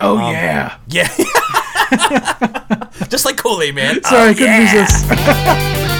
[0.00, 0.78] Oh um, yeah.
[0.88, 1.08] Yeah.
[3.08, 4.02] Just like Kool Aid Man.
[4.04, 4.82] Sorry, Oh, I couldn't yeah.
[4.82, 5.88] resist.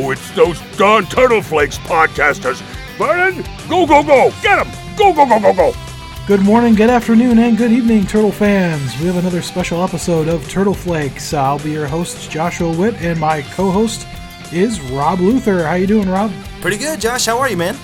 [0.00, 2.60] Oh, it's those darn Turtle Flakes podcasters.
[2.98, 4.30] Vernon, go, go, go.
[4.42, 4.68] Get them.
[4.96, 5.87] Go, go, go, go, go.
[6.28, 8.94] Good morning, good afternoon, and good evening, Turtle fans.
[9.00, 11.32] We have another special episode of Turtle Flakes.
[11.32, 14.06] I'll be your host, Joshua Witt, and my co-host
[14.52, 15.64] is Rob Luther.
[15.66, 16.30] How you doing, Rob?
[16.60, 17.24] Pretty good, Josh.
[17.24, 17.78] How are you, man?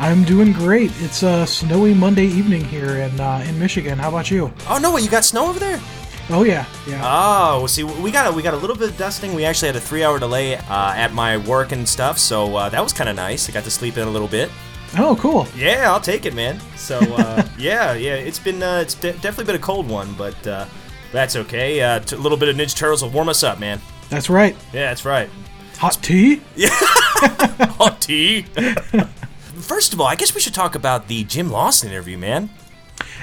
[0.00, 0.90] I'm doing great.
[0.96, 4.00] It's a snowy Monday evening here in uh, in Michigan.
[4.00, 4.52] How about you?
[4.68, 5.80] Oh no, you got snow over there?
[6.28, 7.02] Oh yeah, yeah.
[7.04, 9.32] Oh, see, we got a, we got a little bit of dusting.
[9.32, 12.82] We actually had a three-hour delay uh, at my work and stuff, so uh, that
[12.82, 13.48] was kind of nice.
[13.48, 14.50] I got to sleep in a little bit.
[14.98, 15.46] Oh, cool.
[15.56, 16.60] Yeah, I'll take it, man.
[16.76, 20.46] So uh, yeah, yeah, it's been uh, it's de- definitely been a cold one, but
[20.46, 20.66] uh,
[21.12, 21.80] that's okay.
[21.80, 23.80] Uh, t- a little bit of Ninja Turtles will warm us up, man.
[24.08, 24.54] That's right.
[24.72, 25.28] Yeah, that's right.
[25.78, 26.40] Hot tea?
[26.54, 28.42] Yeah, Hot tea.
[29.58, 32.50] First of all, I guess we should talk about the Jim Lawson interview, man.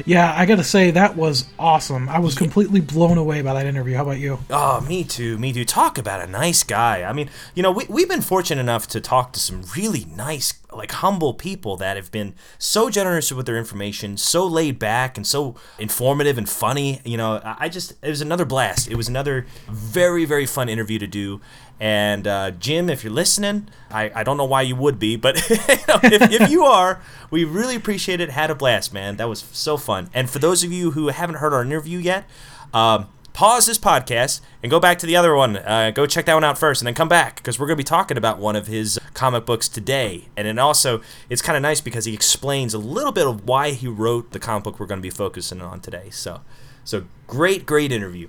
[0.05, 2.09] Yeah, I gotta say that was awesome.
[2.09, 3.95] I was completely blown away by that interview.
[3.95, 4.39] How about you?
[4.49, 5.65] Oh, me too, me too.
[5.65, 7.03] Talk about a nice guy.
[7.03, 10.53] I mean, you know, we, we've been fortunate enough to talk to some really nice,
[10.71, 15.25] like humble people that have been so generous with their information, so laid back, and
[15.25, 17.01] so informative and funny.
[17.05, 18.89] You know, I I just, it was another blast.
[18.89, 21.39] It was another very, very fun interview to do.
[21.79, 25.37] And uh, Jim, if you're listening, I, I don't know why you would be, but
[25.49, 25.55] you
[25.87, 28.29] know, if, if you are, we really appreciate it.
[28.29, 29.17] Had a blast, man.
[29.17, 30.09] That was so fun.
[30.13, 32.25] And for those of you who haven't heard our interview yet,
[32.73, 35.57] um, pause this podcast and go back to the other one.
[35.57, 37.83] Uh, go check that one out first, and then come back because we're going to
[37.83, 40.25] be talking about one of his comic books today.
[40.37, 43.71] And then also, it's kind of nice because he explains a little bit of why
[43.71, 46.09] he wrote the comic book we're going to be focusing on today.
[46.11, 46.41] So,
[46.83, 48.27] so great, great interview.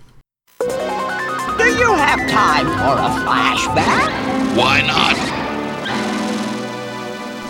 [1.64, 4.10] Do you have time for a flashback?
[4.54, 5.16] Why not?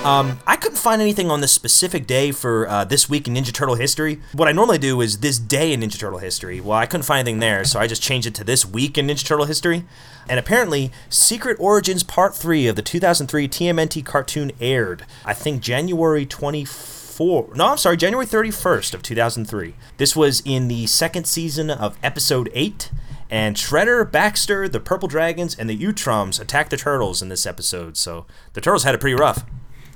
[0.07, 3.53] Um, I couldn't find anything on this specific day for uh, this week in Ninja
[3.53, 4.21] Turtle history.
[4.33, 6.61] What I normally do is this day in Ninja Turtle history.
[6.61, 9.09] Well, I couldn't find anything there, so I just changed it to this week in
[9.09, 9.85] Ninja Turtle history.
[10.29, 16.25] And apparently, Secret Origins Part 3 of the 2003 TMNT cartoon aired, I think January
[16.25, 17.51] 24.
[17.57, 19.75] No, I'm sorry, January 31st of 2003.
[19.97, 22.91] This was in the second season of Episode 8.
[23.35, 27.97] And Shredder, Baxter, the Purple Dragons, and the Utroms attack the Turtles in this episode.
[27.97, 29.45] So the Turtles had it pretty rough.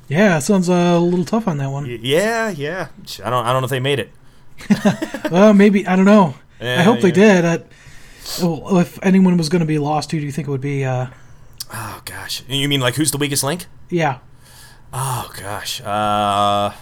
[0.09, 1.84] Yeah, sounds uh, a little tough on that one.
[1.84, 2.88] Y- Yeah, yeah.
[3.25, 3.47] I don't.
[3.47, 4.10] I don't know if they made it.
[5.31, 6.34] Well, maybe I don't know.
[6.60, 7.44] I Yeah, hope they did.
[7.44, 7.59] I,
[8.43, 10.84] well, if anyone was going to be lost, who do you think it would be?
[10.84, 11.06] Uh,
[11.72, 12.43] Oh gosh.
[12.48, 13.66] You mean like who's the weakest link?
[13.91, 14.19] yeah,
[14.93, 15.81] Oh gosh.
[15.82, 16.75] Uh, I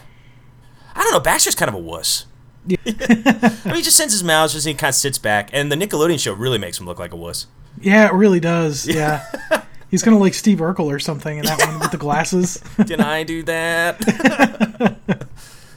[1.03, 1.21] don't know.
[1.21, 2.25] Baxter's kind of a wuss.
[2.87, 5.77] I mean, he just sends his mouse, just he kind of sits back, and the
[5.77, 7.47] Nickelodeon show really makes him look like a wuss.
[7.81, 8.87] yeah, it really does.
[8.87, 9.25] Yeah,
[9.91, 12.63] he's kind of like Steve Urkel or something in that one with the glasses.
[12.85, 14.97] Did I do that?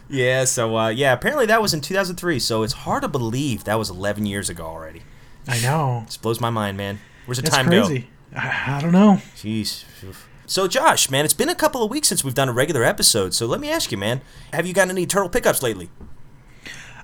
[0.09, 0.45] yeah.
[0.45, 2.39] So uh, yeah, apparently that was in 2003.
[2.39, 5.03] So it's hard to believe that was 11 years ago already.
[5.47, 6.03] I know.
[6.06, 7.00] Just blows my mind, man.
[7.25, 7.85] Where's the It's time go?
[7.85, 8.07] crazy.
[8.35, 9.21] I, I don't know.
[9.35, 9.83] Jeez.
[10.45, 13.33] So, Josh, man, it's been a couple of weeks since we've done a regular episode.
[13.35, 14.21] So, let me ask you, man,
[14.53, 15.89] have you gotten any turtle pickups lately?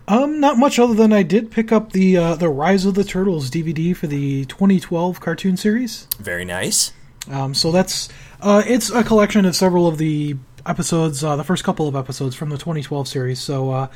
[0.08, 3.04] Um, not much other than I did pick up the uh, the Rise of the
[3.04, 6.08] Turtles DVD for the 2012 cartoon series.
[6.20, 6.94] Very nice.
[7.30, 8.10] Um, so that's
[8.42, 12.36] uh, it's a collection of several of the episodes, uh, the first couple of episodes
[12.36, 13.40] from the 2012 series.
[13.40, 13.88] So uh,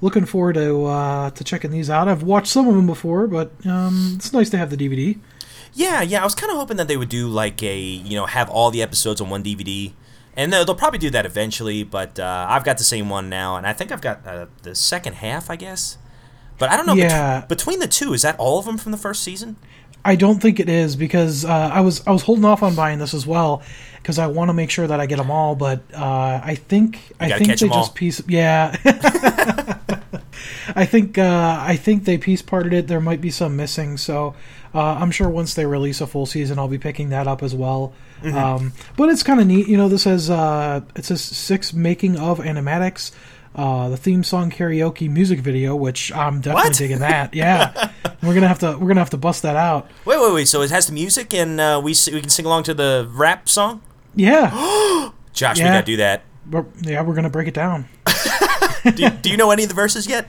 [0.00, 2.08] looking forward to uh, to checking these out.
[2.08, 5.18] I've watched some of them before, but um, it's nice to have the DVD.
[5.72, 6.20] Yeah, yeah.
[6.20, 8.70] I was kind of hoping that they would do like a, you know, have all
[8.70, 9.92] the episodes on one DVD.
[10.36, 13.56] And they'll, they'll probably do that eventually, but uh, I've got the same one now,
[13.56, 15.96] and I think I've got uh, the second half, I guess.
[16.58, 16.94] But I don't know.
[16.96, 17.44] bet- Yeah.
[17.46, 19.56] between the two, is that all of them from the first season?
[20.04, 22.98] I don't think it is because uh, I was I was holding off on buying
[22.98, 23.62] this as well
[24.02, 25.54] because I want to make sure that I get them all.
[25.54, 27.82] But uh, I think I think they 'em all.
[27.84, 28.76] just piece yeah.
[30.76, 32.86] I think uh, I think they piece parted it.
[32.86, 34.34] There might be some missing, so
[34.74, 37.54] uh, I'm sure once they release a full season, I'll be picking that up as
[37.54, 37.92] well.
[38.22, 38.36] Mm-hmm.
[38.38, 39.88] Um, but it's kind of neat, you know.
[39.88, 43.10] This has uh, it says six making of animatics.
[43.54, 46.76] Uh, the theme song karaoke music video, which I'm definitely What?
[46.78, 47.32] digging that.
[47.34, 47.90] Yeah,
[48.22, 49.88] we're gonna have to we're gonna have to bust that out.
[50.04, 50.48] Wait, wait, wait.
[50.48, 53.48] So it has the music, and uh, we we can sing along to the rap
[53.48, 53.80] song.
[54.16, 54.50] Yeah,
[55.32, 56.22] Josh, we gotta do that.
[56.50, 57.86] we're, yeah, we're gonna break it down.
[58.84, 60.28] Do, do you know any of the verses yet?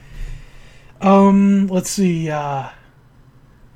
[1.02, 2.30] Um, let's see.
[2.30, 2.70] Uh,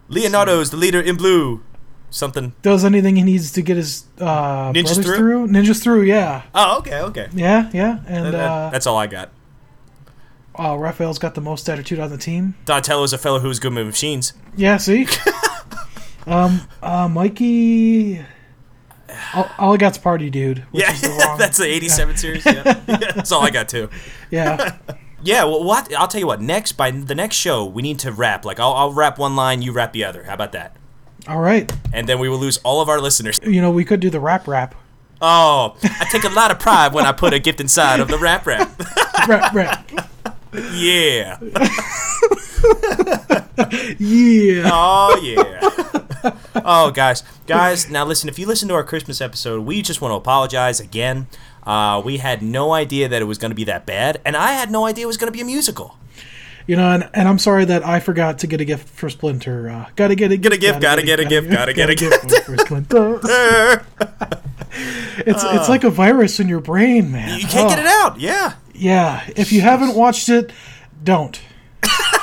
[0.09, 1.63] Leonardo's the leader in blue.
[2.11, 2.53] Something.
[2.63, 5.47] does anything he needs to get his uh, Ninjas brothers through?
[5.47, 7.29] Ninjas through, yeah, Oh, okay, okay.
[7.33, 9.31] yeah, yeah, and That- that- uh, that's all I got.
[10.59, 12.55] uh, Raphael's got the most attitude on the team.
[12.65, 14.33] Donatello's a fellow who's good with machines.
[14.57, 15.07] Yeah, see?
[16.27, 18.21] um, uh, Mikey.
[19.35, 20.59] All, all I got's Party Dude.
[20.71, 22.45] Which Yeah, is the wrong, that's the '87 series.
[22.47, 22.63] Yeah.
[22.89, 23.89] yeah, that's all I got too.
[24.31, 24.77] Yeah.
[25.23, 26.41] Yeah, well, what I'll tell you what.
[26.41, 28.45] Next, by the next show, we need to rap.
[28.45, 30.25] Like, I'll, I'll rap one line, you rap the other.
[30.25, 30.77] How about that?
[31.29, 31.71] All right.
[31.93, 33.39] And then we will lose all of our listeners.
[33.43, 34.75] You know, we could do the rap rap.
[35.23, 38.19] Oh, I take a lot of pride when I put a gift inside of the
[38.19, 38.71] rap rap.
[39.29, 39.91] Rap rap.
[40.73, 41.39] yeah.
[43.99, 44.71] Yeah.
[44.73, 46.33] Oh yeah.
[46.65, 47.91] oh guys, guys.
[47.91, 48.29] Now listen.
[48.29, 51.27] If you listen to our Christmas episode, we just want to apologize again.
[51.65, 54.53] Uh, we had no idea that it was going to be that bad, and I
[54.53, 55.97] had no idea it was going to be a musical.
[56.67, 59.69] You know, and, and I'm sorry that I forgot to get a gift for Splinter.
[59.69, 62.31] Uh, gotta get a Get a gift, gotta get a gift, gotta get a gift
[62.45, 63.21] for Splinter.
[65.27, 67.41] it's it's like a virus in your brain, man.
[67.41, 68.21] You can't get Oh, it out.
[68.21, 68.55] Yeah.
[68.75, 70.53] Yeah, if you haven't watched it,
[71.03, 71.41] don't.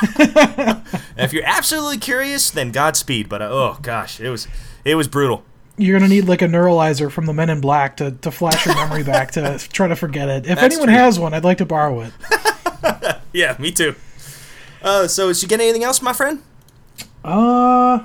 [1.19, 3.27] If you're absolutely curious, then Godspeed.
[3.27, 4.47] But uh, oh gosh, it was
[4.85, 5.43] it was brutal.
[5.77, 8.75] You're gonna need like a neuralizer from the Men in Black to, to flash your
[8.75, 10.45] memory back to try to forget it.
[10.47, 10.95] If That's anyone true.
[10.97, 12.13] has one, I'd like to borrow it.
[13.33, 13.95] Yeah, me too.
[14.81, 16.41] Uh, so did you get anything else, my friend?
[17.23, 17.99] Uh,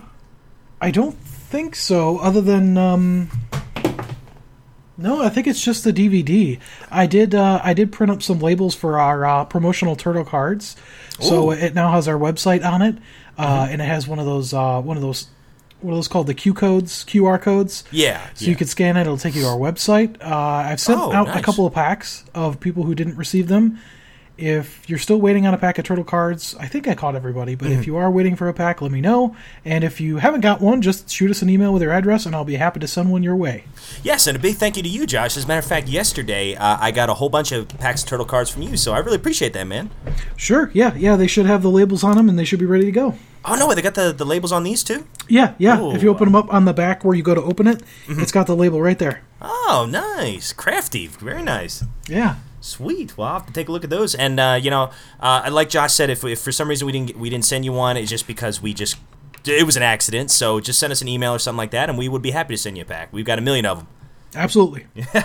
[0.80, 2.18] I don't think so.
[2.18, 3.30] Other than um,
[4.98, 6.58] no, I think it's just the DVD.
[6.90, 10.76] I did uh, I did print up some labels for our uh, promotional turtle cards,
[11.20, 12.96] so it now has our website on it,
[13.38, 15.28] uh, and it has one of those uh, one of those
[15.80, 17.84] what are those called the Q codes QR codes.
[17.90, 18.20] Yeah.
[18.34, 20.16] So you can scan it; it'll take you to our website.
[20.22, 23.78] Uh, I've sent Oh, out a couple of packs of people who didn't receive them.
[24.42, 27.54] If you're still waiting on a pack of turtle cards, I think I caught everybody.
[27.54, 27.78] But Mm-hmm.
[27.80, 29.36] if you are waiting for a pack, let me know.
[29.64, 32.34] And if you haven't got one, just shoot us an email with your address, and
[32.34, 33.64] I'll be happy to send one your way.
[34.02, 35.36] Yes, and a big thank you to you, Josh.
[35.36, 38.08] As a matter of fact, yesterday uh, I got a whole bunch of packs of
[38.08, 39.90] turtle cards from you, so I really appreciate that, man.
[40.36, 41.14] Sure, yeah, yeah.
[41.14, 43.14] They should have the labels on them, and they should be ready to go.
[43.44, 45.06] Oh no, they got the, the labels on these too.
[45.28, 45.92] Yeah, yeah.
[45.94, 48.20] If you open them up on the back where you go to open it, Mm-hmm.
[48.22, 49.22] it's got the label right there.
[49.40, 51.84] Oh, nice, crafty, very nice.
[52.08, 52.36] Yeah.
[52.62, 53.18] Sweet.
[53.18, 54.14] Well, I'll have to take a look at those.
[54.14, 57.16] And uh, you know, uh, like Josh said, if, if for some reason we didn't
[57.16, 58.96] we didn't send you one, it's just because we just
[59.44, 60.30] it was an accident.
[60.30, 62.54] So just send us an email or something like that, and we would be happy
[62.54, 63.12] to send you a pack.
[63.12, 63.88] We've got a million of them.
[64.34, 64.86] Absolutely.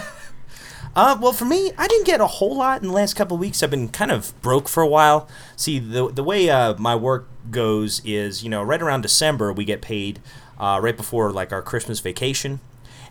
[0.96, 3.42] Uh, well, for me, I didn't get a whole lot in the last couple of
[3.42, 3.62] weeks.
[3.62, 5.30] I've been kind of broke for a while.
[5.56, 9.64] See, the the way uh, my work goes is, you know, right around December we
[9.64, 10.20] get paid,
[10.60, 12.62] uh, right before like our Christmas vacation,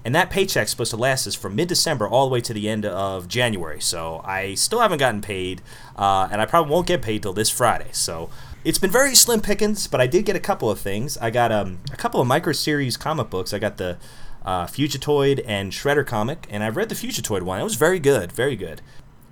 [0.07, 2.69] and that paycheck's supposed to last us from mid December all the way to the
[2.69, 3.81] end of January.
[3.81, 5.63] So I still haven't gotten paid,
[5.97, 7.89] uh, and I probably won't get paid till this Friday.
[7.93, 8.31] So.
[8.65, 11.17] It's been very slim pickings, but I did get a couple of things.
[11.19, 13.55] I got um, a couple of micro series comic books.
[13.55, 13.97] I got the
[14.45, 17.61] uh, Fugitoid and Shredder comic, and I've read the Fugitoid one.
[17.61, 18.83] It was very good, very good.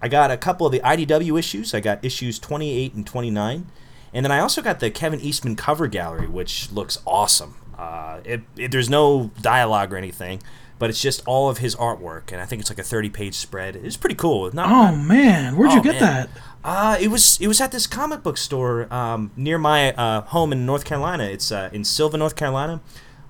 [0.00, 1.74] I got a couple of the IDW issues.
[1.74, 3.66] I got issues 28 and 29.
[4.12, 7.56] And then I also got the Kevin Eastman cover gallery, which looks awesome.
[7.76, 10.40] Uh, it, it, there's no dialogue or anything,
[10.84, 13.34] but it's just all of his artwork, and I think it's like a 30 page
[13.36, 13.74] spread.
[13.74, 14.52] It's pretty cool.
[14.52, 16.02] Not, Oh man, where'd you Oh, get man.
[16.02, 16.28] that?
[16.62, 20.52] Uh, it was it was at this comic book store um, near my uh, home
[20.52, 21.24] in North Carolina.
[21.24, 22.82] It's uh, in Sylva, North Carolina.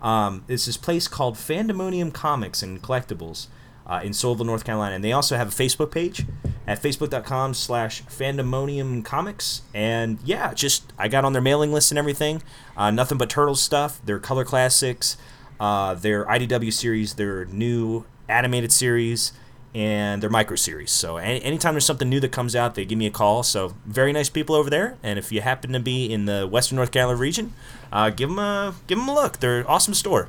[0.03, 3.47] Um, it's this place called Fandemonium Comics and Collectibles
[3.87, 6.27] uh, in Sylva, North Carolina, and they also have a Facebook page
[6.67, 9.63] at facebook.com slash Fandemonium Comics.
[9.73, 12.43] And yeah, just I got on their mailing list and everything.
[12.77, 14.01] Uh, nothing but Turtles stuff.
[14.05, 15.17] Their color classics,
[15.61, 19.33] uh, their IDW series, their new animated series
[19.75, 20.93] and their micro series.
[20.93, 23.43] So any, anytime there's something new that comes out, they give me a call.
[23.43, 24.97] So very nice people over there.
[25.03, 27.53] And if you happen to be in the Western North Carolina region,
[27.93, 29.41] uh, give them a give 'em a look.
[29.41, 30.29] They're an awesome store.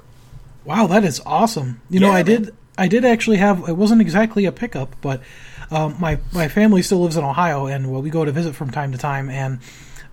[0.66, 1.80] Wow, that is awesome.
[1.90, 2.26] You know, I man.
[2.26, 5.22] did I did actually have it wasn't exactly a pickup, but
[5.70, 8.72] um, my my family still lives in Ohio, and well, we go to visit from
[8.72, 9.30] time to time.
[9.30, 9.60] And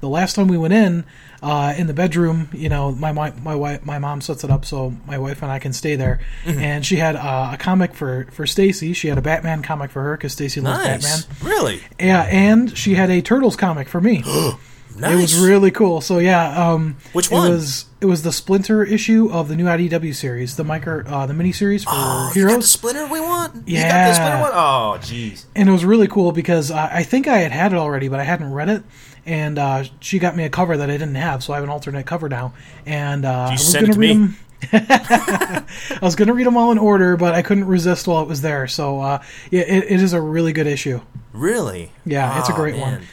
[0.03, 1.05] the last time we went in,
[1.45, 4.65] uh, in the bedroom, you know, my my my wife my mom sets it up
[4.65, 6.21] so my wife and I can stay there.
[6.45, 6.59] Mm-hmm.
[6.59, 8.95] And she had uh, a comic for for Stacy.
[8.95, 11.25] She had a Batman comic for her because Stacy loves Nice.
[11.25, 11.49] Batman.
[11.49, 11.81] Really?
[12.01, 14.25] Yeah, and she had a Turtles comic for me.
[15.03, 15.13] Nice.
[15.13, 16.01] It was really cool.
[16.01, 17.51] So yeah, um, Which it one?
[17.51, 21.35] was it was the Splinter issue of the new IDW series, the micro uh, the
[21.35, 23.55] mini series for Oh, you got the Heroes, splinter we want?
[23.69, 24.13] You got the Yeah.
[24.15, 24.51] splinter one?
[24.55, 25.45] Oh, jeez.
[25.55, 28.19] and it was really cool because uh, I think I had had it already, but
[28.21, 28.83] I hadn't read it.
[29.25, 31.71] And uh, she got me a cover that I didn't have, so I have an
[31.71, 32.55] alternate cover now.
[32.87, 34.27] And uh, I was going to read me.
[34.27, 34.37] them.
[34.73, 35.65] I
[36.03, 38.43] was going to read them all in order, but I couldn't resist while it was
[38.43, 38.67] there.
[38.67, 41.01] So uh, yeah, it, it is a really good issue.
[41.33, 41.93] Really?
[42.05, 42.95] Yeah, it's a Oh, great one.
[42.95, 43.03] man.
[43.03, 43.05] Uh,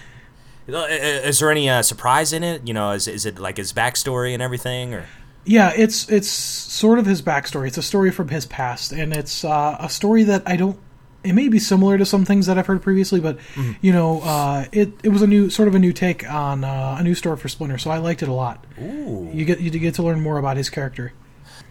[0.74, 2.68] Is there any uh, surprise in it?
[2.68, 5.06] You know, is, is it like his backstory and everything, or
[5.46, 7.68] Yeah, it's it's sort of his backstory.
[7.68, 10.80] It's a story from his past, and it's uh, a story that I don't
[11.22, 13.72] it may be similar to some things that I've heard previously, but Mm-hmm.
[13.82, 16.96] you know, uh, it it was a new sort of a new take on uh,
[17.00, 18.64] a new story for Splinter, so I liked it a lot.
[18.82, 19.30] Ooh.
[19.34, 21.12] You get you get to learn more about his character.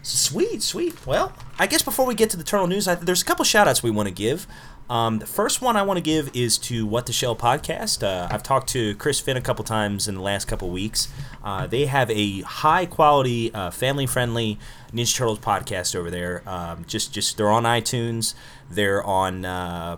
[0.01, 1.05] Sweet, sweet.
[1.05, 3.67] Well, I guess before we get to the Turtle News, I, there's a couple shout
[3.67, 4.47] outs we want to give.
[4.89, 8.01] Um, the first one I want to give is to What the Shell podcast.
[8.01, 11.09] Uh, I've talked to Chris Finn a couple times in the last couple weeks.
[11.43, 14.57] Uh, they have a high quality, uh, family friendly
[14.91, 16.41] Ninja Turtles podcast over there.
[16.47, 18.33] Um, just, just they're on iTunes.
[18.69, 19.45] They're on.
[19.45, 19.97] Uh,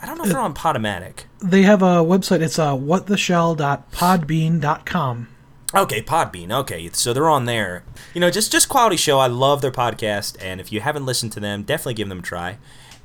[0.00, 1.24] I don't know if they're on Podomatic.
[1.42, 2.40] They have a website.
[2.40, 5.28] It's uh, whattheshell.podbean.com.
[5.74, 6.50] Okay, Podbean.
[6.60, 7.84] Okay, so they're on there.
[8.14, 9.18] You know, just just quality show.
[9.18, 12.22] I love their podcast, and if you haven't listened to them, definitely give them a
[12.22, 12.56] try.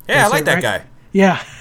[0.08, 0.62] Yeah, I like that right?
[0.62, 0.84] guy.
[1.12, 1.44] Yeah.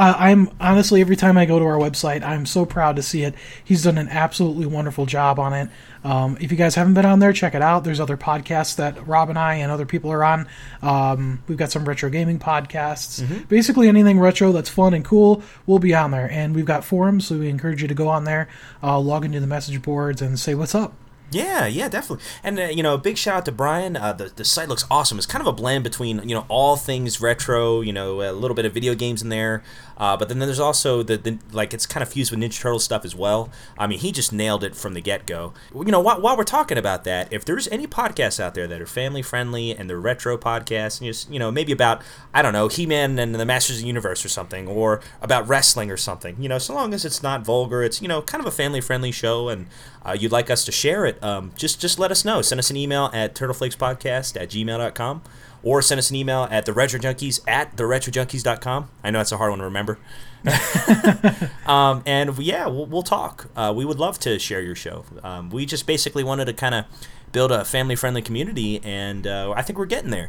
[0.00, 3.22] Uh, I'm honestly, every time I go to our website, I'm so proud to see
[3.22, 3.34] it.
[3.62, 5.68] He's done an absolutely wonderful job on it.
[6.04, 7.84] Um, if you guys haven't been on there, check it out.
[7.84, 10.48] There's other podcasts that Rob and I and other people are on.
[10.80, 13.46] Um, we've got some retro gaming podcasts.
[13.48, 16.30] Basically, anything retro that's fun and cool will be on there.
[16.30, 18.48] And we've got forums, so we encourage you to go on there,
[18.82, 20.94] uh, log into the message boards, and say what's up.
[21.32, 22.24] Yeah, yeah, definitely.
[22.42, 23.96] And uh, you know, a big shout out to Brian.
[23.96, 25.16] Uh, the the site looks awesome.
[25.16, 28.54] It's kind of a blend between you know all things retro, you know, a little
[28.54, 29.62] bit of video games in there,
[29.96, 32.80] uh, but then there's also the, the like it's kind of fused with Ninja Turtle
[32.80, 33.50] stuff as well.
[33.78, 35.52] I mean, he just nailed it from the get go.
[35.72, 38.80] You know, while, while we're talking about that, if there's any podcasts out there that
[38.80, 42.02] are family friendly and they're retro podcasts, and just you know maybe about
[42.34, 45.46] I don't know He Man and the Masters of the Universe or something, or about
[45.46, 48.40] wrestling or something, you know, so long as it's not vulgar, it's you know kind
[48.40, 49.66] of a family friendly show and
[50.04, 52.42] uh, you'd like us to share it, um, just just let us know.
[52.42, 55.22] Send us an email at turtleflakespodcast at gmail.com
[55.62, 58.90] or send us an email at the retro junkies at the retrojunkies.com.
[59.04, 59.98] I know that's a hard one to remember.
[61.66, 63.50] um, and yeah, we'll, we'll talk.
[63.54, 65.04] Uh, we would love to share your show.
[65.22, 66.84] Um, we just basically wanted to kind of
[67.32, 70.28] build a family friendly community, and uh, I think we're getting there.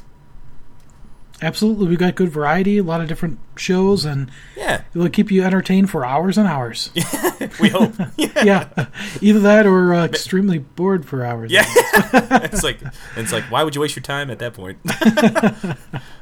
[1.44, 5.32] Absolutely, we've got good variety, a lot of different shows, and Yeah, it will keep
[5.32, 6.92] you entertained for hours and hours.
[7.60, 7.94] we hope.
[8.18, 8.44] yeah.
[8.44, 8.86] yeah,
[9.22, 11.52] either that or uh, extremely bored for hours.
[11.52, 12.80] Yeah, it's like
[13.16, 14.78] it's like why would you waste your time at that point?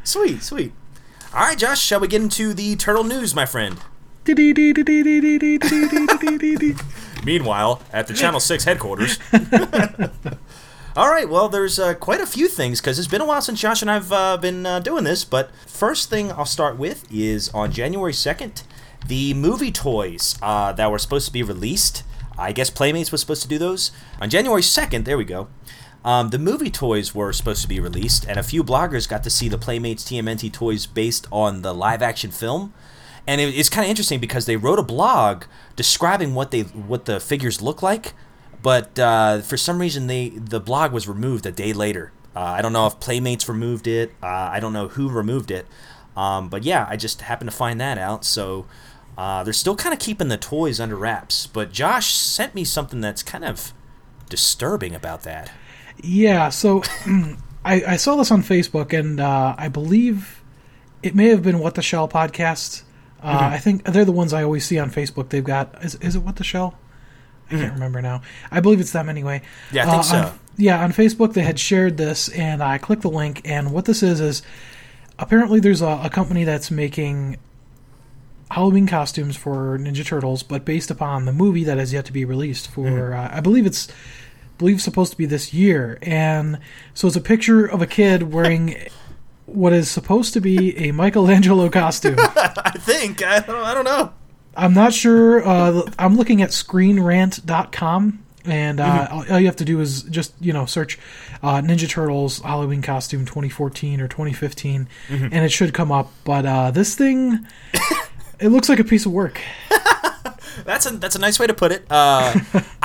[0.05, 0.71] sweet, sweet.
[1.33, 3.77] All right, Josh, shall we get into the turtle news, my friend?
[7.25, 9.19] Meanwhile, at the Channel Six headquarters.
[10.95, 13.61] All right, well, there's uh, quite a few things because it's been a while since
[13.61, 15.23] Josh and I've uh, been uh, doing this.
[15.23, 18.63] But first thing I'll start with is on January 2nd,
[19.07, 22.03] the movie toys uh, that were supposed to be released.
[22.39, 23.91] I guess Playmates was supposed to do those.
[24.19, 25.47] On January 2nd, there we go.
[26.03, 29.29] Um, the movie toys were supposed to be released, and a few bloggers got to
[29.29, 32.73] see the Playmates TMNT toys based on the live action film.
[33.27, 35.43] And it, it's kind of interesting because they wrote a blog
[35.75, 38.13] describing what they what the figures look like,
[38.61, 42.11] but uh, for some reason they the blog was removed a day later.
[42.35, 44.11] Uh, I don't know if Playmates removed it.
[44.21, 45.65] Uh, I don't know who removed it.
[46.15, 48.23] Um, but yeah, I just happened to find that out.
[48.23, 48.65] So
[49.17, 51.47] uh, they're still kind of keeping the toys under wraps.
[51.47, 53.73] But Josh sent me something that's kind of
[54.29, 55.51] disturbing about that.
[56.01, 56.83] Yeah, so
[57.65, 60.41] I, I saw this on Facebook, and uh, I believe
[61.03, 62.83] it may have been What the Shell podcast.
[63.21, 63.53] Uh, Mm-hmm.
[63.53, 65.29] I think they're the ones I always see on Facebook.
[65.29, 66.77] They've got is, is it What the Shell?
[67.51, 68.21] I can't remember now.
[68.51, 69.41] I believe it's them anyway.
[69.71, 70.17] Yeah, I think Uh, so.
[70.17, 73.85] on- yeah, on Facebook they had shared this, and I clicked the link, and what
[73.85, 74.41] this is is
[75.17, 77.37] apparently there's a, a company that's making
[78.51, 82.25] Halloween costumes for Ninja Turtles, but based upon the movie that has yet to be
[82.25, 83.13] released for, Mm-hmm.
[83.33, 83.87] uh, I believe it's,
[84.57, 86.59] believe supposed to be this year, and
[86.93, 88.75] so it's a picture of a kid wearing
[89.45, 92.15] what is supposed to be a Michelangelo costume.
[92.19, 94.13] I think I don't, I don't know.
[94.59, 95.45] I'm not sure.
[95.47, 98.25] Uh, I'm looking at ScreenRant.com.
[98.45, 100.97] And uh, all, all you have to do is just you know search
[101.43, 106.11] uh, Ninja Turtles Halloween costume 2014 or 2015, and it should come up.
[106.23, 107.45] But uh, this thing,
[108.39, 109.41] it looks like a piece of work.
[110.65, 111.85] That's a that's a nice way to put it.
[111.89, 112.37] Uh,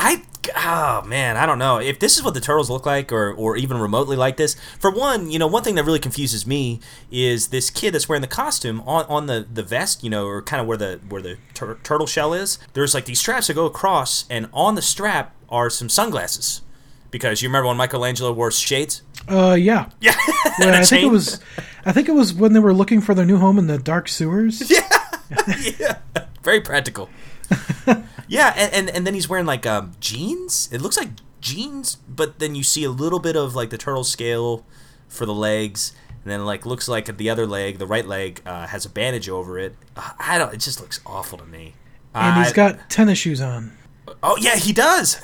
[0.56, 3.56] Oh man, I don't know if this is what the turtles look like, or or
[3.56, 4.56] even remotely like this.
[4.78, 8.22] For one, you know, one thing that really confuses me is this kid that's wearing
[8.22, 11.22] the costume on, on the, the vest, you know, or kind of where the where
[11.22, 12.58] the tur- turtle shell is.
[12.72, 16.62] There's like these straps that go across, and on the strap are some sunglasses.
[17.10, 19.02] Because you remember when Michelangelo wore shades?
[19.28, 21.40] Uh, yeah, Yeah, Yeah, And a I think it was,
[21.84, 24.08] I think it was when they were looking for their new home in the dark
[24.08, 24.68] sewers.
[24.70, 24.88] Yeah,
[25.78, 25.96] yeah,
[26.42, 27.08] very practical.
[28.28, 30.68] Yeah, and, and and then he's wearing like um, jeans.
[30.72, 34.04] It looks like jeans, but then you see a little bit of like the turtle
[34.04, 34.64] scale
[35.08, 38.66] for the legs, and then like looks like the other leg, the right leg, uh,
[38.68, 39.74] has a bandage over it.
[39.96, 40.52] Uh, I don't.
[40.54, 41.74] It just looks awful to me.
[42.14, 43.72] and he's got tennis shoes on.
[44.22, 45.20] Oh yeah, he does.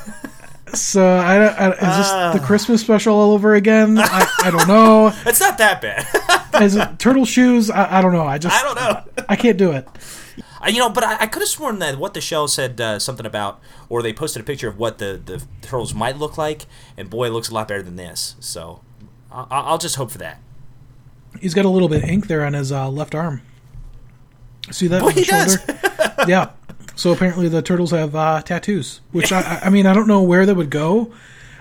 [0.72, 2.30] So I, don't- I, is this Ah.
[2.32, 3.98] the Christmas special all over again?
[3.98, 5.12] I, I don't know.
[5.26, 6.62] It's not that bad.
[6.62, 7.70] Is it turtle shoes?
[7.70, 8.22] I, I don't know.
[8.22, 9.24] I just I don't know.
[9.28, 9.88] I can't do it.
[10.60, 12.98] I- you know, but I, I could have sworn that what the shell said uh,
[12.98, 16.66] something about, or they posted a picture of what the, the turtles might look like,
[16.96, 18.36] and boy, it looks a lot better than this.
[18.40, 18.80] So
[19.32, 20.40] I, I'll just hope for that.
[21.40, 23.42] He's got a little bit of ink there on his uh, left arm.
[24.70, 25.56] See that Boy, he does.
[25.58, 26.14] shoulder?
[26.28, 26.50] yeah.
[26.96, 30.44] So apparently the turtles have uh, tattoos, which I, I- mean I don't know where
[30.44, 31.12] they would go,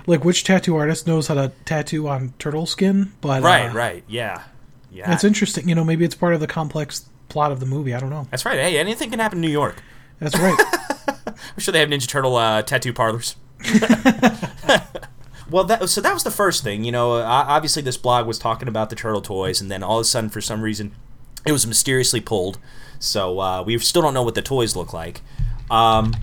[0.05, 4.03] like which tattoo artist knows how to tattoo on turtle skin, but Right, uh, right,
[4.07, 4.43] yeah,
[4.91, 5.07] yeah.
[5.07, 5.69] That's interesting.
[5.69, 7.93] You know, maybe it's part of the complex plot of the movie.
[7.93, 8.27] I don't know.
[8.31, 8.57] That's right.
[8.57, 9.81] Hey, anything can happen in New York.
[10.19, 10.59] That's right.
[11.27, 13.35] I'm sure they have Ninja Turtle uh, tattoo parlors.
[15.49, 16.83] well, that so that was the first thing.
[16.83, 19.97] You know, uh, obviously this blog was talking about the turtle toys, and then all
[19.99, 20.93] of a sudden, for some reason,
[21.45, 22.57] it was mysteriously pulled.
[22.99, 25.21] So uh, we still don't know what the toys look like.
[25.71, 26.13] Um,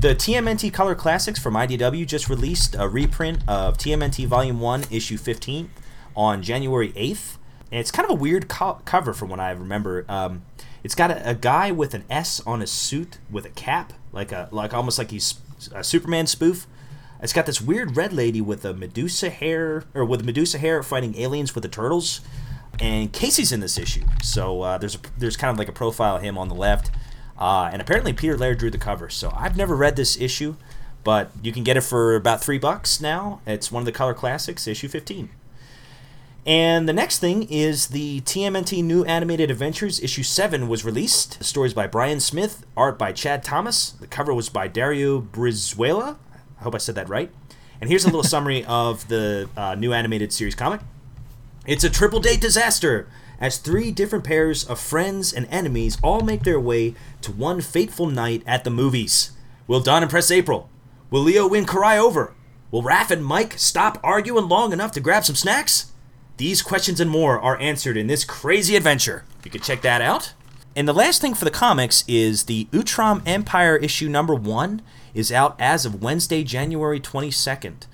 [0.00, 5.16] the TMNT Color Classics from IDW just released a reprint of TMNT Volume 1, Issue
[5.16, 5.70] 15
[6.16, 7.37] on January 8th.
[7.70, 10.04] And it's kind of a weird co- cover from what I remember.
[10.08, 10.42] Um,
[10.82, 14.32] it's got a, a guy with an S on his suit with a cap, like
[14.32, 15.34] a like almost like he's
[15.74, 16.66] a Superman spoof.
[17.20, 21.16] It's got this weird red lady with a Medusa hair, or with Medusa hair fighting
[21.16, 22.20] aliens with the turtles.
[22.80, 26.16] And Casey's in this issue, so uh, there's a, there's kind of like a profile
[26.16, 26.92] of him on the left.
[27.36, 29.08] Uh, and apparently Peter Laird drew the cover.
[29.10, 30.56] So I've never read this issue,
[31.02, 33.40] but you can get it for about three bucks now.
[33.46, 35.30] It's one of the color classics, issue 15.
[36.48, 41.36] And the next thing is the TMNT New Animated Adventures issue 7 was released.
[41.40, 43.90] The stories by Brian Smith, art by Chad Thomas.
[43.90, 46.16] The cover was by Dario Brizuela.
[46.58, 47.30] I hope I said that right.
[47.82, 50.80] And here's a little summary of the uh, new animated series comic.
[51.66, 56.44] It's a triple date disaster as three different pairs of friends and enemies all make
[56.44, 59.32] their way to one fateful night at the movies.
[59.66, 60.70] Will Don impress April?
[61.10, 62.32] Will Leo win Karai over?
[62.70, 65.92] Will Raph and Mike stop arguing long enough to grab some snacks?
[66.38, 69.24] These questions and more are answered in this crazy adventure.
[69.44, 70.34] You can check that out.
[70.76, 74.80] And the last thing for the comics is the Utrom Empire issue number one
[75.14, 77.86] is out as of Wednesday, January 22nd.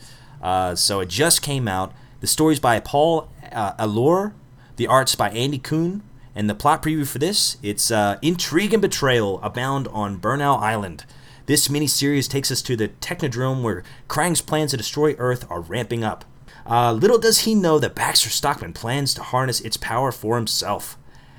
[0.43, 1.95] Uh, so it just came out.
[2.21, 4.35] The story's by Paul uh, Allor,
[4.77, 6.03] the art's by Andy Kuhn,
[6.35, 11.07] and the plot preview for this it's uh, intrigue and betrayal abound on Burnow Island.
[11.47, 16.05] This miniseries takes us to the Technodrome where Krang's plans to destroy Earth are ramping
[16.05, 16.27] up.
[16.67, 20.97] Uh, little does he know that Baxter Stockman plans to harness its power for himself.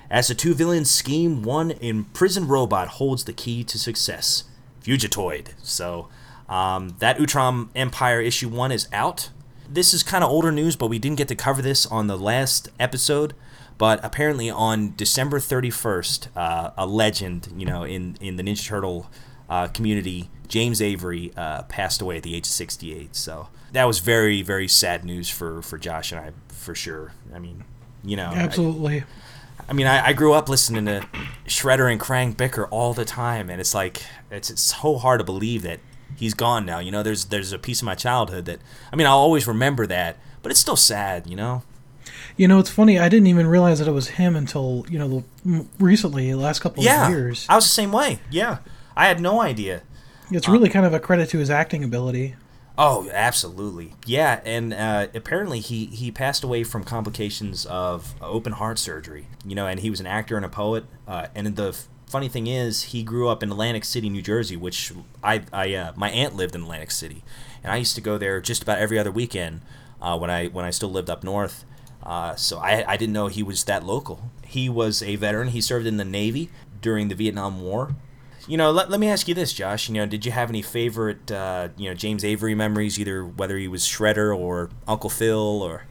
[0.09, 4.43] As the two villains scheme, one imprisoned robot holds the key to success
[4.83, 5.53] Fugitoid.
[5.63, 6.09] So,
[6.47, 9.29] um, that Utrom Empire issue 1 is out.
[9.67, 12.17] This is kind of older news, but we didn't get to cover this on the
[12.17, 13.33] last episode.
[13.77, 19.09] But apparently, on December 31st, uh, a legend, you know, in, in the Ninja Turtle
[19.49, 23.15] uh, community, James Avery, uh, passed away at the age of 68.
[23.15, 27.13] So that was very, very sad news for, for Josh and I, for sure.
[27.33, 27.63] I mean,
[28.03, 29.03] you know, Absolutely.
[29.67, 31.07] I mean, I, I grew up listening to
[31.47, 35.23] Shredder and Krang bicker all the time, and it's like it's, it's so hard to
[35.23, 35.79] believe that
[36.15, 36.79] he's gone now.
[36.79, 38.59] You know, there's there's a piece of my childhood that
[38.91, 41.25] I mean, I'll always remember that, but it's still sad.
[41.27, 41.63] You know,
[42.37, 42.99] You know, it's funny.
[42.99, 46.59] I didn't even realize that it was him until you know the, recently, the last
[46.59, 47.47] couple yeah, of years.
[47.49, 48.19] I was the same way.
[48.29, 48.59] Yeah,
[48.95, 49.81] I had no idea.
[50.31, 52.35] It's really kind of a credit to his acting ability.
[52.77, 53.93] Oh, absolutely.
[54.05, 59.27] Yeah, and uh, apparently he, he passed away from complications of open heart surgery.
[59.45, 60.85] You know, and he was an actor and a poet.
[61.07, 64.57] Uh, and the f- funny thing is, he grew up in Atlantic City, New Jersey,
[64.57, 64.91] which
[65.23, 67.23] I, I uh, my aunt lived in Atlantic City,
[67.63, 69.61] and I used to go there just about every other weekend
[70.01, 71.63] uh, when I when I still lived up north.
[72.03, 74.29] Uh, so I, I didn't know he was that local.
[74.45, 75.49] He was a veteran.
[75.49, 76.49] He served in the Navy
[76.81, 77.95] during the Vietnam War.
[78.47, 79.89] You know, let, let me ask you this, Josh.
[79.89, 83.57] You know, did you have any favorite, uh, you know, James Avery memories, either whether
[83.57, 85.85] he was Shredder or Uncle Phil or?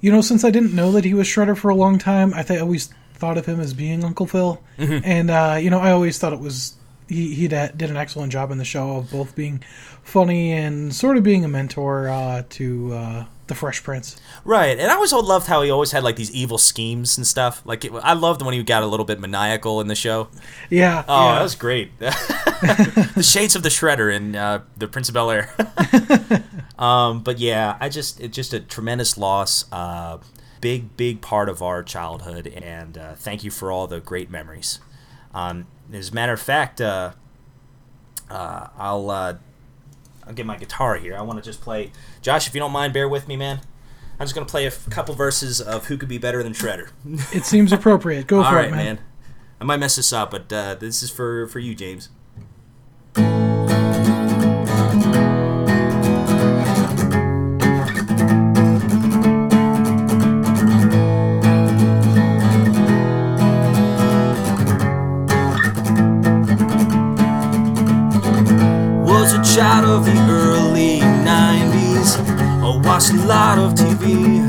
[0.00, 2.42] You know, since I didn't know that he was Shredder for a long time, I
[2.42, 6.18] th- always thought of him as being Uncle Phil, and uh, you know, I always
[6.18, 6.74] thought it was
[7.08, 9.62] he he did an excellent job in the show of both being
[10.02, 14.16] funny and sort of being a mentor uh, to uh, the Fresh Prince.
[14.44, 17.60] Right, and I always loved how he always had like these evil schemes and stuff.
[17.64, 20.28] Like it, I loved when he got a little bit maniacal in the show.
[20.70, 21.34] Yeah, Oh, yeah.
[21.36, 21.98] that was great.
[21.98, 25.54] the shades of the Shredder in uh, the Prince of Bel Air.
[26.78, 29.66] um, but yeah, I just it's just a tremendous loss.
[29.70, 30.18] Uh,
[30.60, 34.80] big big part of our childhood, and uh, thank you for all the great memories.
[35.34, 37.12] Um, as a matter of fact, uh,
[38.30, 39.34] uh, I'll uh,
[40.26, 41.16] I'll get my guitar here.
[41.16, 41.92] I want to just play.
[42.22, 43.60] Josh, if you don't mind, bear with me, man.
[44.18, 46.90] I'm just gonna play a f- couple verses of "Who Could Be Better Than Shredder."
[47.34, 48.26] it seems appropriate.
[48.26, 48.84] Go All for right, it, man.
[48.96, 48.98] man.
[49.60, 52.08] I might mess this up, but uh, this is for for you, James.
[69.54, 72.18] Child of the early 90s.
[72.60, 74.40] I watched a lot of TV.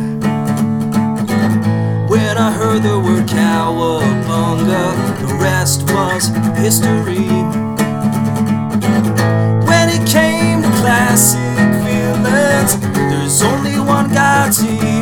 [2.10, 7.28] When I heard the word cowabunga, the rest was history.
[9.68, 11.40] When it came to classic
[11.86, 14.95] villains, there's only one Gotti.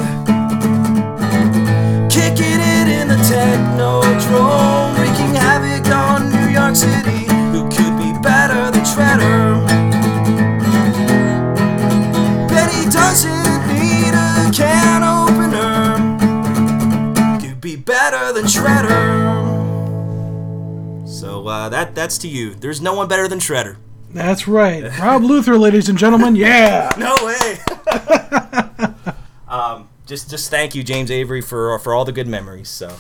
[21.64, 22.54] Uh, that that's to you.
[22.54, 23.78] There's no one better than Shredder.
[24.12, 26.36] That's right, Rob Luther, ladies and gentlemen.
[26.36, 26.92] Yeah.
[26.98, 27.58] No way.
[29.48, 32.70] um, just just thank you, James Avery, for for all the good memories.
[32.70, 32.96] So,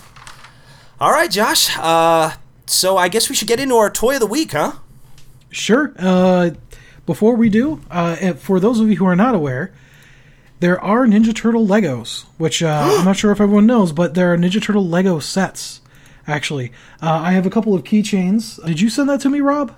[0.99, 1.77] all right, Josh.
[1.77, 2.33] Uh,
[2.65, 4.73] so I guess we should get into our toy of the week, huh?
[5.51, 5.93] Sure.
[5.99, 6.51] Uh,
[7.05, 9.73] before we do, uh, for those of you who are not aware,
[10.61, 14.33] there are Ninja Turtle Legos, which uh, I'm not sure if everyone knows, but there
[14.33, 15.81] are Ninja Turtle Lego sets.
[16.27, 18.63] Actually, uh, I have a couple of keychains.
[18.65, 19.75] Did you send that to me, Rob?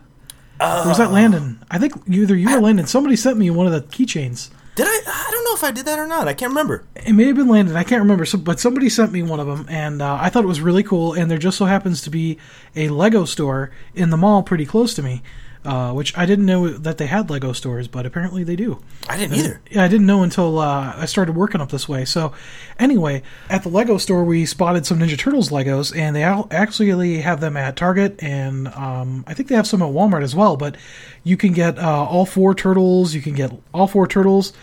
[0.59, 1.63] or was that Landon?
[1.69, 2.85] I think either you or Landon.
[2.85, 4.49] Somebody sent me one of the keychains.
[4.75, 5.01] Did I?
[5.07, 6.27] I don't know if I did that or not.
[6.27, 6.83] I can't remember.
[6.95, 7.75] It may have been Landon.
[7.75, 8.25] I can't remember.
[8.25, 10.83] So, but somebody sent me one of them, and uh, I thought it was really
[10.83, 11.13] cool.
[11.13, 12.37] And there just so happens to be
[12.75, 15.23] a Lego store in the mall pretty close to me,
[15.65, 18.81] uh, which I didn't know that they had Lego stores, but apparently they do.
[19.09, 19.61] I didn't either.
[19.69, 22.05] Yeah, I didn't know until uh, I started working up this way.
[22.05, 22.33] So,
[22.79, 27.41] anyway, at the Lego store, we spotted some Ninja Turtles Legos, and they actually have
[27.41, 30.57] them at Target, and um, I think they have some at Walmart as well.
[30.57, 30.77] But
[31.23, 33.13] you can get uh, all four turtles.
[33.13, 34.53] You can get all four turtles.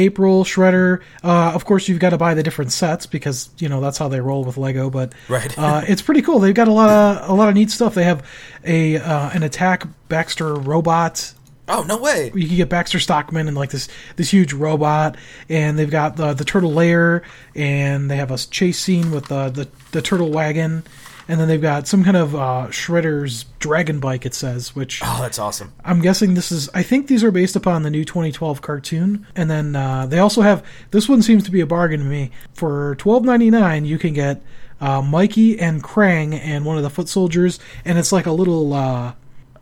[0.00, 1.00] April, Shredder.
[1.22, 4.08] Uh, of course, you've got to buy the different sets because you know that's how
[4.08, 4.90] they roll with Lego.
[4.90, 5.56] But Right.
[5.58, 6.38] uh, it's pretty cool.
[6.40, 7.94] They've got a lot of a lot of neat stuff.
[7.94, 8.26] They have
[8.64, 11.34] a uh, an attack Baxter robot
[11.72, 12.32] Oh no way.
[12.34, 15.16] you can get Baxter Stockman and like this this huge robot,
[15.48, 17.22] and they've got the the turtle lair,
[17.54, 20.82] and they have a chase scene with the the, the turtle wagon,
[21.30, 24.26] and then they've got some kind of uh, Shredder's dragon bike.
[24.26, 25.72] It says, which Oh, that's awesome.
[25.84, 26.68] I'm guessing this is.
[26.74, 30.42] I think these are based upon the new 2012 cartoon, and then uh, they also
[30.42, 32.32] have this one seems to be a bargain to me.
[32.52, 34.42] For 12.99, you can get
[34.80, 38.74] uh, Mikey and Krang and one of the foot soldiers, and it's like a little.
[38.74, 39.12] Uh,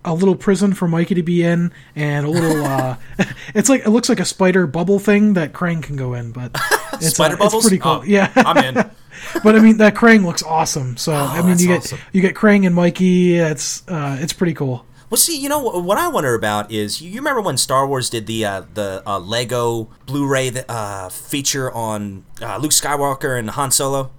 [0.04, 2.64] a little prison for Mikey to be in, and a little.
[2.64, 2.96] Uh,
[3.54, 6.52] it's like it looks like a spider bubble thing that Krang can go in, but
[6.94, 7.66] it's, Spider uh, bubbles.
[7.66, 8.00] It's pretty cool.
[8.00, 8.90] Oh, yeah, I'm in.
[9.42, 10.96] but I mean that Krang looks awesome.
[10.96, 11.98] So I mean you get awesome.
[12.12, 13.36] you get Krang and Mikey.
[13.36, 14.84] It's uh, it's pretty cool.
[15.10, 18.26] Well, see, you know what, I wonder about is you, remember when Star Wars did
[18.26, 24.10] the uh, the uh, Lego Blu-ray uh, feature on uh, Luke Skywalker and Han Solo.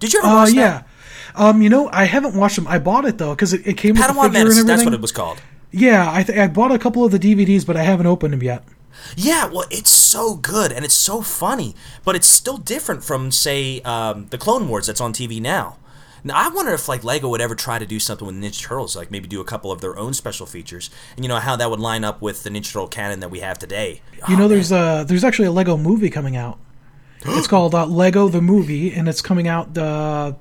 [0.00, 0.56] Did you ever Uh, watch that?
[0.56, 0.82] yeah.
[1.36, 2.66] Um, you know, I haven't watched them.
[2.68, 4.58] I bought it though because it, it came with the Padawan figure Menace.
[4.60, 5.42] and That's what it was called.
[5.72, 8.42] Yeah, I th- I bought a couple of the DVDs, but I haven't opened them
[8.42, 8.64] yet.
[9.16, 13.80] Yeah, well, it's so good and it's so funny, but it's still different from, say,
[13.82, 15.76] um, the Clone Wars that's on TV now.
[16.26, 18.96] Now, I wonder if like Lego would ever try to do something with Ninja Turtles,
[18.96, 21.70] like maybe do a couple of their own special features, and you know how that
[21.70, 24.00] would line up with the Ninja Turtle canon that we have today.
[24.26, 26.58] You know, there's uh there's actually a Lego movie coming out.
[27.26, 30.34] it's called uh, Lego the Movie, and it's coming out the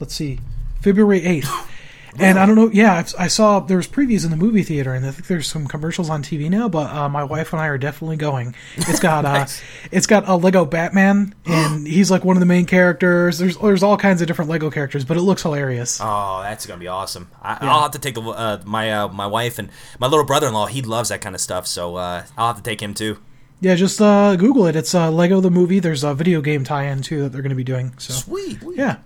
[0.00, 0.38] let's see,
[0.82, 1.50] February eighth.
[2.18, 2.70] And I don't know.
[2.72, 5.46] Yeah, I've, I saw there was previews in the movie theater, and I think there's
[5.46, 6.68] some commercials on TV now.
[6.68, 8.54] But uh, my wife and I are definitely going.
[8.76, 9.46] It's got uh,
[9.90, 13.38] it's got a Lego Batman, and he's like one of the main characters.
[13.38, 16.00] There's there's all kinds of different Lego characters, but it looks hilarious.
[16.02, 17.30] Oh, that's gonna be awesome.
[17.42, 20.66] I, I'll have to take the uh, my uh, my wife and my little brother-in-law.
[20.66, 23.18] He loves that kind of stuff, so uh, I'll have to take him too.
[23.60, 24.76] Yeah, just uh, Google it.
[24.76, 25.78] It's uh, Lego the movie.
[25.78, 27.94] There's a video game tie-in too that they're going to be doing.
[27.98, 28.58] So Sweet.
[28.74, 28.98] yeah.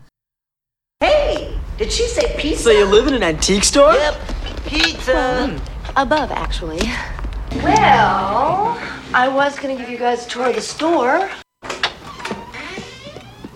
[1.02, 2.64] Hey, did she say pizza?
[2.64, 3.94] So you live in an antique store?
[3.94, 4.20] Yep,
[4.66, 5.58] pizza.
[5.96, 6.80] Above, actually.
[7.64, 8.78] Well,
[9.14, 11.30] I was gonna give you guys a tour of the store.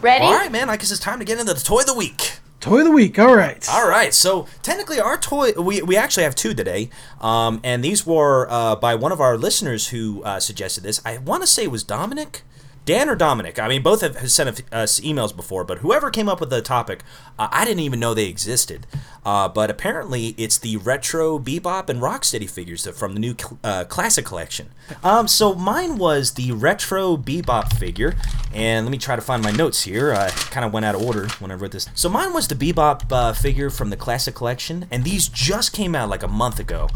[0.01, 0.25] Ready?
[0.25, 0.71] All right, man.
[0.71, 2.39] I guess it's time to get into the toy of the week.
[2.61, 3.19] Toy of the week.
[3.19, 3.69] All right.
[3.71, 6.89] All right, so technically our toy we, we actually have two today,
[7.21, 10.99] um, and these were uh, by one of our listeners who uh, suggested this.
[11.05, 12.41] I want to say it was Dominic,
[12.85, 13.59] Dan or Dominic.
[13.59, 17.03] I mean, both have, sent us emails before, but whoever came up with the topic,
[17.39, 18.87] uh, I didn't even know they existed.
[19.25, 23.85] Uh, but apparently, it's the retro Bebop and Rocksteady figures from the new cl- uh,
[23.85, 24.69] classic collection.
[25.03, 28.17] Um, so mine was the retro Bebop figure,
[28.53, 30.13] and let me try to find my notes here.
[30.13, 31.89] I kind of went out of order when I wrote this.
[31.95, 35.95] So mine was the Bebop uh, figure from the classic collection, and these just came
[35.95, 36.91] out like a month ago.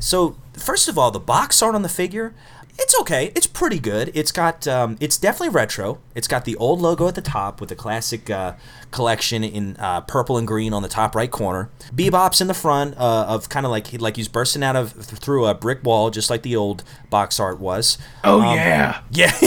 [0.00, 2.34] So first of all, the box art on the figure,
[2.78, 3.32] it's okay.
[3.34, 4.10] It's pretty good.
[4.14, 5.98] It's got, um, it's definitely retro.
[6.14, 8.54] It's got the old logo at the top with the classic uh,
[8.90, 11.68] collection in uh, purple and green on the top right corner.
[11.94, 15.46] Bebop's in the front uh, of kind of like like he's bursting out of through
[15.46, 17.98] a brick wall, just like the old box art was.
[18.24, 19.00] Oh Um, yeah.
[19.10, 19.30] Yeah.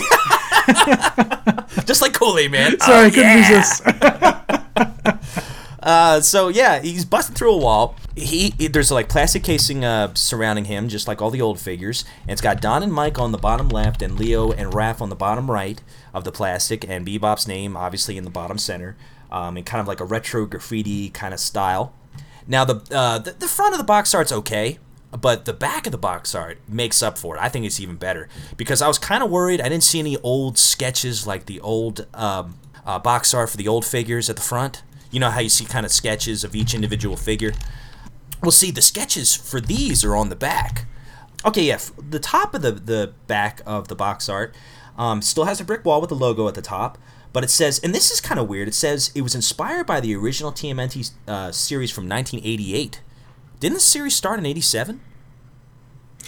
[1.85, 2.79] just like Kool Aid Man.
[2.79, 3.57] Sorry, Oh, I couldn't yeah.
[3.57, 3.83] resist.
[5.81, 7.95] Uh, so yeah, he's busting through a wall.
[8.15, 12.05] He, he- there's like plastic casing uh, surrounding him, just like all the old figures.
[12.23, 15.09] And it's got Don and Mike on the bottom left, and Leo and Raph on
[15.09, 15.81] the bottom right
[16.13, 18.95] of the plastic, and Bebop's name obviously in the bottom center,
[19.31, 21.93] um, in kind of like a retro graffiti kind of style.
[22.47, 24.77] Now the, uh, the the front of the box art's okay,
[25.19, 27.41] but the back of the box art makes up for it.
[27.41, 29.61] I think it's even better because I was kind of worried.
[29.61, 33.67] I didn't see any old sketches like the old um, uh, box art for the
[33.67, 34.83] old figures at the front.
[35.11, 37.53] You know how you see kind of sketches of each individual figure.
[38.41, 40.85] Well, see, the sketches for these are on the back.
[41.45, 44.55] Okay, yeah, the top of the the back of the box art
[44.97, 46.97] um, still has a brick wall with the logo at the top,
[47.33, 48.67] but it says, and this is kind of weird.
[48.67, 53.01] It says it was inspired by the original TMNT uh, series from 1988.
[53.59, 55.01] Didn't the series start in 87?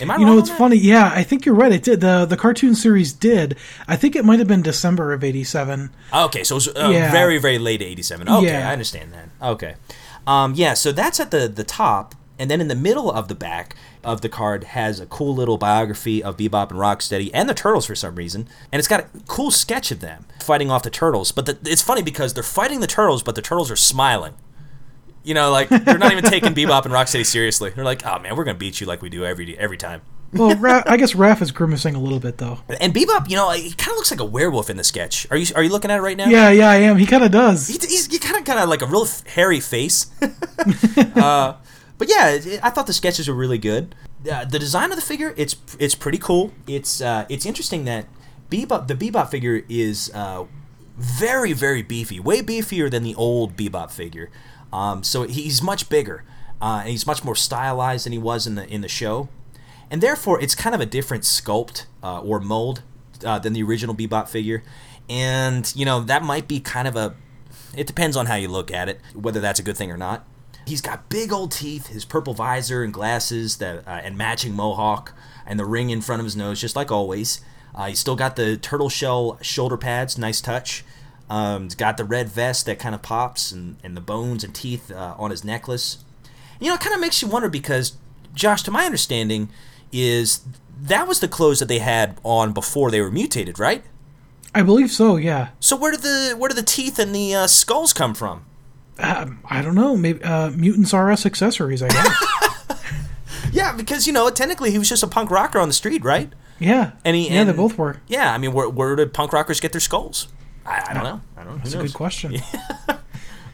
[0.01, 0.75] Am I You know, it's funny.
[0.77, 1.71] Yeah, I think you're right.
[1.71, 2.01] It did.
[2.01, 3.56] the The cartoon series did.
[3.88, 5.89] I think it might have been December of '87.
[6.13, 7.12] Okay, so it was uh, Yeah.
[7.12, 8.27] very, very late 87.
[8.29, 8.69] Okay, Yeah.
[8.69, 9.29] I understand that.
[9.41, 9.75] Okay.
[10.25, 13.36] Um, yeah, so that's at the, the top, and then in the middle of the
[13.36, 13.75] back
[14.06, 17.86] of the card has a cool little biography of Bebop and Rocksteady and the Turtles
[17.86, 21.32] for some reason, and it's got a cool sketch of them fighting off the Turtles.
[21.34, 24.34] But the, it's funny because they're fighting the Turtles, but the Turtles are smiling.
[25.24, 27.70] You know, like they're not even taking Bebop and Rocksteady seriously.
[27.70, 30.02] They're like, "Oh man, we're gonna beat you like we do every every time."
[30.34, 32.60] Well, Ra- I guess Raph is grimacing a little bit though.
[32.80, 35.28] And Bebop, you know, he kind of looks like a werewolf in the sketch.
[35.32, 36.28] Are you are you looking at it right now?
[36.28, 36.98] Yeah, yeah, I am.
[36.98, 37.68] He kind of does.
[37.68, 40.12] He, he's he kind of got like a real hairy face.
[40.22, 41.56] uh,
[41.98, 43.96] but yeah, it, I thought the sketches were really good.
[44.30, 46.54] Uh, the design of the figure, it's it's pretty cool.
[46.68, 48.08] It's uh, it's interesting that
[48.50, 50.46] Bebop the Bebop figure is uh,
[50.98, 54.32] very very beefy, way beefier than the old Bebop figure.
[54.74, 56.24] Um, so he's much bigger,
[56.60, 59.30] uh, and he's much more stylized than he was in the in the show,
[59.92, 62.82] and therefore it's kind of a different sculpt uh, or mold
[63.24, 64.64] uh, than the original Bebop figure.
[65.08, 67.16] And you know that might be kind of a
[67.76, 70.26] it depends on how you look at it, whether that's a good thing or not.
[70.66, 75.14] He's got big old teeth, his purple visor and glasses, that uh, and matching mohawk,
[75.46, 77.42] and the ring in front of his nose, just like always.
[77.76, 80.84] Uh, he's still got the turtle shell shoulder pads, nice touch.
[81.30, 84.54] Um, he's got the red vest that kind of pops, and, and the bones and
[84.54, 86.04] teeth uh, on his necklace.
[86.60, 87.98] You know, it kind of makes you wonder because,
[88.34, 89.50] Josh, to my understanding,
[89.92, 90.42] is
[90.82, 93.84] that was the clothes that they had on before they were mutated, right?
[94.54, 95.16] I believe so.
[95.16, 95.50] Yeah.
[95.60, 98.46] So where did the where did the teeth and the uh, skulls come from?
[99.00, 99.98] Um, I don't know.
[99.98, 101.82] Maybe uh, mutants are us accessories.
[101.82, 102.26] I guess.
[103.54, 106.34] Yeah, because you know, technically he was just a punk rocker on the street, right?
[106.60, 106.94] yeah.
[107.06, 108.02] And he, yeah, and, they both were.
[108.08, 110.28] Yeah, I mean, where, where did punk rockers get their skulls?
[110.65, 111.21] I, I don't know.
[111.38, 111.52] I don't know.
[111.54, 111.91] Who That's a knows?
[111.91, 112.36] good question.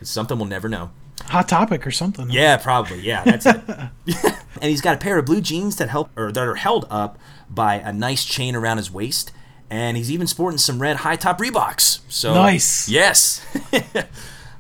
[0.02, 0.92] It's something we'll never know.
[1.26, 2.30] Hot topic or something.
[2.32, 3.02] Yeah, probably.
[3.02, 3.62] Yeah, that's it.
[4.62, 7.20] and he's got a pair of blue jeans that help or that are held up
[7.50, 9.34] by a nice chain around his waist,
[9.70, 12.00] and he's even sporting some red high top Reeboks.
[12.08, 12.88] So Nice.
[12.88, 13.46] Yes.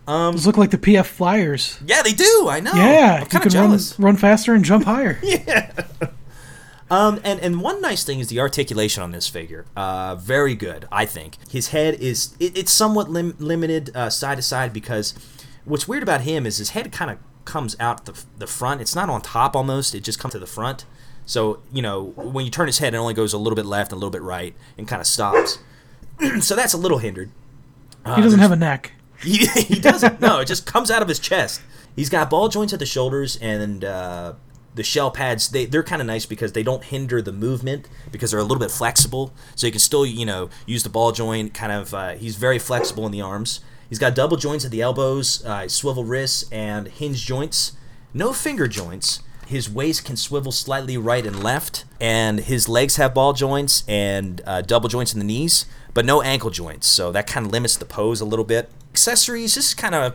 [0.07, 1.79] um, Those look like the PF Flyers.
[1.85, 2.47] yeah, they do.
[2.49, 2.73] I know.
[2.73, 3.97] yeah, I'm you kind can of run, jealous.
[3.97, 5.21] run faster and jump higher.
[6.91, 9.65] Um, and, and one nice thing is the articulation on this figure.
[9.75, 11.37] Uh, very good, I think.
[11.49, 15.13] His head is it, it's somewhat lim- limited uh, side to side because
[15.65, 18.81] what's weird about him is his head kind of comes out the the front.
[18.81, 19.93] It's not on top almost.
[19.93, 20.85] It just comes to the front.
[21.25, 23.91] So you know when you turn his head, it only goes a little bit left
[23.91, 25.59] and a little bit right, and kind of stops.
[26.41, 27.31] so that's a little hindered.
[28.15, 28.93] he doesn't have a neck.
[29.21, 30.21] He, he doesn't.
[30.21, 31.59] No, it just comes out of his chest.
[31.93, 34.35] He's got ball joints at the shoulders and uh,
[34.75, 35.49] the shell pads.
[35.49, 38.59] They they're kind of nice because they don't hinder the movement because they're a little
[38.59, 39.33] bit flexible.
[39.55, 41.53] So you can still you know use the ball joint.
[41.53, 41.93] Kind of.
[41.93, 43.61] Uh, he's very flexible in the arms.
[43.89, 47.73] He's got double joints at the elbows, uh, swivel wrists, and hinge joints.
[48.13, 49.21] No finger joints.
[49.47, 54.41] His waist can swivel slightly right and left, and his legs have ball joints and
[54.45, 56.85] uh, double joints in the knees, but no ankle joints.
[56.85, 58.69] So that kind of limits the pose a little bit.
[58.91, 60.13] Accessories, this is kind of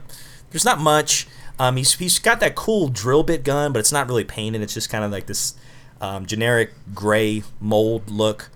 [0.51, 1.27] there's not much.
[1.59, 4.62] Um, he's he's got that cool drill bit gun, but it's not really painted.
[4.62, 5.55] It's just kind of like this
[6.01, 8.51] um, generic gray mold look.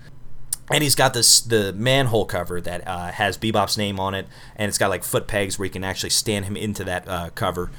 [0.71, 4.69] And he's got this the manhole cover that uh, has Bebop's name on it, and
[4.69, 7.71] it's got like foot pegs where you can actually stand him into that uh, cover.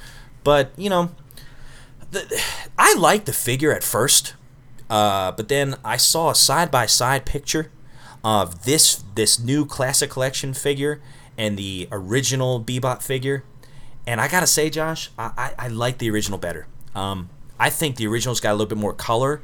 [0.43, 1.11] But you know,
[2.09, 2.43] the,
[2.77, 4.33] I liked the figure at first,
[4.89, 7.71] uh, but then I saw a side by side picture
[8.23, 11.01] of this this new classic collection figure
[11.37, 13.43] and the original Bebop figure,
[14.07, 16.67] and I gotta say, Josh, I, I, I like the original better.
[16.95, 19.41] Um, I think the original's got a little bit more color.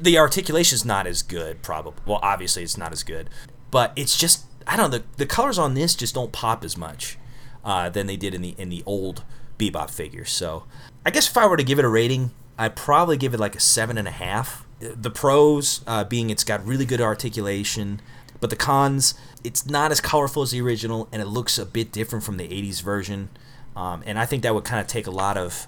[0.00, 2.02] The articulation's not as good, probably.
[2.06, 3.30] Well, obviously it's not as good,
[3.70, 4.98] but it's just I don't know.
[4.98, 7.18] The, the colors on this just don't pop as much
[7.64, 9.22] uh, than they did in the in the old
[9.58, 10.24] Bebop figure.
[10.24, 10.64] So
[11.04, 13.56] I guess if I were to give it a rating, I'd probably give it like
[13.56, 14.66] a seven and a half.
[14.80, 18.00] The pros uh, being it's got really good articulation,
[18.40, 21.92] but the cons, it's not as colorful as the original, and it looks a bit
[21.92, 23.30] different from the '80s version.
[23.76, 25.66] Um, and I think that would kind of take a lot of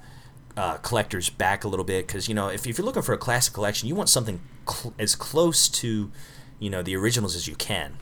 [0.56, 3.18] uh, collectors back a little bit because you know if, if you're looking for a
[3.18, 6.10] classic collection, you want something cl- as close to
[6.58, 7.98] you know the originals as you can.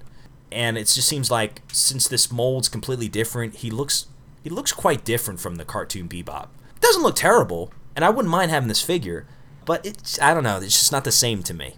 [0.52, 4.06] And it just seems like since this mold's completely different, he looks
[4.42, 6.48] he looks quite different from the cartoon Bebop.
[6.76, 9.26] It doesn't look terrible, and I wouldn't mind having this figure,
[9.64, 11.76] but it's I don't know, it's just not the same to me.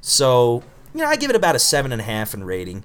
[0.00, 2.84] So you know, I give it about a seven and a half in rating.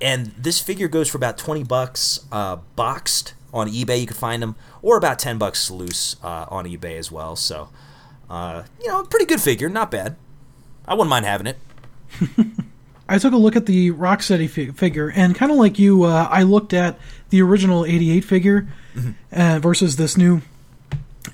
[0.00, 4.00] And this figure goes for about twenty bucks, uh, boxed on eBay.
[4.00, 7.36] You can find them, or about ten bucks loose uh, on eBay as well.
[7.36, 7.68] So,
[8.30, 10.16] uh, you know, pretty good figure, not bad.
[10.86, 11.58] I wouldn't mind having it.
[13.08, 16.28] I took a look at the Rocksteady fi- figure, and kind of like you, uh,
[16.30, 16.98] I looked at
[17.30, 18.68] the original '88 figure
[19.32, 20.40] uh, versus this new,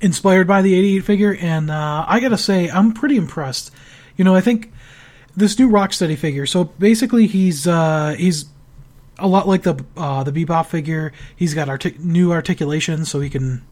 [0.01, 3.71] inspired by the '88 figure, and uh, I gotta say, I'm pretty impressed.
[4.17, 4.73] You know, I think
[5.37, 6.47] this new Rocksteady figure.
[6.47, 8.47] So basically, he's uh, he's
[9.19, 11.13] a lot like the uh, the Bebop figure.
[11.37, 13.63] He's got artic- new articulation, so he can,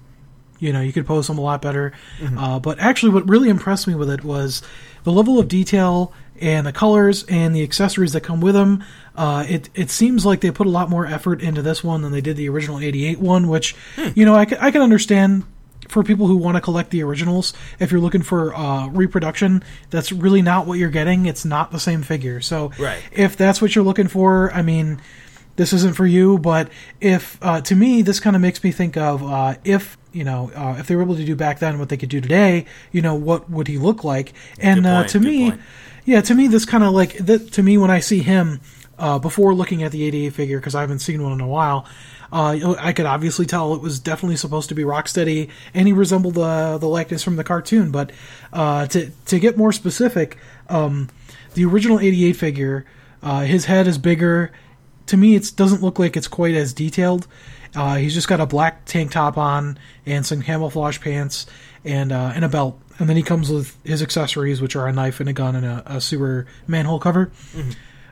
[0.58, 1.92] you know, you could pose him a lot better.
[2.36, 4.62] Uh, but actually, what really impressed me with it was
[5.04, 8.82] the level of detail and the colors and the accessories that come with him.
[9.16, 12.12] Uh, it it seems like they put a lot more effort into this one than
[12.12, 13.74] they did the original '88 one, which
[14.14, 15.44] you know I, can understand
[15.88, 17.52] for people who want to collect the originals.
[17.78, 21.26] If you're looking for uh, reproduction, that's really not what you're getting.
[21.26, 22.40] It's not the same figure.
[22.40, 23.00] So Right.
[23.12, 25.00] if that's what you're looking for, I mean,
[25.56, 26.38] this isn't for you.
[26.38, 26.68] But
[27.00, 30.50] if uh, to me, this kind of makes me think of uh, if you know
[30.54, 32.66] uh, if they were able to do back then what they could do today.
[32.92, 34.32] You know, what would he look like?
[34.58, 35.60] And uh, point, to me, point.
[36.04, 37.52] yeah, to me, this kind of like that.
[37.52, 38.60] To me, when I see him
[38.98, 41.86] uh, before looking at the 88 figure, because I haven't seen one in a while,
[42.32, 46.34] uh, I could obviously tell it was definitely supposed to be Rocksteady, and he resembled
[46.34, 47.90] the the likeness from the cartoon.
[47.90, 48.12] But
[48.52, 50.38] uh, to to get more specific,
[50.68, 51.08] um,
[51.54, 52.86] the original 88 figure,
[53.22, 54.52] uh, his head is bigger.
[55.06, 57.26] To me, it doesn't look like it's quite as detailed.
[57.74, 61.46] Uh, he's just got a black tank top on and some camouflage pants
[61.84, 64.92] and uh, and a belt, and then he comes with his accessories, which are a
[64.92, 67.30] knife and a gun and a, a sewer manhole cover.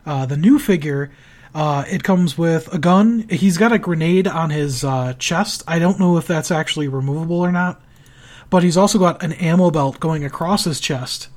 [0.07, 1.11] Uh, the new figure,
[1.55, 3.27] uh, it comes with a gun.
[3.31, 5.63] He's got a grenade on his uh, chest.
[5.67, 7.81] I don't know if that's actually removable or not,
[8.51, 11.29] but he's also got an ammo belt going across his chest.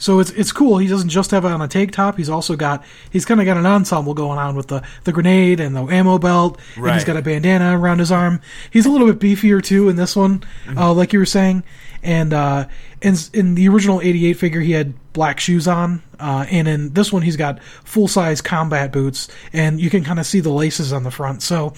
[0.00, 0.78] So it's it's cool.
[0.78, 2.16] He doesn't just have it on a tank top.
[2.16, 5.60] He's also got he's kind of got an ensemble going on with the the grenade
[5.60, 6.58] and the ammo belt.
[6.76, 8.40] And he's got a bandana around his arm.
[8.70, 10.42] He's a little bit beefier too in this one,
[10.76, 11.62] uh, like you were saying.
[12.02, 12.66] And uh,
[13.02, 17.12] in in the original '88 figure, he had black shoes on, uh, and in this
[17.12, 20.92] one, he's got full size combat boots, and you can kind of see the laces
[20.92, 21.42] on the front.
[21.42, 21.72] So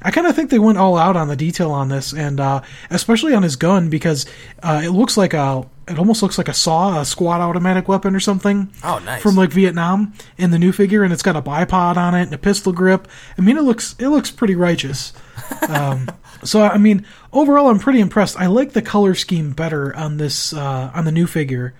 [0.00, 2.62] I kind of think they went all out on the detail on this, and uh,
[2.90, 4.26] especially on his gun because
[4.62, 8.14] uh, it looks like a it almost looks like a SAW, a squad automatic weapon
[8.14, 8.70] or something.
[8.84, 9.22] Oh, nice.
[9.22, 12.32] From like Vietnam in the new figure, and it's got a bipod on it and
[12.32, 13.08] a pistol grip.
[13.36, 15.12] I mean, it looks it looks pretty righteous.
[15.68, 16.08] Um,
[16.44, 18.38] so I mean, overall, I'm pretty impressed.
[18.38, 21.74] I like the color scheme better on this uh, on the new figure.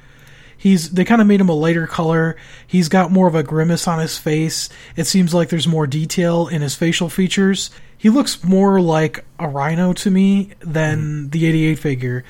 [0.62, 2.36] He's they kind of made him a lighter color.
[2.64, 4.68] He's got more of a grimace on his face.
[4.94, 7.70] It seems like there's more detail in his facial features.
[7.98, 12.24] He looks more like a rhino to me than the 88 figure.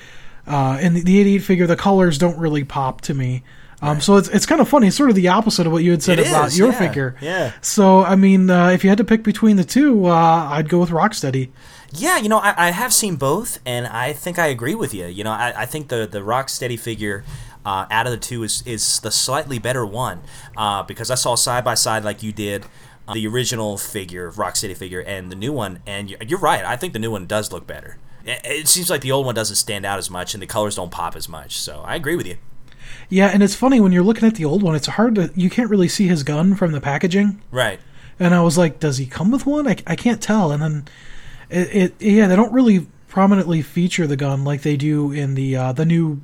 [0.46, 3.42] Uh, and the, the 88 figure, the colors don't really pop to me.
[3.82, 4.86] Um, So it's it's kind of funny.
[4.86, 6.78] It's sort of the opposite of what you had said It about is, your yeah,
[6.78, 7.16] figure.
[7.20, 7.52] yeah.
[7.60, 10.78] So I mean, uh, if you had to pick between the two, uh, I'd go
[10.78, 11.50] with Rocksteady.
[11.94, 15.04] Yeah, you know, I, I have seen both, and I think I agree with you.
[15.06, 17.22] You know, I, I think the the Rocksteady figure
[17.64, 20.20] uh, out of the two is is the slightly better one
[20.56, 22.64] uh, because I saw side by side like you did.
[23.08, 26.64] uh, The original figure, Rocksteady figure, and the new one, and you're, you're right.
[26.64, 27.98] I think the new one does look better.
[28.24, 30.76] It, it seems like the old one doesn't stand out as much, and the colors
[30.76, 31.56] don't pop as much.
[31.58, 32.36] So I agree with you.
[33.08, 34.74] Yeah, and it's funny when you're looking at the old one.
[34.74, 37.40] It's hard to you can't really see his gun from the packaging.
[37.50, 37.80] Right.
[38.18, 39.66] And I was like, does he come with one?
[39.66, 40.52] I, I can't tell.
[40.52, 40.84] And then
[41.50, 45.56] it, it yeah, they don't really prominently feature the gun like they do in the
[45.56, 46.20] uh, the new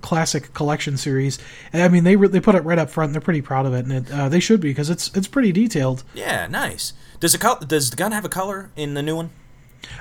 [0.00, 1.38] classic collection series.
[1.72, 3.08] I mean, they re- they put it right up front.
[3.08, 5.28] And they're pretty proud of it, and it, uh, they should be because it's it's
[5.28, 6.02] pretty detailed.
[6.14, 6.46] Yeah.
[6.46, 6.92] Nice.
[7.20, 9.30] Does the col- does the gun have a color in the new one?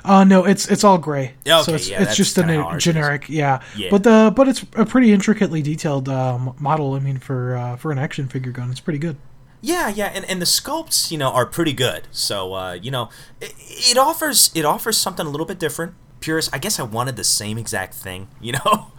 [0.03, 1.33] Uh no, it's it's all gray.
[1.43, 2.83] Yeah, so it's yeah, it's just a kinda new how ours is.
[2.83, 3.61] generic, yeah.
[3.75, 3.87] Yeah.
[3.89, 6.93] But the but it's a pretty intricately detailed um, model.
[6.93, 9.17] I mean, for uh, for an action figure gun, it's pretty good.
[9.59, 12.07] Yeah, yeah, and, and the sculpts, you know, are pretty good.
[12.11, 15.93] So, uh, you know, it, it offers it offers something a little bit different.
[16.19, 18.91] Purist, I guess I wanted the same exact thing, you know.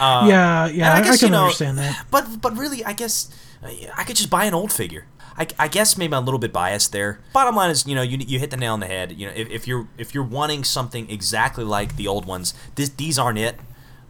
[0.00, 2.06] Uh, yeah, yeah, I, I can you know, understand that.
[2.10, 3.30] But but really, I guess
[3.62, 5.06] uh, I could just buy an old figure.
[5.36, 7.20] I, I guess maybe I'm a little bit biased there.
[7.32, 9.12] Bottom line is, you know, you, you hit the nail on the head.
[9.12, 12.88] You know, if, if you're if you're wanting something exactly like the old ones, this,
[12.88, 13.56] these aren't it.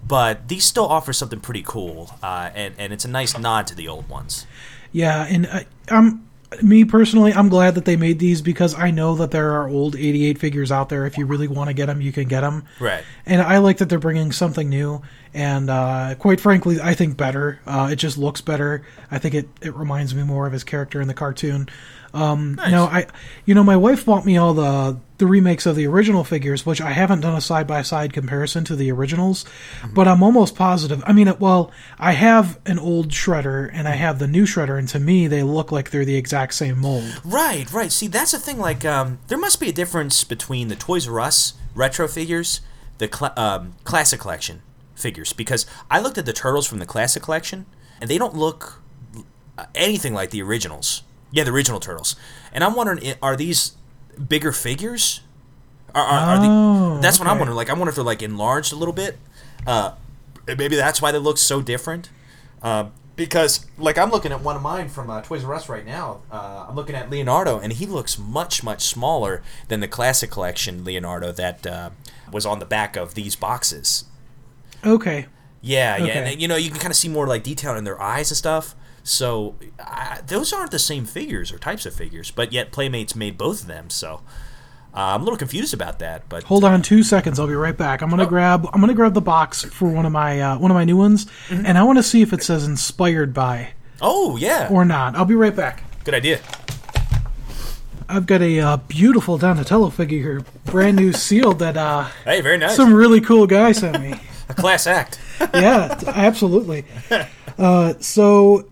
[0.06, 3.74] But these still offer something pretty cool, uh, and and it's a nice nod to
[3.74, 4.46] the old ones.
[4.92, 6.29] Yeah, and I, I'm
[6.62, 9.94] me personally, I'm glad that they made these because I know that there are old
[9.94, 11.06] 88 figures out there.
[11.06, 12.64] If you really want to get them, you can get them.
[12.80, 13.04] Right.
[13.24, 17.60] And I like that they're bringing something new, and uh, quite frankly, I think better.
[17.66, 18.84] Uh, it just looks better.
[19.10, 21.68] I think it, it reminds me more of his character in the cartoon.
[22.12, 23.06] Um, No, I,
[23.46, 26.80] you know, my wife bought me all the the remakes of the original figures, which
[26.80, 29.44] I haven't done a side by side comparison to the originals,
[29.92, 31.04] but I'm almost positive.
[31.06, 34.88] I mean, well, I have an old Shredder and I have the new Shredder, and
[34.88, 37.20] to me, they look like they're the exact same mold.
[37.22, 37.92] Right, right.
[37.92, 38.58] See, that's the thing.
[38.58, 42.62] Like, um, there must be a difference between the Toys R Us retro figures,
[42.96, 44.62] the cl- um, classic collection
[44.94, 47.66] figures, because I looked at the turtles from the classic collection,
[48.00, 48.80] and they don't look
[49.58, 51.02] uh, anything like the originals.
[51.30, 52.16] Yeah, the original turtles.
[52.52, 53.72] And I'm wondering, are these
[54.28, 55.20] bigger figures?
[55.94, 57.56] Are, are, are Oh, the, that's what I'm wondering.
[57.56, 59.18] Like, I wonder if they're like enlarged a little bit.
[59.66, 59.92] Uh,
[60.46, 62.10] maybe that's why they look so different.
[62.62, 65.84] Uh, because, like, I'm looking at one of mine from uh, Toys R Us right
[65.84, 66.22] now.
[66.32, 70.84] Uh, I'm looking at Leonardo, and he looks much, much smaller than the classic collection
[70.84, 71.90] Leonardo that uh,
[72.32, 74.04] was on the back of these boxes.
[74.84, 75.26] Okay.
[75.60, 76.32] Yeah, yeah, Okay.
[76.32, 78.38] and you know you can kind of see more like detail in their eyes and
[78.38, 78.74] stuff.
[79.02, 83.38] So uh, those aren't the same figures or types of figures, but yet Playmates made
[83.38, 83.90] both of them.
[83.90, 84.22] So
[84.94, 86.28] uh, I'm a little confused about that.
[86.28, 87.38] But Hold on two seconds.
[87.38, 88.02] I'll be right back.
[88.02, 88.66] I'm gonna grab.
[88.72, 91.26] I'm gonna grab the box for one of my uh, one of my new ones,
[91.50, 93.70] and I want to see if it says inspired by
[94.02, 95.14] oh yeah, or not.
[95.16, 95.82] I'll be right back.
[96.04, 96.40] good idea.
[98.08, 102.58] I've got a uh, beautiful Donatello figure here, brand new sealed that uh, Hey, very
[102.58, 102.74] nice.
[102.74, 104.14] some really cool guy sent me.
[104.48, 105.20] a class act.
[105.54, 106.84] yeah, absolutely.
[107.56, 108.68] Uh, so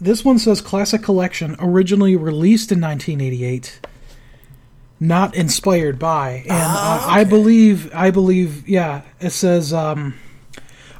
[0.00, 3.80] this one says Classic Collection, originally released in 1988,
[5.00, 10.14] not inspired by, and uh, I believe, I believe, yeah, it says, um,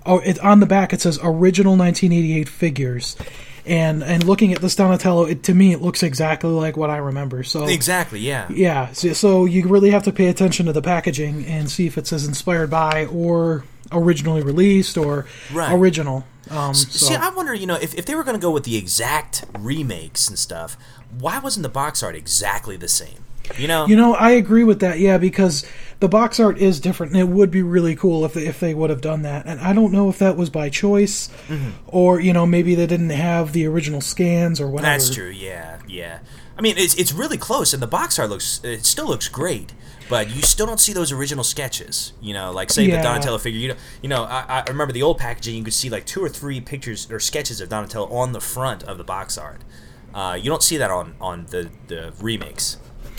[0.05, 3.17] oh, it on the back it says original 1988 figures.
[3.65, 6.97] And and looking at this Donatello, it, to me it looks exactly like what I
[6.97, 7.45] remember.
[7.45, 8.19] So exactly.
[8.19, 8.49] Yeah.
[8.51, 11.97] yeah, so, so you really have to pay attention to the packaging and see if
[11.97, 13.63] it says inspired by or
[13.93, 15.73] originally released or Right.
[15.73, 16.25] original.
[16.53, 18.65] Um, so See, I wonder, you know, if, if they were going to go with
[18.65, 20.77] the exact remakes and stuff,
[21.19, 23.25] why wasn't the box art exactly the same?
[23.59, 23.87] You know?
[23.87, 24.99] you know, I agree with that.
[25.01, 25.67] Yeah, because
[26.01, 28.73] the box art is different, and it would be really cool if they, if they
[28.73, 29.47] would have done that.
[29.47, 31.71] And I don't know if that was by choice, Mm-hmm.
[31.89, 34.93] or you know, maybe they didn't have the original scans or whatever.
[34.93, 35.29] That's true.
[35.29, 36.21] Yeah, yeah.
[36.57, 39.73] I mean, it's it's really close, and the box art looks it still looks great,
[40.09, 42.13] but you still don't see those original sketches.
[42.21, 42.97] You know, like say Yeah.
[42.97, 43.59] the Donatello figure.
[43.61, 44.25] You know, you know.
[44.25, 45.55] I, I remember the old packaging.
[45.57, 48.83] You could see like two or three pictures or sketches of Donatello on the front
[48.85, 49.61] of the box art.
[50.15, 52.79] Uh, you don't see that on on the the remakes.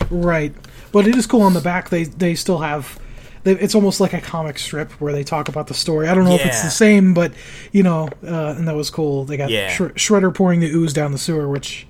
[0.10, 0.54] Right,
[0.92, 1.90] but it is cool on the back.
[1.90, 3.00] They they still have.
[3.44, 6.08] They, it's almost like a comic strip where they talk about the story.
[6.08, 7.34] I don't know if it's the same, but
[7.74, 9.26] you know, uh, and that was cool.
[9.26, 9.70] They got Yeah.
[9.76, 11.86] Shredder pouring the ooze down the sewer, which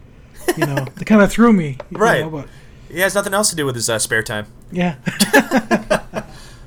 [0.57, 1.77] you know, it kind of threw me.
[1.91, 2.21] you Right.
[2.21, 2.47] know, but
[2.93, 4.45] He has nothing else to do with his uh, spare time.
[4.71, 4.95] yeah,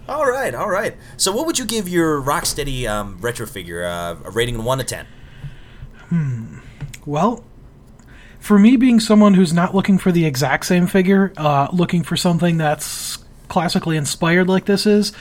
[0.09, 0.97] All right, all right.
[1.17, 3.85] So, what would you give your Rocksteady um, retro figure?
[3.85, 5.07] Uh, a rating of one to ten?
[6.09, 6.59] Hmm.
[7.05, 7.45] Well,
[8.39, 12.17] for me being someone who's not looking for the exact same figure, uh, looking for
[12.17, 13.19] something that's
[13.49, 15.13] classically inspired like this is,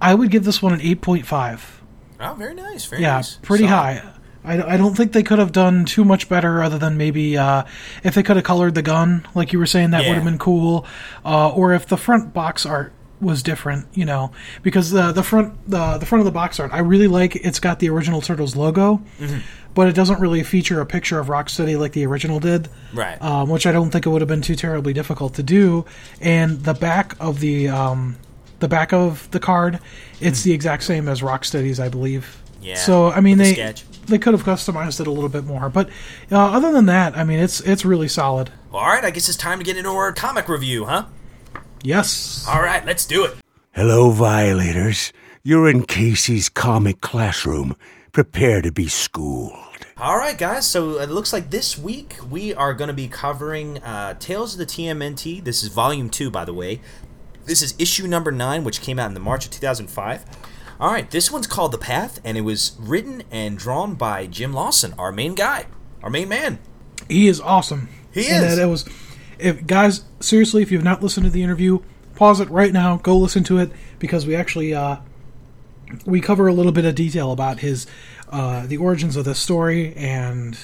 [0.00, 1.60] I would give this one an 8.5.
[2.18, 2.84] Oh, very nice.
[2.86, 3.36] Very Yeah, nice.
[3.36, 3.98] pretty Solid.
[4.00, 4.12] high.
[4.46, 7.64] I, I don't think they could have done too much better other than maybe uh,
[8.04, 10.10] if they could have colored the gun, like you were saying, that Yeah.
[10.10, 10.86] would have been cool.
[11.24, 14.30] Uh, or if the front box art was different, you know,
[14.62, 17.34] because the the front the the front of the box art, I really like.
[17.36, 19.38] It's got the original Turtles logo, Mm-hmm.
[19.74, 23.20] but it doesn't really feature a picture of Rocksteady like the original did Right.
[23.22, 25.86] um, which I don't think it would have been too terribly difficult to do.
[26.20, 28.16] And the back of the um,
[28.60, 29.80] the back of the card,
[30.20, 32.36] it's the exact same as Rocksteady's, I believe.
[32.60, 33.84] Yeah, So I mean, the they sketch.
[34.06, 35.88] They could have customized it a little bit more, but
[36.30, 38.50] uh, other than that, I mean, it's it's really solid.
[38.72, 41.06] All right, I guess it's time to get into our comic review, huh?
[41.82, 42.44] Yes.
[42.48, 43.36] All right, let's do it.
[43.72, 45.12] Hello, Violators.
[45.42, 47.76] You're in Casey's comic classroom.
[48.12, 49.54] Prepare to be schooled.
[49.98, 50.66] All right, guys.
[50.66, 54.58] So it looks like this week we are going to be covering uh, Tales of
[54.58, 55.44] the TMNT.
[55.44, 56.80] This is Volume Two, by the way.
[57.44, 60.24] This is issue number nine, which came out in the March of 2005.
[60.78, 64.52] All right, this one's called The Path, and it was written and drawn by Jim
[64.52, 65.66] Lawson, our main guy,
[66.02, 66.58] our main man.
[67.08, 67.88] He is awesome.
[68.12, 68.56] He And is.
[68.56, 68.86] that it was,
[69.38, 71.78] if guys, seriously, if you've not listened to the interview,
[72.14, 72.96] pause it right now.
[72.98, 74.96] Go listen to it because we actually uh,
[76.04, 77.86] we cover a little bit of detail about his
[78.30, 80.58] uh, the origins of the story and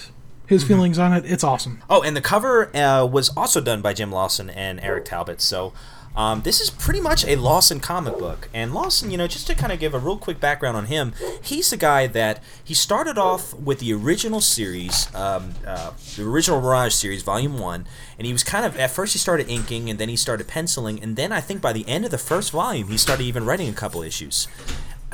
[0.47, 1.25] his feelings on it.
[1.25, 1.83] It's awesome.
[1.89, 5.41] Oh, and the cover uh, was also done by Jim Lawson and Eric Talbot.
[5.41, 5.73] So
[6.17, 8.49] um, this is pretty much a Lawson comic book.
[8.53, 11.15] And Lawson, you know, just to kind of give a real quick background on him,
[11.43, 16.61] he's the guy that he started off with the original series, um, uh, the original
[16.61, 17.87] Mirage series, Volume One,
[18.19, 21.03] and he was kind of at first he started inking and then he started penciling,
[21.03, 23.69] and then I think by the end of the first volume he started even writing
[23.69, 24.49] a couple issues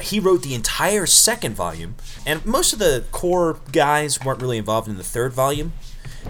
[0.00, 4.88] he wrote the entire second volume, and most of the core guys weren't really involved
[4.88, 5.72] in the third volume.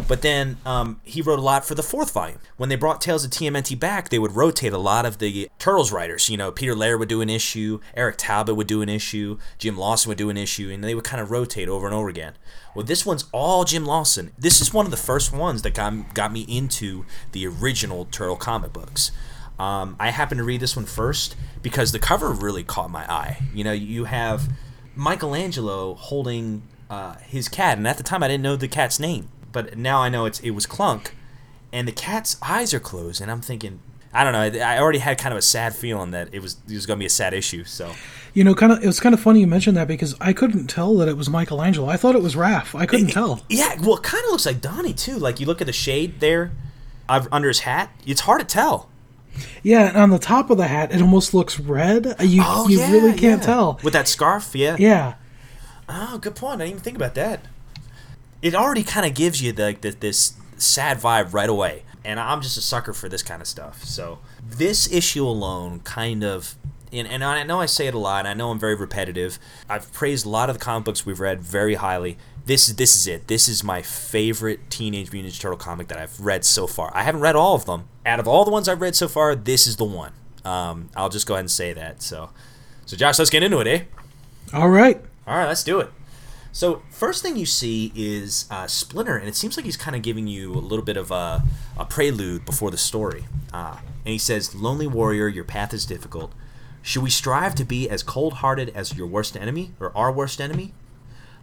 [0.06, 2.38] But then um, he wrote a lot for the fourth volume.
[2.56, 5.92] When they brought Tales of TMNT back, they would rotate a lot of the Turtles
[5.92, 6.28] writers.
[6.28, 9.76] You know, Peter Laird would do an issue, Eric Talbot would do an issue, Jim
[9.76, 12.34] Lawson would do an issue, and they would kind of rotate over and over again.
[12.74, 14.32] Well, this one's all Jim Lawson.
[14.38, 18.36] This is one of the first ones that got, got me into the original Turtle
[18.36, 19.10] comic books.
[19.58, 23.38] Um, I happened to read this one first because the cover really caught my eye.
[23.52, 24.48] You know, you have
[24.94, 29.28] Michelangelo holding uh, his cat, and at the time I didn't know the cat's name,
[29.52, 31.12] but now I know it's it was Clunk,
[31.72, 33.80] and the cat's eyes are closed, and I'm thinking,
[34.12, 36.74] I don't know, I already had kind of a sad feeling that it was it
[36.74, 37.64] was going to be a sad issue.
[37.64, 37.92] So
[38.34, 38.82] You know, kind of.
[38.82, 41.28] It was kind of funny you mentioned that because I couldn't tell that it was
[41.28, 41.88] Michelangelo.
[41.88, 42.78] I thought it was Raph.
[42.78, 43.42] I couldn't tell.
[43.48, 45.18] yeah, well, it kind of looks like Donnie too.
[45.18, 46.52] Like you look at the shade there,
[47.08, 48.88] under his hat, it's hard to tell.
[49.62, 52.06] Yeah, and on the top of the hat, it almost looks red.
[52.20, 53.46] Uh, You Oh, you yeah, really can't yeah.
[53.46, 53.80] tell.
[53.84, 54.54] with that scarf.
[54.54, 55.14] Yeah, Yeah.
[55.88, 56.54] Oh, good point.
[56.60, 57.40] I didn't even think about that.
[58.40, 62.20] It already kind of gives you the, like the, this sad vibe right away, and
[62.20, 63.84] I'm just a sucker for this kind of stuff.
[63.84, 66.54] So this issue alone, kind of,
[66.92, 68.20] and, and I know I say it a lot.
[68.20, 69.38] And I know I'm very repetitive.
[69.68, 72.16] I've praised a lot of the comic books we've read very highly.
[72.46, 73.26] This is this is it.
[73.26, 76.90] This is my favorite Teenage Mutant Ninja Turtle comic that I've read so far.
[76.94, 77.88] I haven't read all of them.
[78.06, 80.12] Out of all the ones I've read so far, this is the one.
[80.46, 82.00] Um, I'll just go ahead and say that.
[82.00, 82.30] So,
[82.86, 83.82] so Josh, let's get into it, eh?
[84.54, 84.98] All right.
[85.26, 85.90] All right, let's do it.
[86.58, 90.02] So first thing you see is uh, Splinter, and it seems like he's kind of
[90.02, 91.44] giving you a little bit of a,
[91.78, 93.26] a prelude before the story.
[93.52, 96.32] Uh, and he says, "Lonely warrior, your path is difficult.
[96.82, 100.74] Should we strive to be as cold-hearted as your worst enemy, or our worst enemy?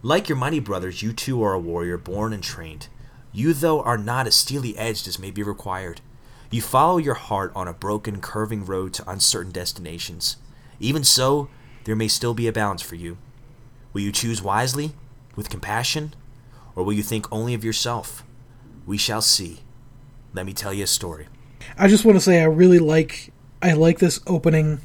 [0.02, 2.88] Like your mighty brothers, you too are a warrior, born and trained.
[3.32, 6.02] You, though, are not as steely edged as may be required.
[6.50, 10.36] You follow your heart on a broken, curving road to uncertain destinations.
[10.78, 11.48] Even so,
[11.84, 13.16] there may still be a balance for you.
[13.94, 14.92] Will you choose wisely,
[15.36, 16.14] with compassion,
[16.74, 18.24] or will you think only of yourself?
[18.86, 19.60] We shall see.
[20.32, 21.28] Let me tell you a story.
[21.78, 23.32] I just want to say I really like
[23.62, 24.80] I like this opening.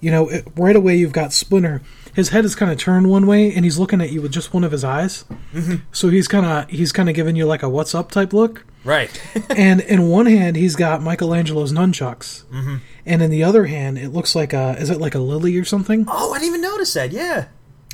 [0.00, 1.82] You know, it, right away you've got Splinter.
[2.14, 4.54] His head is kind of turned one way, and he's looking at you with just
[4.54, 5.24] one of his eyes.
[5.52, 5.76] Mm-hmm.
[5.92, 8.64] So he's kind of he's kind of giving you like a "What's up" type look.
[8.84, 9.10] Right.
[9.50, 12.76] and in one hand he's got Michelangelo's nunchucks, mm-hmm.
[13.06, 15.64] and in the other hand it looks like a is it like a lily or
[15.64, 16.06] something?
[16.08, 17.12] oh, I didn't even notice that.
[17.12, 17.46] Yeah.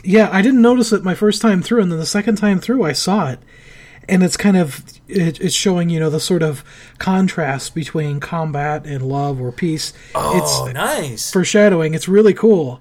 [0.04, 2.84] Yeah, I didn't notice it my first time through, and then the second time through
[2.84, 3.40] I saw it,
[4.08, 6.62] and it's kind of it, it's showing you know the sort of
[6.98, 9.92] contrast between combat and love or peace.
[10.14, 11.32] Oh, it's nice.
[11.32, 11.94] foreshadowing.
[11.94, 12.80] It's really cool.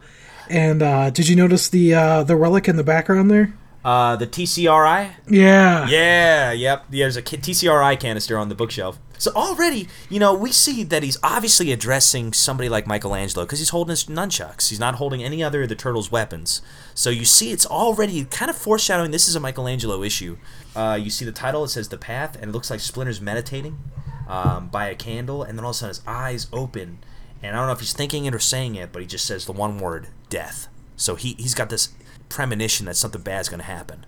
[0.49, 3.53] And uh, did you notice the uh, the relic in the background there?
[3.85, 5.11] uh, the TCRI.
[5.27, 5.87] Yeah.
[5.87, 6.51] Yeah.
[6.51, 6.85] Yep.
[6.89, 8.99] Yeah, there's a TCRI canister on the bookshelf.
[9.23, 13.69] So already, you know, we see that he's obviously addressing somebody like Michelangelo because he's
[13.69, 14.67] holding his nunchucks.
[14.67, 16.61] He's not holding any other of the turtles' weapons.
[16.93, 20.35] So you see, it's already kind of foreshadowing this is a Michelangelo issue.
[20.75, 23.79] Uh, you see the title; it says "The Path," and it looks like Splinter's meditating
[24.27, 26.97] um, by a candle, and then all of a sudden his eyes open,
[27.41, 29.45] and I don't know if he's thinking it or saying it, but he just says
[29.45, 30.67] the one word: "Death."
[30.97, 31.93] So he he's got this
[32.27, 34.05] premonition that something bad's going to happen.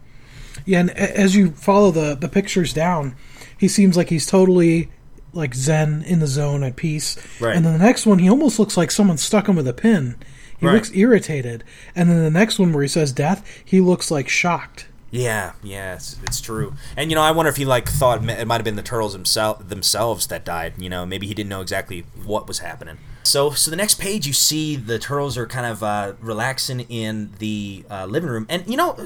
[0.65, 3.15] Yeah, and as you follow the the pictures down,
[3.57, 4.89] he seems like he's totally
[5.35, 7.17] like zen in the zone at peace.
[7.39, 7.55] Right.
[7.55, 10.15] And then the next one, he almost looks like someone stuck him with a pin.
[10.57, 10.73] He Right.
[10.75, 11.63] looks irritated.
[11.95, 14.87] And then the next one where he says death, he looks like shocked.
[15.11, 16.73] Yeah, yeah, it's, it's true.
[16.97, 19.13] And you know, I wonder if he like thought it might have been the turtles
[19.13, 20.73] himself themselves that died.
[20.77, 22.97] You know, maybe he didn't know exactly what was happening.
[23.23, 27.31] So, so the next page you see the turtles are kind of uh, relaxing in
[27.39, 28.97] the uh, living room, and you know,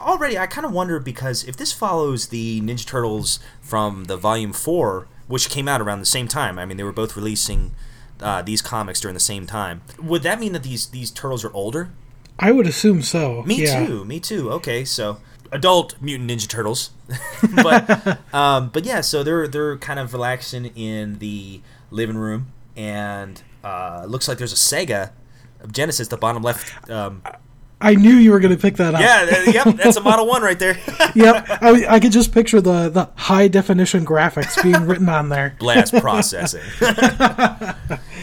[0.00, 4.52] already I kind of wonder because if this follows the Ninja Turtles from the Volume
[4.52, 6.58] Four, which came out around the same time.
[6.58, 7.72] I mean, they were both releasing
[8.20, 9.82] uh, these comics during the same time.
[10.02, 11.90] Would that mean that these these turtles are older?
[12.38, 13.42] I would assume so.
[13.42, 13.86] Me yeah.
[13.86, 14.04] too.
[14.04, 14.50] Me too.
[14.52, 15.18] Okay, so
[15.52, 16.90] adult mutant ninja turtles,
[17.62, 21.60] but um, but yeah, so they're they're kind of relaxing in the
[21.90, 25.10] living room, and uh, it looks like there's a Sega
[25.70, 26.90] Genesis, the bottom left.
[26.90, 27.22] Um,
[27.80, 29.00] I knew you were going to pick that up.
[29.00, 30.76] yeah, th- yep, that's a Model One right there.
[31.14, 31.46] yep.
[31.48, 35.54] I, I could just picture the, the high definition graphics being written on there.
[35.60, 36.62] Blast processing.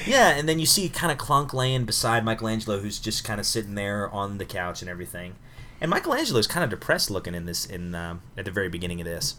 [0.06, 3.45] yeah, and then you see kind of Clunk laying beside Michelangelo, who's just kind of
[3.45, 5.36] sitting there on the couch and everything.
[5.80, 9.06] And Michelangelo's kind of depressed looking in this in um, at the very beginning of
[9.06, 9.36] this.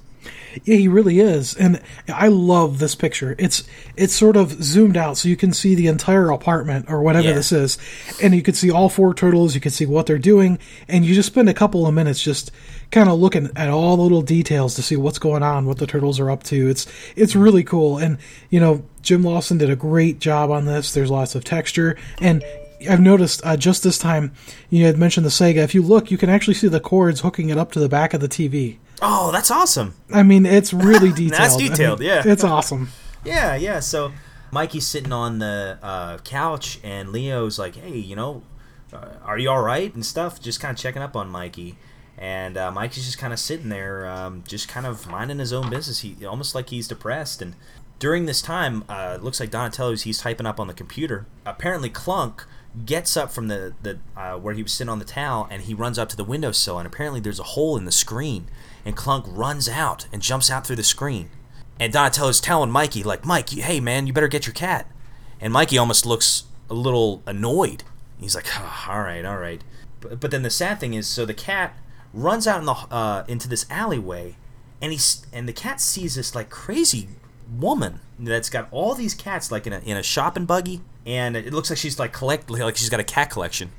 [0.65, 3.35] Yeah, he really is, and I love this picture.
[3.39, 3.65] It's
[3.97, 7.35] it's sort of zoomed out, so you can see the entire apartment or whatever Yeah.
[7.35, 7.79] this is,
[8.23, 9.55] and you can see all four turtles.
[9.55, 10.59] You can see what they're doing,
[10.89, 12.51] and you just spend a couple of minutes just
[12.91, 15.87] kind of looking at all the little details to see what's going on, what the
[15.87, 16.69] turtles are up to.
[16.69, 18.17] It's it's really cool, and
[18.51, 20.93] you know Jim Lawson did a great job on this.
[20.93, 22.43] There's lots of texture, and
[22.91, 24.33] I've noticed uh, just this time
[24.71, 25.57] you had mentioned the Sega.
[25.59, 28.15] If you look, you can actually see the cords hooking it up to the back
[28.15, 28.77] of the TV.
[29.03, 29.95] Oh, that's awesome.
[30.13, 31.33] I mean, it's really detailed.
[31.33, 32.23] That's I mean, detailed, yeah.
[32.25, 32.89] It's awesome.
[33.25, 33.81] Yeah, yeah.
[33.81, 34.13] So
[34.53, 38.45] Mikey's sitting on the uh, couch, and Leo's like, "Hey, you know,
[38.93, 40.41] uh, are you all right?" and stuff.
[40.41, 41.77] Just kind of checking up on Mikey,
[42.17, 45.69] and uh, Mikey's just kind of sitting there, um, just kind of minding his own
[45.69, 46.01] business.
[46.01, 47.43] He almost like he's depressed.
[47.43, 47.57] And
[47.99, 51.27] during this time, uh, it looks like Donatello's he's typing up on the computer.
[51.45, 52.47] Apparently, Clunk
[52.85, 55.75] gets up from the the uh, where he was sitting on the towel, and he
[55.75, 56.79] runs up to the windowsill.
[56.79, 58.47] And apparently, there's a hole in the screen,
[58.87, 61.29] and Clunk runs out and jumps out through the screen.
[61.79, 64.91] And Donatello's telling Mikey, like, Mike, hey man, you better get your cat.
[65.41, 67.83] And Mikey almost looks a little annoyed.
[68.19, 69.63] He's like, oh, all right, all right.
[70.01, 71.77] But, but then the sad thing is, so the cat
[72.15, 74.37] runs out in the uh, into this alleyway,
[74.81, 77.09] and he's and the cat sees this like crazy
[77.59, 81.53] woman that's got all these cats like in a in a shopping buggy, and it
[81.53, 83.73] looks like she's like collect like she's got a cat collection.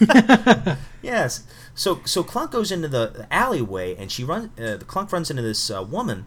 [1.02, 1.42] Yes.
[1.74, 4.50] So so Clunk goes into the alleyway, and she runs.
[4.58, 6.26] Uh, the Clunk runs into this uh, woman,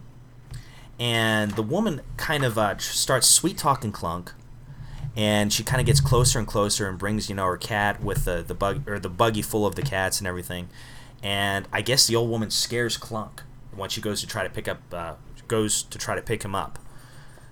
[0.98, 4.32] and the woman kind of uh, starts sweet talking Clunk,
[5.16, 8.24] and she kind of gets closer and closer and brings you know her cat with
[8.24, 10.68] the the bug or the buggy full of the cats and everything,
[11.22, 13.42] and I guess the old woman scares Clunk
[13.74, 15.14] when she goes to try to pick up uh,
[15.46, 16.78] goes to try to pick him up.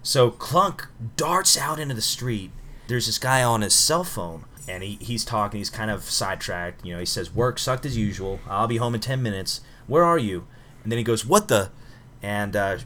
[0.02, 2.50] So Clunk darts out into the street.
[2.88, 5.58] There's this guy on his cell phone, and he, he's talking.
[5.58, 6.84] He's kind of sidetracked.
[6.84, 8.40] You know, he says, "Work sucked as usual.
[8.48, 9.60] I'll be home in ten minutes.
[9.86, 10.46] Where are you?"
[10.82, 11.70] And then he goes, "What the?"
[12.22, 12.78] And uh,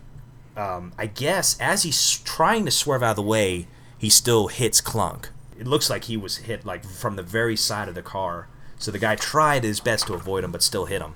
[0.56, 4.80] um, I guess as he's trying to swerve out of the way, he still hits
[4.80, 5.30] Clunk.
[5.58, 8.48] It looks like he was hit like from the very side of the car.
[8.78, 11.14] So the guy tried his best to avoid him, but still hit him.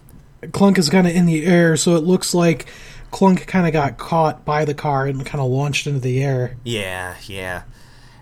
[0.50, 2.66] Clunk is kind of in the air, so it looks like
[3.12, 6.56] Clunk kind of got caught by the car and kind of launched into the air.
[6.64, 7.62] Yeah, yeah.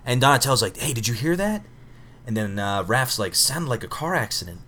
[0.05, 1.63] And Donatello's like, "Hey, did you hear that?"
[2.25, 4.61] And then uh, Raph's like, "Sounded like a car accident."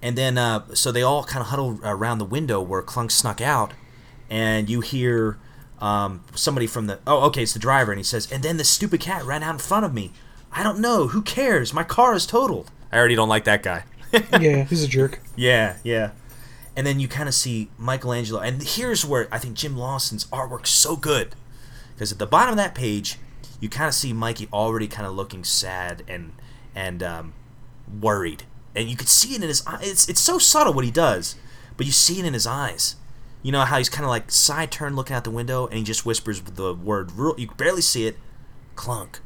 [0.00, 3.40] And then, uh, so they all kind of huddle around the window where Clunk snuck
[3.40, 3.72] out,
[4.30, 5.38] and you hear
[5.80, 8.64] um, somebody from the oh, okay, it's the driver, and he says, "And then the
[8.64, 10.12] stupid cat ran out in front of me.
[10.52, 11.08] I don't know.
[11.08, 11.72] Who cares?
[11.72, 13.84] My car is totaled." I already don't like that guy.
[14.40, 15.20] yeah, he's a jerk.
[15.36, 16.12] Yeah, yeah.
[16.74, 20.70] And then you kind of see Michelangelo, and here's where I think Jim Lawson's artwork's
[20.70, 21.34] so good,
[21.94, 23.18] because at the bottom of that page,
[23.60, 26.32] you kind of see Mikey already kind of looking sad and
[26.74, 27.34] and um,
[28.00, 28.44] worried,
[28.74, 29.88] and you could see it in his eyes.
[29.90, 31.36] It's it's so subtle what he does,
[31.76, 32.96] but you see it in his eyes.
[33.42, 35.84] You know how he's kind of like side turned looking out the window, and he
[35.84, 37.12] just whispers the word.
[37.12, 38.16] real- You barely see it.
[38.74, 39.20] Clunk.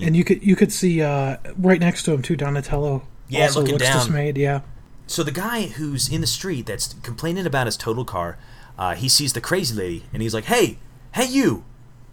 [0.00, 3.06] And you could you could see uh, right next to him too, Donatello.
[3.28, 3.98] Yeah, also looking looks down.
[3.98, 4.36] dismayed.
[4.38, 4.60] Yeah,
[5.06, 8.38] So the guy who's in the street that's complaining about his total car,
[8.78, 10.78] uh, he sees the crazy lady and he's like, "Hey,
[11.14, 11.64] hey you,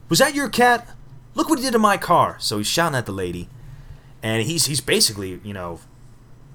[0.10, 0.90] Was that your cat?
[1.36, 2.38] Look what he did to my car.
[2.40, 3.48] So he's shouting at the lady,
[4.24, 5.80] and he's he's basically you know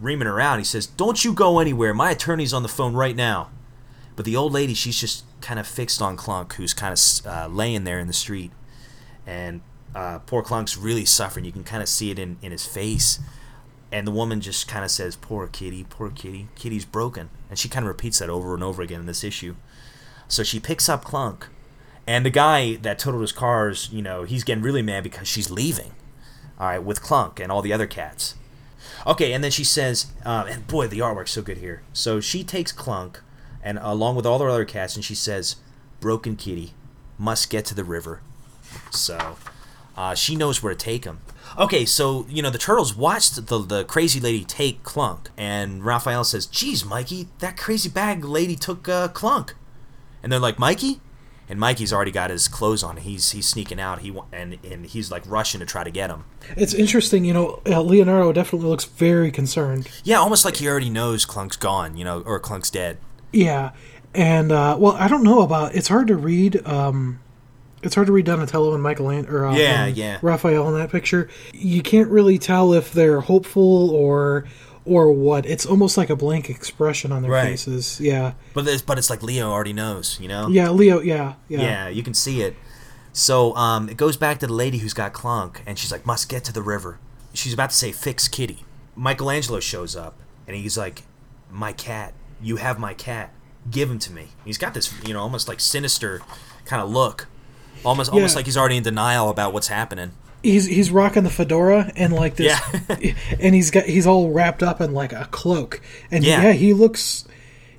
[0.01, 0.59] reaming around.
[0.59, 1.95] He says, "Don't you go anywhere.
[1.95, 3.51] My attorney's on the phone right now."
[4.15, 7.49] But the old lady, she's just kind of fixed on Clunk, who's kind of uh,
[7.49, 8.51] laying there in the street,
[9.27, 9.61] and
[9.95, 11.45] uh, poor Clunk's really suffering.
[11.45, 13.19] You can kind of see it in in his face.
[13.93, 16.49] And the woman just kind of says, "Poor kitty, poor kitty.
[16.57, 19.55] Kitty's broken," and she kind of repeats that over and over again in this issue.
[20.29, 21.47] So she picks up Clunk,
[22.07, 25.51] and the guy that totaled his cars, you know, he's getting really mad because she's
[25.51, 25.93] leaving.
[26.59, 28.35] All right, with Clunk and all the other cats.
[29.07, 31.83] Okay, and then she says, um, and boy, the artwork's so good here.
[31.93, 33.21] So she takes Clunk,
[33.63, 35.57] and along with all the other cats, and she says,
[36.01, 36.73] "Broken kitty,
[37.19, 38.21] must get to the river."
[38.91, 39.37] So
[39.97, 41.21] uh, she knows where to take him.
[41.59, 46.25] Okay, so you know the turtles watched the the crazy lady take Clunk, and Raphael
[46.25, 49.55] says, "Geez, Mikey, that crazy bag lady took uh, Clunk,"
[50.23, 51.01] and they're like, "Mikey."
[51.49, 52.97] And Mikey's already got his clothes on.
[52.97, 54.01] He's he's sneaking out.
[54.01, 56.25] He and and he's like rushing to try to get him.
[56.57, 57.61] It's interesting, you know.
[57.65, 59.89] Uh, Leonardo definitely looks very concerned.
[60.03, 62.99] Yeah, almost like he already knows Clunk's gone, you know, or Clunk's dead.
[63.33, 63.73] Yeah,
[64.15, 65.75] and uh, well, I don't know about.
[65.77, 66.67] It's hard to read.
[66.67, 67.21] Um,
[67.83, 70.19] it's hard to read Donatello and Michelangelo or uh, Yeah, yeah.
[70.23, 71.29] Raphael in that picture.
[71.53, 74.47] You can't really tell if they're hopeful or
[74.87, 75.45] or what.
[75.47, 77.49] It's almost like a blank expression on their Right.
[77.51, 78.01] faces.
[78.01, 80.49] Yeah, But it's, but it's like Leo already knows, you know.
[80.49, 81.01] yeah, Leo.
[81.01, 81.61] Yeah, yeah.
[81.61, 82.57] Yeah, you can see it.
[83.13, 86.29] So um, it goes back to the lady who's got Clunk, and she's like, "Must
[86.29, 86.99] get to the river."
[87.33, 88.65] She's about to say, "Fix Kitty."
[88.95, 90.15] Michelangelo shows up,
[90.47, 91.03] and he's like,
[91.51, 92.13] "My cat.
[92.43, 93.33] You have my cat.
[93.71, 96.21] Give him to me." He's got this, you know, almost like sinister
[96.67, 97.27] kind of look,
[97.85, 100.13] almost almost like he's already in denial about what's happening.
[100.51, 102.59] He's he's rocking the fedora and like this,
[102.99, 103.13] Yeah.
[103.41, 105.81] and he's got he's all wrapped up in like a cloak,
[106.11, 106.43] and Yeah.
[106.43, 107.25] yeah, he looks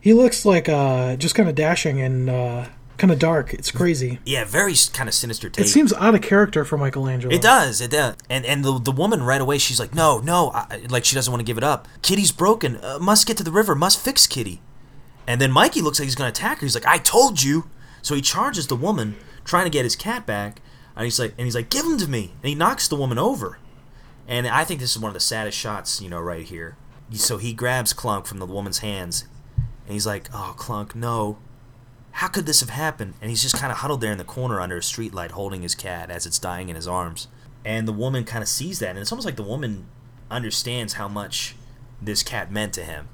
[0.01, 2.65] he looks like uh just kind of dashing and uh
[2.97, 3.53] kind of dark.
[3.53, 4.19] It's crazy.
[4.25, 5.65] Yeah, very kind of sinister take.
[5.65, 7.33] It seems out of character for Michelangelo.
[7.33, 7.79] It does.
[7.79, 8.15] It does.
[8.29, 11.31] And and the the woman right away, she's like, no, no, I, like she doesn't
[11.31, 11.87] want to give it up.
[12.01, 12.77] Kitty's broken.
[12.77, 13.75] Uh, must get to the river.
[13.75, 14.61] Must fix Kitty.
[15.25, 16.65] And then Mikey looks like he's gonna attack her.
[16.65, 17.69] He's like, I told you.
[18.01, 19.15] So he charges the woman,
[19.45, 20.61] trying to get his cat back.
[20.97, 22.31] And he's like, and he's like, give him to me.
[22.41, 23.59] And he knocks the woman over.
[24.27, 26.75] And I think this is one of the saddest shots, you know, right here.
[27.13, 29.25] So he grabs Clunk from the woman's hands,
[29.85, 31.37] and he's like, oh, Clunk, no.
[32.11, 33.13] How could this have happened?
[33.21, 35.75] And he's just kind of huddled there in the corner under a streetlight holding his
[35.75, 37.27] cat as it's dying in his arms.
[37.63, 39.85] And the woman kind of sees that, and it's almost like the woman
[40.31, 41.55] understands how much
[42.01, 43.07] this cat meant to him.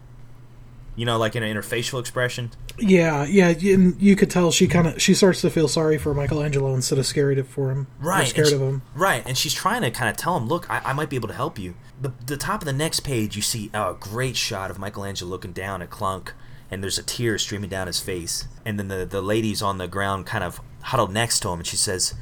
[0.96, 2.52] You know, like in, in her facial expression.
[2.78, 5.98] Yeah, yeah, y- and you could tell she kind of she starts to feel sorry
[5.98, 7.88] for Michelangelo instead of scared for him.
[8.00, 8.28] Right.
[8.28, 8.82] scared and of him.
[8.94, 9.24] Right.
[9.26, 11.34] And she's trying to kind of tell him, look, I, I might be able to
[11.34, 11.74] help you.
[12.00, 15.52] The, the top of the next page, you see a great shot of Michelangelo looking
[15.52, 16.34] down at Clunk,
[16.70, 18.48] and there's a tear streaming down his face.
[18.64, 21.68] And then the, the lady's on the ground, kind of huddled next to him, and
[21.68, 22.14] she says,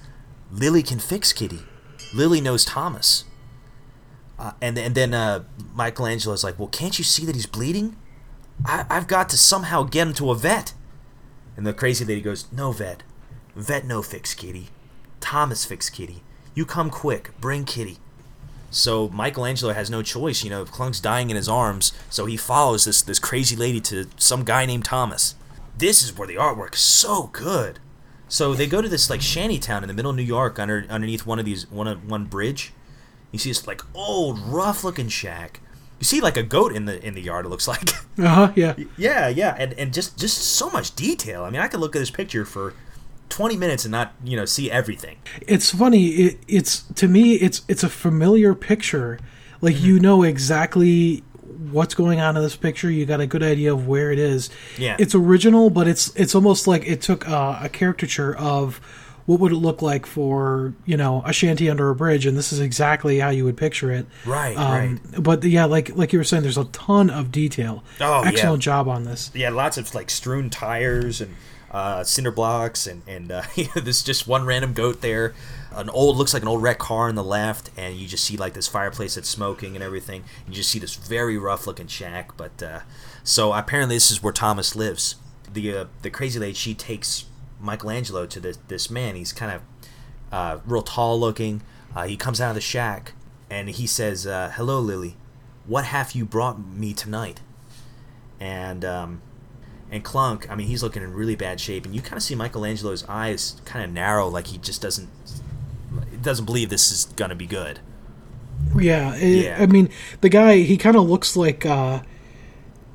[0.49, 1.59] Lily can fix Kitty.
[2.13, 3.26] Lily knows Thomas.
[4.39, 5.43] Uh, and, and then uh,
[5.76, 7.95] Michelangelo's like, well, can't you see that he's bleeding?
[8.66, 10.74] I, I've got to somehow get him to a vet.
[11.57, 13.03] And the crazy lady goes, No vet.
[13.55, 14.70] Vet no fix kitty.
[15.20, 16.24] Thomas fix kitty.
[16.55, 17.32] You come quick.
[17.39, 17.97] Bring kitty.
[18.70, 22.86] So Michelangelo has no choice, you know, Clunk's dying in his arms, so he follows
[22.86, 25.36] this this crazy lady to some guy named Thomas.
[25.78, 27.80] This is where the artwork is so good.
[28.30, 30.86] So they go to this like shanty town in the middle of New York under
[30.89, 32.72] underneath one of these one one bridge.
[33.34, 35.59] You see this like old rough looking shack.
[36.02, 37.89] You see like a goat in the in the yard it looks like.
[38.18, 38.52] Uh huh.
[38.58, 38.76] Yeah.
[38.97, 41.43] Yeah, yeah, and and just just so much detail.
[41.45, 42.74] I mean, I could look at this picture for
[43.30, 45.18] twenty minutes and not you know see everything.
[45.47, 46.08] It's funny.
[46.10, 49.18] It, it's to me, it's it's a familiar picture.
[49.62, 50.04] Like you Mm-hmm.
[50.04, 51.24] know exactly
[51.72, 52.91] what's going on in this picture.
[52.91, 54.49] You got a good idea of where it is.
[54.78, 54.97] Yeah.
[54.99, 58.82] It's original, but it's it's almost like it took uh, a caricature of
[59.26, 62.51] what would it look like for you know a shanty under a bridge, and this
[62.51, 64.05] is exactly how you would picture it.
[64.26, 67.84] Right, Um, But yeah, like like you were saying, there's a ton of detail.
[67.99, 68.30] Oh, yeah.
[68.30, 69.32] excellent job on this.
[69.34, 71.36] Yeah, lots of like strewn tires and
[71.72, 73.43] uh, cinder blocks, and and uh,
[73.76, 75.34] there's just one random goat there.
[75.74, 78.36] An old looks like an old wrecked car on the left, and you just see
[78.36, 80.26] like this fireplace that's smoking and everything.
[80.47, 82.80] You just see this very rough looking shack, but uh,
[83.24, 85.15] so apparently this is where Thomas lives.
[85.51, 87.26] The uh, the crazy lady she takes
[87.62, 89.16] Michelangelo to this this man.
[89.16, 89.62] He's kind of
[90.32, 91.62] uh, real tall looking.
[91.95, 93.14] Uh, he comes out of the shack
[93.49, 95.16] and he says, uh, "Hello, Lily.
[95.66, 97.41] What have you brought me tonight?"
[98.39, 99.22] And um,
[99.91, 102.34] and Clunk, I mean, he's looking in really bad shape, and you kind of see
[102.36, 105.09] Michelangelo's eyes kind of narrow, like he just doesn't
[106.22, 107.80] doesn't believe this is gonna be good.
[108.78, 109.57] Yeah, it- Yeah.
[109.59, 109.89] I mean,
[110.22, 112.01] the guy he kind of looks like uh,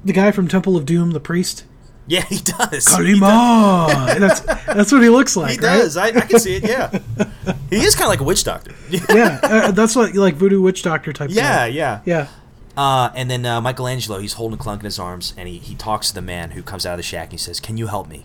[0.04, 1.64] the guy from Temple of Doom, the priest.
[2.08, 2.86] Yeah, he does.
[2.86, 4.18] Kalima.
[4.18, 5.60] that's that's what he looks like.
[5.60, 5.78] He right?
[5.78, 5.96] does.
[5.96, 6.62] I, I can see it.
[6.62, 6.90] Yeah,
[7.70, 8.74] he is kind of like a witch doctor.
[8.88, 11.30] Yeah, uh, that's what like voodoo witch doctor type.
[11.32, 11.66] yeah, guy.
[11.68, 12.00] yeah.
[12.04, 12.28] yeah.
[12.76, 16.08] Uh, and then uh, Michelangelo, he's holding Clunk in his arms, and he, he talks
[16.08, 17.24] to the man who comes out of the shack.
[17.24, 18.24] And he says, "Can you help me?"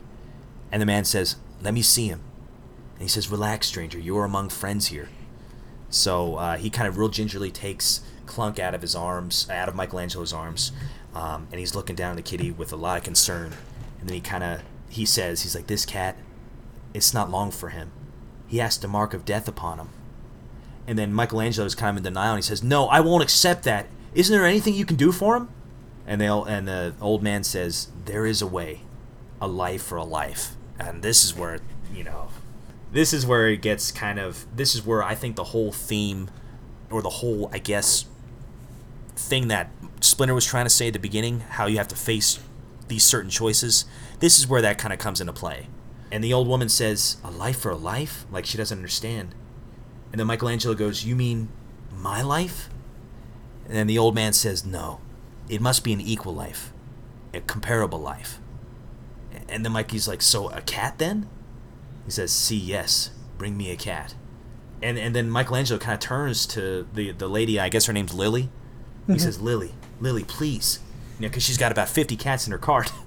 [0.72, 2.22] And the man says, "Let me see him."
[2.96, 3.98] And he says, "Relax, stranger.
[3.98, 5.10] You are among friends here."
[5.90, 9.76] So uh, he kind of real gingerly takes Clunk out of his arms, out of
[9.76, 10.72] Michelangelo's arms,
[11.14, 13.54] um, and he's looking down at the kitty with a lot of concern.
[14.02, 16.18] And then he kind of he says, "He's like this cat.
[16.94, 17.92] It's not long for him.
[18.48, 19.90] He has the mark of death upon him."
[20.88, 23.88] And then Michelangelo's kind of in denial, and he says, "No, I won't accept that.
[24.14, 25.50] Isn't there anything you can do for him?"
[26.06, 28.82] And the and the old man says, "There is a way,
[29.40, 31.60] a life for a life." And this is where
[31.94, 32.30] you know,
[32.92, 34.46] this is where it gets kind of.
[34.54, 36.30] This is where I think the whole theme,
[36.90, 38.06] or the whole, I guess,
[39.16, 39.70] thing that
[40.02, 42.40] Splinter was trying to say at the beginning, how you have to face
[42.88, 43.86] these certain choices.
[44.20, 45.68] This is where that kind of comes into play.
[46.12, 49.34] And the old woman says, "A life for a life," like she doesn't understand.
[50.12, 51.50] And then Michelangelo goes, You mean
[51.96, 52.70] my life?
[53.66, 55.00] And then the old man says, No.
[55.50, 56.72] It must be an equal life,
[57.34, 58.40] a comparable life.
[59.50, 61.30] And then Mikey's like, So a cat then?
[62.06, 63.12] He says, See, yes.
[63.38, 64.16] Bring me a cat.
[64.84, 68.14] And and then Michelangelo kind of turns to the, the lady, I guess her name's
[68.14, 68.50] Lily.
[69.08, 69.20] He mm-hmm.
[69.20, 70.80] says, Lily, Lily, please.
[71.22, 72.92] You know, because she's got about 50 cats in her cart.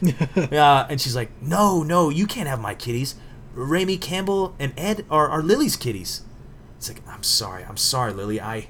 [0.36, 3.16] uh, and she's like, No, no, you can't have my kitties.
[3.52, 6.22] Ramy Campbell and Ed are, are Lily's kitties.
[6.76, 8.40] It's like, I'm sorry, I'm sorry, Lily.
[8.40, 8.68] I,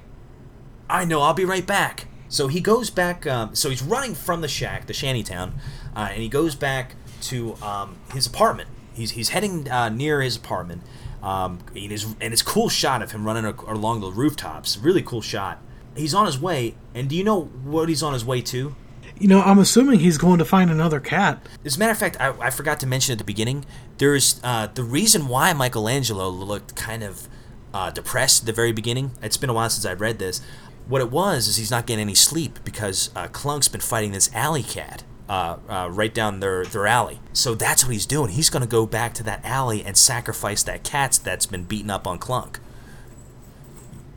[0.88, 2.06] I know, I'll be right back.
[2.30, 3.26] So he goes back.
[3.26, 5.60] Um, so he's running from the shack, the shantytown,
[5.94, 8.70] uh, and he goes back to um, his apartment.
[8.94, 10.80] He's he's heading uh, near his apartment.
[11.22, 14.78] Um, it is, and it's a cool shot of him running along the rooftops.
[14.78, 15.62] Really cool shot.
[15.98, 18.74] He's on his way, and do you know what he's on his way to?
[19.18, 21.44] You know, I'm assuming he's going to find another cat.
[21.64, 23.64] As a matter of fact, I, I forgot to mention at the beginning.
[23.98, 27.28] There's uh, the reason why Michelangelo looked kind of
[27.74, 29.10] uh, depressed at the very beginning.
[29.20, 30.40] It's been a while since I've read this.
[30.86, 34.32] What it was is he's not getting any sleep because uh, Clunk's been fighting this
[34.34, 37.20] alley cat uh, uh, right down their their alley.
[37.32, 38.30] So that's what he's doing.
[38.30, 41.90] He's going to go back to that alley and sacrifice that cat that's been beaten
[41.90, 42.60] up on Clunk.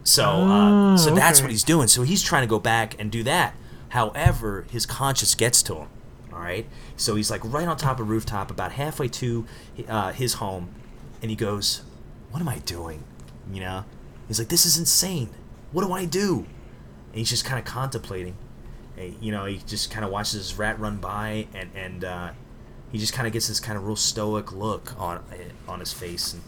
[0.04, 1.45] So, uh, so that's okay.
[1.45, 1.88] what he's doing.
[1.88, 3.56] So he's trying to go back and do that.
[3.89, 5.88] However, his conscience gets to him.
[6.34, 6.66] All right.
[6.95, 9.45] So he's like right on top of rooftop, about halfway to
[9.88, 10.74] uh, his home,
[11.22, 11.84] and he goes,
[12.32, 13.04] "What am I doing?"
[13.52, 13.86] You know.
[14.28, 15.30] He's like, "This is insane.
[15.72, 16.45] What do I do?"
[17.10, 18.36] And he's just kind of contemplating.
[18.97, 22.30] And, you know, he just kind of watches his rat run by, and and uh,
[22.91, 25.24] he just kind of gets this kind of real stoic look on
[25.68, 26.34] on his face.
[26.34, 26.41] And,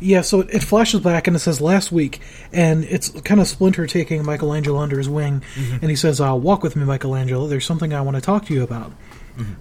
[0.00, 2.20] Yeah, so it, it flashes back and it says last week,
[2.52, 5.42] and it's kind of Splinter taking Michelangelo under his wing,
[5.80, 7.46] and he says, uh, "Walk with me, Michelangelo.
[7.46, 8.92] There's something I want to talk to you about.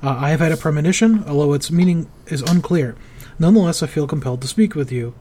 [0.03, 2.95] Uh, I have had a premonition, although its meaning is unclear.
[3.37, 5.13] Nonetheless, I feel compelled to speak with you."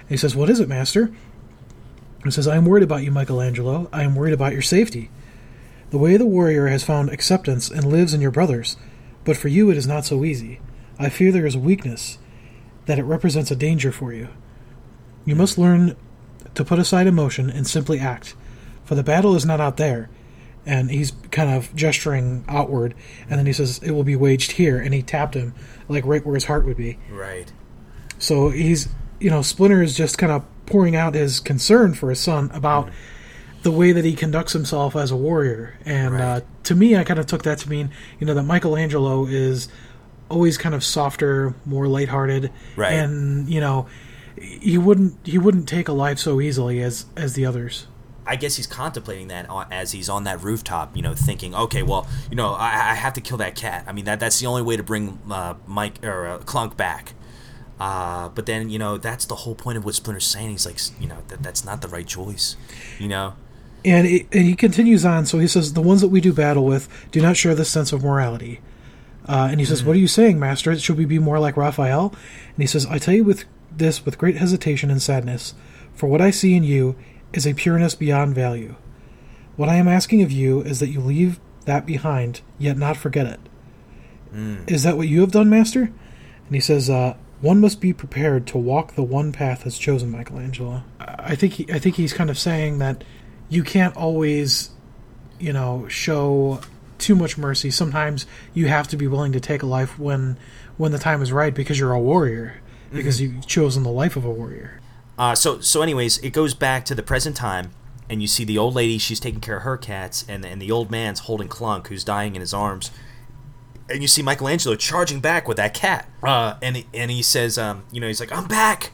[0.00, 1.10] And he says, "What is it, Master?"
[2.22, 3.88] He says, "I am worried about you, Michelangelo.
[3.92, 5.10] I am worried about your safety.
[5.90, 8.76] The way the warrior has found acceptance and lives in your brothers,
[9.24, 10.60] but for you it is not so easy.
[10.98, 12.18] I fear there is a weakness."
[12.86, 14.28] That it represents a danger for you.
[15.24, 15.96] You must learn
[16.54, 18.34] to put aside emotion and simply act,
[18.84, 20.10] for the battle is not out there.
[20.66, 22.94] And he's kind of gesturing outward,
[23.28, 24.78] and then he says, It will be waged here.
[24.78, 25.54] And he tapped him,
[25.88, 26.98] like right where his heart would be.
[27.10, 27.52] right.
[28.18, 28.88] So he's,
[29.20, 32.88] you know, Splinter is just kind of pouring out his concern for his son about
[33.62, 35.78] the way that he conducts himself as a warrior.
[35.84, 39.26] And uh, to me, I kind of took that to mean, you know, that Michelangelo
[39.26, 39.68] is
[40.28, 42.92] always kind of softer, more lighthearted, Right.
[42.94, 43.86] and you know,
[44.40, 47.86] he wouldn't he wouldn't take a life so easily as as the others.
[48.26, 52.06] I guess he's contemplating that as he's on that rooftop, you know, thinking, okay, well,
[52.30, 53.84] you know, I, I have to kill that cat.
[53.86, 57.12] I mean, that that's the only way to bring uh, Mike or uh, Clunk back.
[57.78, 60.48] Uh, but then, you know, that's the whole point of what Splinter's saying.
[60.50, 62.56] He's like, you know, that that's not the right choice.
[62.98, 63.34] You know,
[63.84, 65.26] And, it, and he continues on.
[65.26, 67.92] So he says, "The ones that we do battle with do not share this sense
[67.92, 68.60] of morality."
[69.26, 70.76] Uh, and he says, "What are you saying, Master?
[70.78, 73.44] Should we be more like Raphael?" And he says, "I tell you with
[73.76, 75.54] this with great hesitation and sadness,
[75.94, 76.96] for what I see in you
[77.32, 78.76] is a pureness beyond value.
[79.56, 83.26] What I am asking of you is that you leave that behind, yet not forget
[83.26, 83.40] it.
[84.66, 88.46] Is that what you have done, Master?" And he says, uh, "One must be prepared
[88.48, 92.28] to walk the one path that's chosen, Michelangelo." I think he, I think he's kind
[92.30, 93.04] of saying that
[93.48, 94.70] you can't always,
[95.38, 96.60] you know, show
[96.98, 97.70] too much mercy.
[97.70, 100.36] Sometimes you have to be willing to take a life when
[100.76, 102.60] when the time is right because you're a warrior
[102.92, 104.80] because you've chosen the life of a warrior.
[105.18, 107.70] Uh, so so anyways, it goes back to the present time,
[108.10, 108.98] and you see the old lady.
[108.98, 112.34] She's taking care of her cats, and and the old man's holding Clunk, who's dying
[112.34, 112.90] in his arms.
[113.90, 116.08] and you see Michelangelo charging back with that cat.
[116.22, 118.92] Uh, and he- and he says, um, you know, he's like, "I'm back."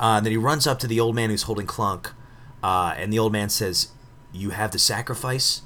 [0.00, 2.10] Uh, and then he runs up to the old man who's holding Clunk,
[2.62, 3.88] uh, and the old man says,
[4.32, 5.62] "You have the sacrifice."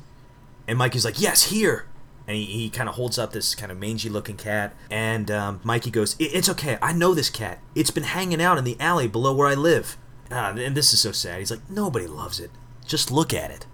[0.70, 1.86] And Mikey's like, "Yes, here."
[2.26, 5.90] And he, he kind of holds up this kind of mangy-looking cat, and um, Mikey
[5.90, 6.78] goes, "It's okay.
[6.80, 7.58] I know this cat.
[7.74, 9.98] It's been hanging out in the alley below where I live."
[10.30, 11.40] Uh, and this is so sad.
[11.40, 12.50] He's like, "Nobody loves it.
[12.86, 13.66] Just look at it."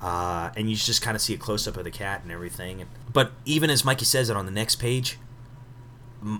[0.00, 2.86] uh, and you just kind of see a close up of the cat and everything.
[3.12, 5.18] But even as Mikey says it on the next page,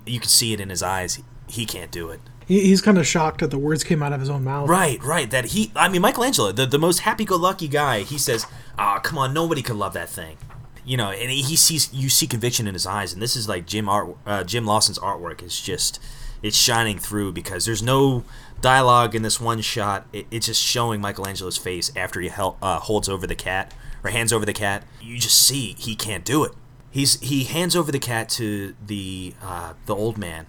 [0.06, 1.20] you can see it in his eyes.
[1.48, 2.20] He can't do it.
[2.48, 4.68] He, he's kind of shocked that the words came out of his own mouth.
[4.68, 5.30] Right, right.
[5.30, 8.46] That he, I mean, Michelangelo, the, the most happy go lucky guy, he says,
[8.78, 10.38] ah, come on, nobody could love that thing.
[10.84, 13.12] You know, and he sees, you see conviction in his eyes.
[13.12, 16.00] And this is like Jim art, uh, Jim Lawson's artwork is just,
[16.42, 18.24] it's shining through because there's no
[18.62, 20.06] dialogue in this one shot.
[20.14, 24.32] It, it's just showing Michelangelo's face after he uh, holds over the cat or hands
[24.32, 24.84] over the cat.
[25.02, 26.52] You just see he can't do it.
[26.90, 30.46] He's he hands over the cat to the uh, the old man.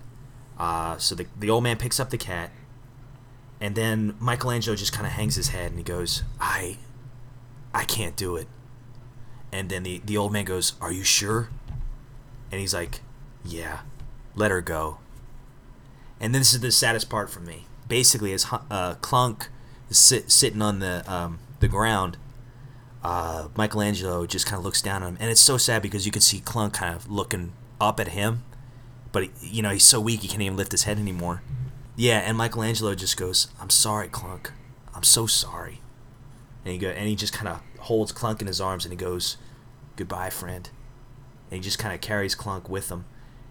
[0.59, 2.51] Uh, so the the old man picks up the cat,
[3.61, 6.77] and then Michelangelo just kind of hangs his head and he goes, "I,
[7.73, 8.47] I can't do it."
[9.51, 11.49] And then the the old man goes, "Are you sure?"
[12.51, 13.01] And he's like,
[13.43, 13.79] "Yeah,
[14.35, 14.97] let her go."
[16.19, 17.65] And this is the saddest part for me.
[17.87, 19.47] Basically, as uh, Clunk
[19.89, 22.17] is sit, sitting on the um, the ground,
[23.03, 26.11] uh, Michelangelo just kind of looks down on him, and it's so sad because you
[26.11, 28.43] can see Clunk kind of looking up at him,
[29.11, 31.41] but he- you know he's so weak he can't even lift his head anymore.
[31.95, 34.51] Yeah, and Michelangelo just goes, "I'm sorry, Clunk.
[34.95, 35.81] I'm so sorry."
[36.63, 38.97] And he go, and he just kind of holds Clunk in his arms, and he
[38.97, 39.37] goes,
[39.95, 40.69] "Goodbye, friend."
[41.49, 43.05] And he just kind of carries Clunk with him,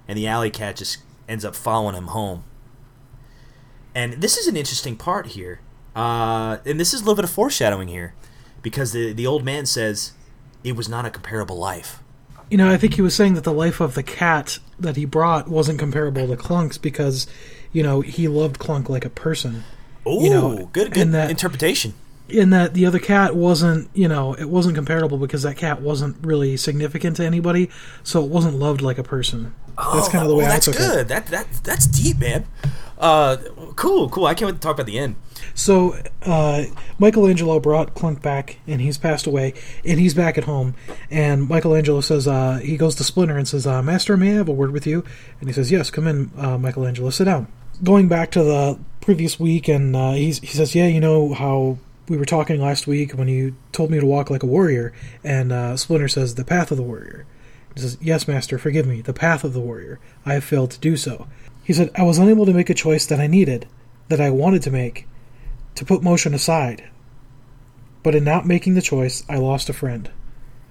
[0.07, 0.99] and the alley cat just
[1.29, 2.45] ends up following him home.
[3.95, 5.61] And this is an interesting part here,
[5.97, 8.15] uh, and this is a little bit of foreshadowing here,
[8.63, 10.13] because the the old man says
[10.63, 12.03] it was not a comparable life.
[12.51, 15.05] You know, I think he was saying that the life of the cat that he
[15.05, 17.27] brought wasn't comparable to Clunk's because,
[17.73, 19.65] you know, he loved Clunk like a person.
[20.07, 21.95] Oh, You know, good, good and that- interpretation.
[22.29, 26.17] In that the other cat wasn't, you know, it wasn't comparable because that cat wasn't
[26.25, 27.71] really significant to anybody,
[28.03, 29.55] so it wasn't loved like a person.
[29.77, 30.79] that's kind of the way oh, I that's took it.
[30.79, 31.09] good.
[31.09, 32.47] That that that's deep, man.
[32.99, 33.37] Uh,
[33.77, 34.27] cool, cool.
[34.27, 35.17] I can't wait to talk about the end.
[35.55, 36.65] So uh,
[36.99, 39.55] Michelangelo brought Clunk back, and he's passed away,
[39.85, 40.75] and he's back at home.
[41.11, 44.49] And Michelangelo says uh, he goes to Splinter and says, uh, "Master, may I have
[44.49, 45.05] a word with you?"
[45.41, 47.11] And he says, "Yes, come in, uh, Michelangelo.
[47.11, 47.47] Sit down."
[47.83, 51.79] Going back to the previous week, and uh, he's, he says, "Yeah, you know how."
[52.09, 54.93] We were talking last week when you told me to walk like a warrior,
[55.23, 57.27] and uh, Splinter says, "The path of the warrior."
[57.75, 60.01] He says, Yes, master, forgive me, the path of the warrior.
[60.27, 61.29] I have failed to do so.
[61.63, 63.69] He said, I was unable to make a choice that I needed,
[64.09, 65.07] that I wanted to make,
[65.77, 66.89] to put motion aside.
[68.03, 70.11] But in not making the choice, I lost a friend.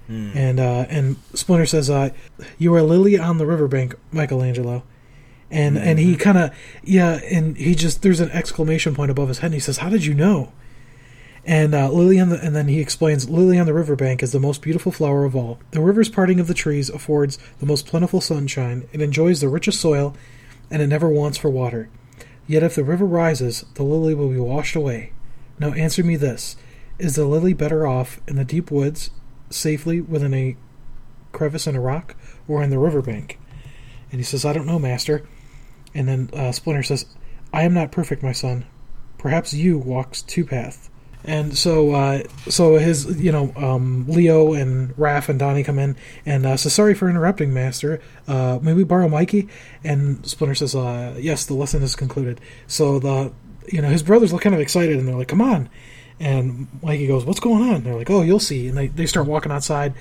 [0.09, 2.11] And uh, and Splinter says, uh,
[2.57, 4.83] "You are Lily on the riverbank, Michelangelo."
[5.51, 9.39] And and he kind of yeah, and he just there's an exclamation point above his
[9.39, 9.47] head.
[9.47, 10.53] and He says, "How did you know?"
[11.47, 14.61] And uh, lily the, and then he explains, lily on the riverbank is the most
[14.61, 15.59] beautiful flower of all.
[15.71, 18.85] The river's parting of the trees affords the most plentiful sunshine.
[18.91, 20.13] It enjoys the richest soil,
[20.69, 21.89] and it never wants for water.
[22.47, 25.13] Yet if the river rises, the lily will be washed away.
[25.57, 26.57] Now answer me this:
[26.99, 29.09] Is the lily better off in the deep woods,
[29.49, 30.57] safely within a
[31.31, 32.17] crevice in a rock,
[32.49, 33.39] or in the riverbank?
[34.11, 35.25] And he says, I don't know, master.
[35.93, 37.05] And then uh, Splinter says,
[37.53, 38.65] I am not perfect, my son.
[39.17, 40.89] Perhaps you walks two paths.
[41.23, 45.97] And so, uh, so his, you know, um, Leo and Raph and Donnie come in
[46.25, 47.99] and uh, says, "Sorry for interrupting, Master.
[48.27, 49.49] Uh, may we borrow Mikey?"
[49.83, 53.33] And Splinter says, uh, "Yes, the lesson is concluded." So the,
[53.67, 55.69] you know, his brothers look kind of excited and they're like, "Come on!"
[56.19, 59.05] And Mikey goes, "What's going on?" And they're like, "Oh, you'll see." And they they
[59.05, 59.93] start walking outside.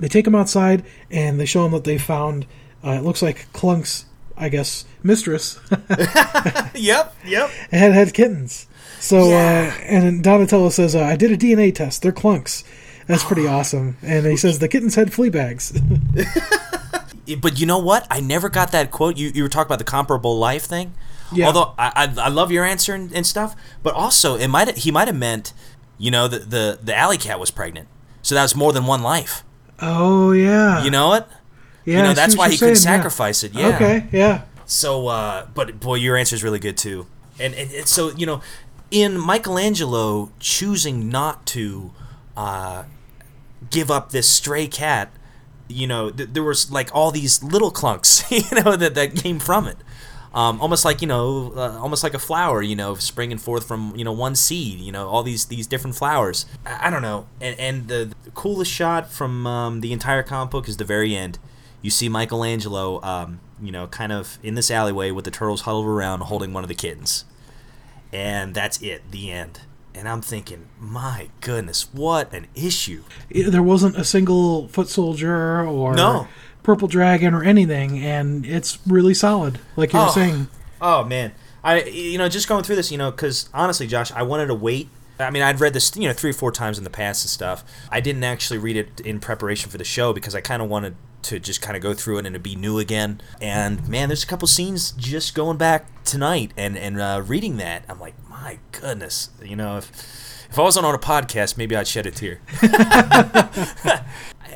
[0.00, 2.46] They take him outside and they show him that they found.
[2.84, 4.06] Uh, it looks like Clunk's,
[4.40, 5.60] I guess, mistress
[6.74, 7.50] Yep, yep.
[7.70, 8.66] had had kittens.
[8.98, 9.74] So Yeah.
[9.76, 12.02] uh, and Donatello says, uh, "I did a DNA test.
[12.02, 12.64] They're clunks."
[13.06, 13.96] That's pretty awesome.
[14.02, 15.72] And he says the kittens had flea bags.
[17.40, 18.08] But you know what?
[18.10, 19.16] I never got that quote.
[19.16, 20.94] You, you were talking about the comparable life thing.
[21.32, 21.46] Yeah.
[21.46, 24.90] Although I, I, I love your answer and, and stuff, but also it might he
[24.90, 25.52] might have meant,
[25.96, 27.86] you know, the, the the alley cat was pregnant,
[28.20, 29.44] so that was more than one life.
[29.78, 30.82] oh yeah.
[30.82, 31.30] You know what?
[31.84, 32.78] Yeah, you know that's why he saying, yeah.
[32.78, 33.54] sacrifice it.
[33.54, 33.68] Yeah.
[33.68, 34.06] Okay.
[34.12, 34.42] Yeah.
[34.70, 37.06] So, uh, but boy, your answer is really good too.
[37.40, 38.40] And, and, and so, you know,
[38.90, 41.90] in Michelangelo choosing not to
[42.36, 42.84] uh,
[43.70, 45.10] give up this stray cat,
[45.66, 49.40] you know, th- there was like all these little clunks, you know, that, that came
[49.40, 49.76] from it.
[50.32, 53.92] Um, almost like you know, uh, almost like a flower, you know, springing forth from
[53.96, 54.78] you know one seed.
[54.78, 56.46] You know, all these these different flowers.
[56.64, 57.26] I, I don't know.
[57.40, 61.16] And and the, the coolest shot from um, the entire comic book is the very
[61.16, 61.40] end.
[61.82, 65.86] You see Michelangelo, um, you know, kind of in this alleyway with the turtles huddled
[65.86, 67.24] around holding one of the kittens.
[68.12, 69.60] And that's it, the end.
[69.94, 73.02] And I'm thinking, my goodness, what an issue.
[73.30, 76.28] There wasn't a single foot soldier or No.
[76.62, 80.12] purple dragon or anything, and it's really solid, like you were Oh.
[80.12, 80.48] saying.
[80.80, 84.22] Oh man, I you know just going through this, you know, because honestly, Josh, I
[84.22, 84.88] wanted to wait.
[85.18, 87.30] I mean, I'd read this, you know, three or four times in the past and
[87.30, 87.62] stuff.
[87.90, 90.94] I didn't actually read it in preparation for the show because I kind of wanted
[91.22, 93.20] to just kind of go through it and to be new again.
[93.40, 97.84] And man, there's a couple scenes just going back tonight and and uh, reading that.
[97.88, 99.90] I'm like, my goodness, you know, if
[100.50, 102.40] if I wasn't on a podcast, maybe I'd shed a tear.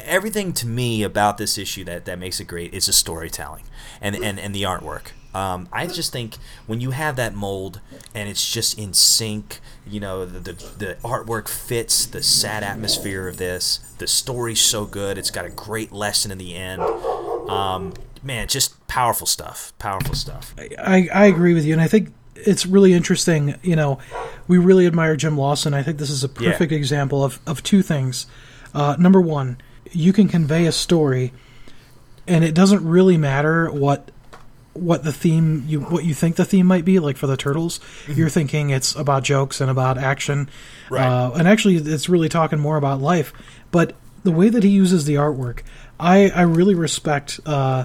[0.05, 3.65] everything to me about this issue that, that makes it great is the storytelling
[4.01, 5.13] and, and, and the artwork.
[5.35, 7.81] Um, I just think when you have that mold
[8.15, 13.27] and it's just in sync, you know, the, the, the artwork fits the sad atmosphere
[13.27, 13.81] of this.
[13.99, 15.19] The story's so good.
[15.19, 16.81] It's got a great lesson in the end.
[16.83, 19.73] Um, man, just powerful stuff.
[19.79, 20.55] Powerful stuff.
[20.79, 23.57] I, I agree with you, and I think it's really interesting.
[23.63, 23.99] You know,
[24.47, 25.75] we really admire Jim Lawson.
[25.75, 26.53] I think this is a Yeah.
[26.53, 28.27] perfect example of, of two things.
[28.73, 29.59] Uh, number one,
[29.91, 31.33] you can convey a story,
[32.27, 34.11] and it doesn't really matter what
[34.75, 36.99] what the theme you what you think the theme might be.
[36.99, 40.49] Like for the turtles, you're thinking it's about jokes and about action,
[40.91, 41.07] Right.
[41.07, 43.33] uh, and actually it's really talking more about life.
[43.71, 43.95] But
[44.25, 45.61] the way that he uses the artwork,
[45.99, 47.41] I I really respect.
[47.47, 47.85] Uh,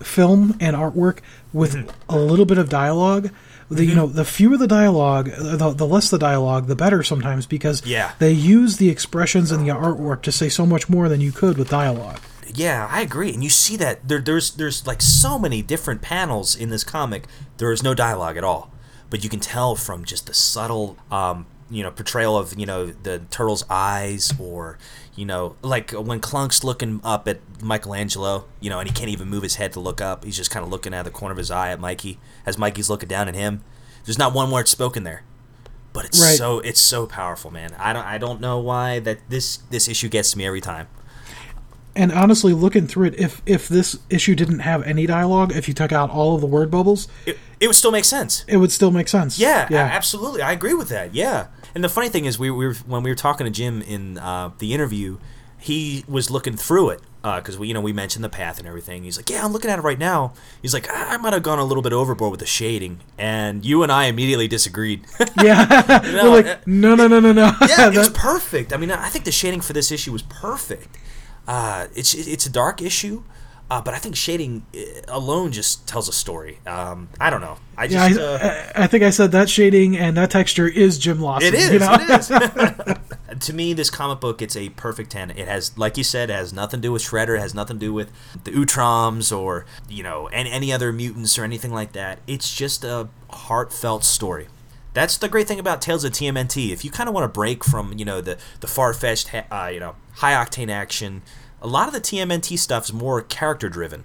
[0.00, 1.18] film and artwork
[1.52, 1.88] with Mm-hmm.
[2.08, 3.30] a little bit of dialogue.
[3.70, 7.46] The, You know, the fewer the dialogue, the, the less the dialogue, the better sometimes
[7.46, 8.10] because Yeah.
[8.18, 11.56] they use the expressions and the artwork to say so much more than you could
[11.56, 12.18] with dialogue.
[12.54, 13.32] Yeah, I agree.
[13.32, 17.26] And you see that there, there's there's like so many different panels in this comic.
[17.58, 18.70] There is no dialogue at all,
[19.10, 22.86] but you can tell from just the subtle, um, you know, portrayal of you know
[22.86, 24.78] the turtle's eyes, or
[25.16, 29.28] you know, like when Clunk's looking up at Michelangelo, you know, and he can't even
[29.28, 30.24] move his head to look up.
[30.24, 32.58] He's just kind of looking out of the corner of his eye at Mikey as
[32.58, 33.62] Mikey's looking down at him.
[34.04, 35.22] There's not one word spoken there
[35.92, 36.38] but it's Right.
[36.38, 37.74] so it's so powerful, man.
[37.78, 40.88] I don't I don't know why that this this issue gets to me every time.
[41.94, 45.74] And honestly, looking through it, if if this issue didn't have any dialogue, if you
[45.74, 48.44] took out all of the word bubbles, It, it would still make sense.
[48.48, 49.38] it would still make sense.
[49.38, 49.84] Yeah, yeah.
[49.84, 50.40] absolutely.
[50.42, 51.14] I agree with that.
[51.14, 51.48] Yeah.
[51.74, 54.18] And the funny thing is, we, we were when we were talking to Jim in
[54.18, 55.18] uh, the interview,
[55.58, 59.04] he was looking through it because we you know we mentioned the path and everything.
[59.04, 60.32] He's like, yeah, I'm looking at it right now.
[60.60, 63.82] He's like, I, might have gone a little bit overboard with the shading, and you
[63.82, 65.04] and I immediately disagreed.
[65.42, 66.00] yeah.
[66.12, 67.52] No, We're uh, like, no, no, no, no, no.
[67.68, 68.72] yeah, it was perfect.
[68.72, 70.98] I mean, I think the shading for this issue was perfect.
[71.46, 73.24] Uh, it's it's a dark issue,
[73.70, 76.60] uh, but I think shading uh, alone just tells a story.
[76.66, 77.56] Um, I don't know.
[77.76, 80.98] I yeah, just I, uh, I think I said that shading and that texture is
[80.98, 81.48] Jim Lawson.
[81.48, 81.72] It is.
[81.72, 81.96] You know?
[81.98, 83.38] It is.
[83.46, 85.30] to me, this comic book, it's a perfect ten.
[85.30, 87.36] It has, like you said, it has nothing to do with Shredder.
[87.36, 88.12] It has nothing to do with
[88.44, 92.18] the Utroms or you know any, any other mutants or anything like that.
[92.26, 94.48] It's just a heartfelt story.
[94.94, 96.70] That's the great thing about Tales of TMNT.
[96.70, 99.70] If you kind of want to break from you know the the far fetched uh,
[99.72, 101.22] you know high octane action,
[101.60, 104.04] a lot of the TMNT stuff is more character driven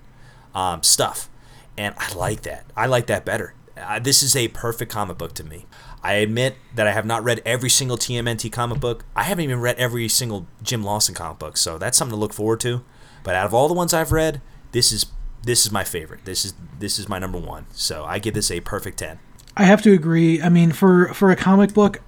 [0.56, 1.30] um, stuff,
[1.78, 2.66] and I like that.
[2.76, 3.54] I like that better.
[3.76, 5.66] Uh, this is a perfect comic book to me.
[6.02, 9.06] I admit that I have not read every single TMNT comic book.
[9.16, 12.34] I haven't even read every single Jim Lawson comic book, so that's something to look
[12.34, 12.84] forward to.
[13.24, 15.08] But out of all the ones I've read, this is
[15.44, 16.26] this is my favorite.
[16.26, 17.66] This is this is my number one.
[17.72, 19.20] So I give this a perfect ten.
[19.58, 20.42] I have to agree.
[20.42, 22.02] I mean, for for a comic book,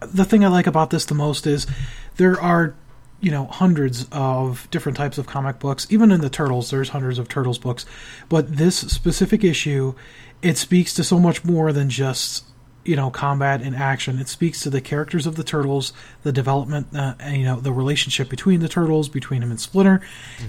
[0.00, 1.66] the thing I like about this the most is
[2.16, 2.74] there are
[3.20, 5.86] you know hundreds of different types of comic books.
[5.90, 7.86] Even in the Turtles, there's hundreds of Turtles books.
[8.28, 9.94] But this specific issue,
[10.42, 12.44] it speaks to so much more than just
[12.84, 14.20] you know combat and action.
[14.20, 17.72] It speaks to the characters of the turtles, the development, uh, and, you know, the
[17.72, 20.00] relationship between the turtles, between him and Splinter,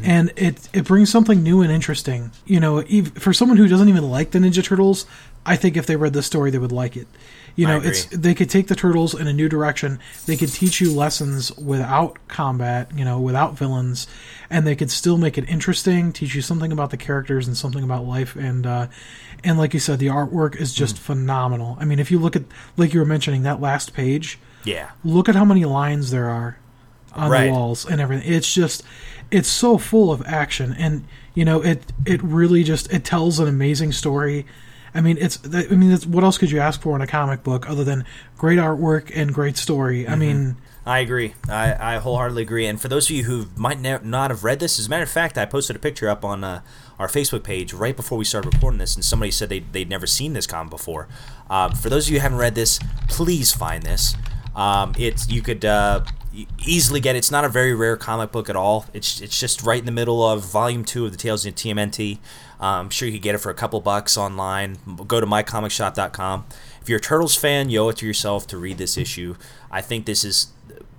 [0.04, 2.32] and it it brings something new and interesting.
[2.46, 2.84] You know,
[3.16, 5.08] for someone who doesn't even like the Ninja Turtles,
[5.48, 7.08] I think if they read this story, they would like it.
[7.56, 10.00] You know, it's they could take the turtles in a new direction.
[10.28, 14.06] They could teach you lessons without combat, you know, without villains,
[14.50, 17.84] and they could still make it interesting, teach you something about the characters and something
[17.84, 18.36] about life.
[18.36, 18.88] And uh,
[19.44, 21.78] and like you said, the artwork is just phenomenal.
[21.80, 22.44] I mean, if you look at
[22.78, 24.90] like you were mentioning that last page, Yeah.
[25.04, 26.60] look at how many lines there are
[27.16, 27.46] on Right.
[27.48, 28.32] the walls and everything.
[28.32, 28.84] It's just
[29.32, 33.48] it's so full of action and you know it it really just it tells an
[33.48, 34.46] amazing story.
[34.98, 37.44] I mean it's I mean it's, what else could you ask for in a comic
[37.44, 38.04] book other than
[38.38, 40.04] great artwork and great story?
[40.04, 40.12] Mm-hmm.
[40.12, 40.58] I mean
[40.88, 41.34] I agree.
[41.50, 42.66] I, I wholeheartedly agree.
[42.66, 45.04] And for those of you who might ne- not have read this, as a matter
[45.04, 46.62] of fact, I posted a picture up on uh,
[46.98, 50.08] our Facebook page right before we started recording this, and somebody said they, they'd never
[50.08, 51.10] seen this comic before.
[51.50, 52.80] Uh, for those of you who haven't read this,
[53.10, 54.16] please find this.
[54.56, 56.06] Um, it's you could uh,
[56.66, 57.18] easily get.
[57.18, 58.86] It's not a very rare comic book at all.
[58.94, 62.20] It's it's just right in the middle of Volume Two of the Tales of TMNT.
[62.60, 64.78] Um, I'm sure you could get it for a couple bucks online.
[65.08, 66.46] Go to mycomicshop.com.
[66.82, 69.36] If you're a Turtles fan, you owe it to yourself to read this issue.
[69.70, 70.48] I think this is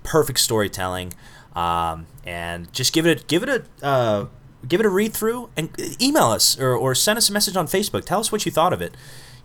[0.02, 1.14] perfect storytelling,
[1.54, 4.26] um, and just give it a give it a uh,
[4.66, 5.70] give it a read through and
[6.00, 8.04] email us or, or send us a message on Facebook.
[8.04, 8.96] Tell us what you thought of it.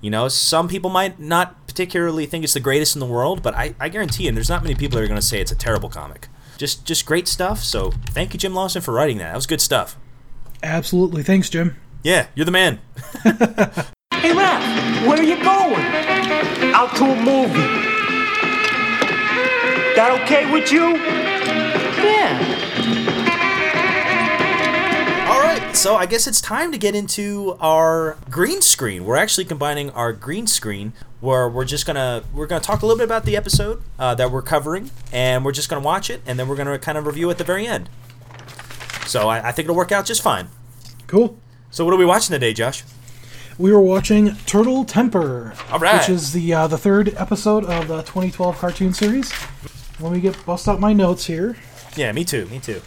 [0.01, 3.55] You know, some people might not particularly think it's the greatest in the world, but
[3.55, 5.55] I, I guarantee you, there's not many people that are going to say it's a
[5.55, 6.27] terrible comic.
[6.57, 7.59] Just just great stuff.
[7.59, 9.29] So thank you, Jim Lawson, for writing that.
[9.29, 9.97] That was good stuff.
[10.61, 11.23] Absolutely.
[11.23, 11.77] Thanks, Jim.
[12.03, 12.79] Yeah, you're the man.
[13.23, 15.85] Hey, Raph, where are you going?
[16.73, 17.93] Out to a movie.
[19.95, 20.97] That okay with you?
[22.03, 22.59] Yeah.
[25.29, 29.05] All right, so I guess it's time to get into our green screen.
[29.05, 32.97] We're actually combining our green screen, where we're just gonna we're gonna talk a little
[32.97, 36.37] bit about the episode uh, that we're covering, and we're just gonna watch it, and
[36.37, 37.89] then we're gonna kind of review at the very end.
[39.05, 40.49] So I, I think it'll work out just fine.
[41.07, 41.37] Cool.
[41.73, 42.83] So what are we watching today, Josh?
[43.57, 45.97] We were watching Turtle Temper, All right.
[45.97, 49.33] which is the uh, the third episode of the 2012 cartoon series.
[49.99, 51.55] Let me get bust out my notes here.
[51.95, 52.45] Yeah, me too.
[52.45, 52.79] Me too.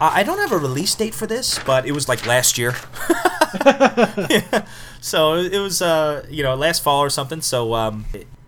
[0.00, 2.74] Uh, I don't have a release date for this, but it was like last year.
[3.10, 4.66] Yeah.
[5.02, 7.42] So it was, uh, you know, last fall or something.
[7.42, 8.06] So, um,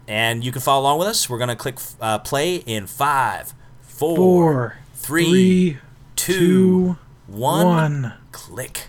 [0.08, 1.28] and you can follow along with us.
[1.28, 5.78] We're gonna click uh, play in five, four, Four, three, three,
[6.16, 6.96] two, two,
[7.26, 7.66] one.
[7.66, 8.14] one.
[8.32, 8.87] Click.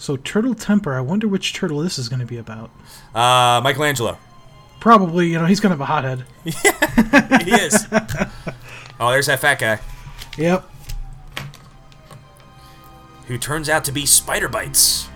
[0.00, 0.94] So Turtle Temper.
[0.94, 2.70] I wonder which turtle this is going to be about.
[3.14, 4.16] Uh, Michelangelo.
[4.80, 6.24] Probably, you know, he's going to have a hothead.
[7.44, 7.86] He is.
[8.98, 9.78] oh, there's that fat guy
[10.38, 10.68] Yep.
[13.26, 15.08] who turns out to be Spider Bites.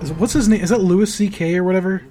[0.00, 0.62] Is, what's his name?
[0.62, 1.56] Is that Louis C.K.
[1.56, 2.02] or whatever?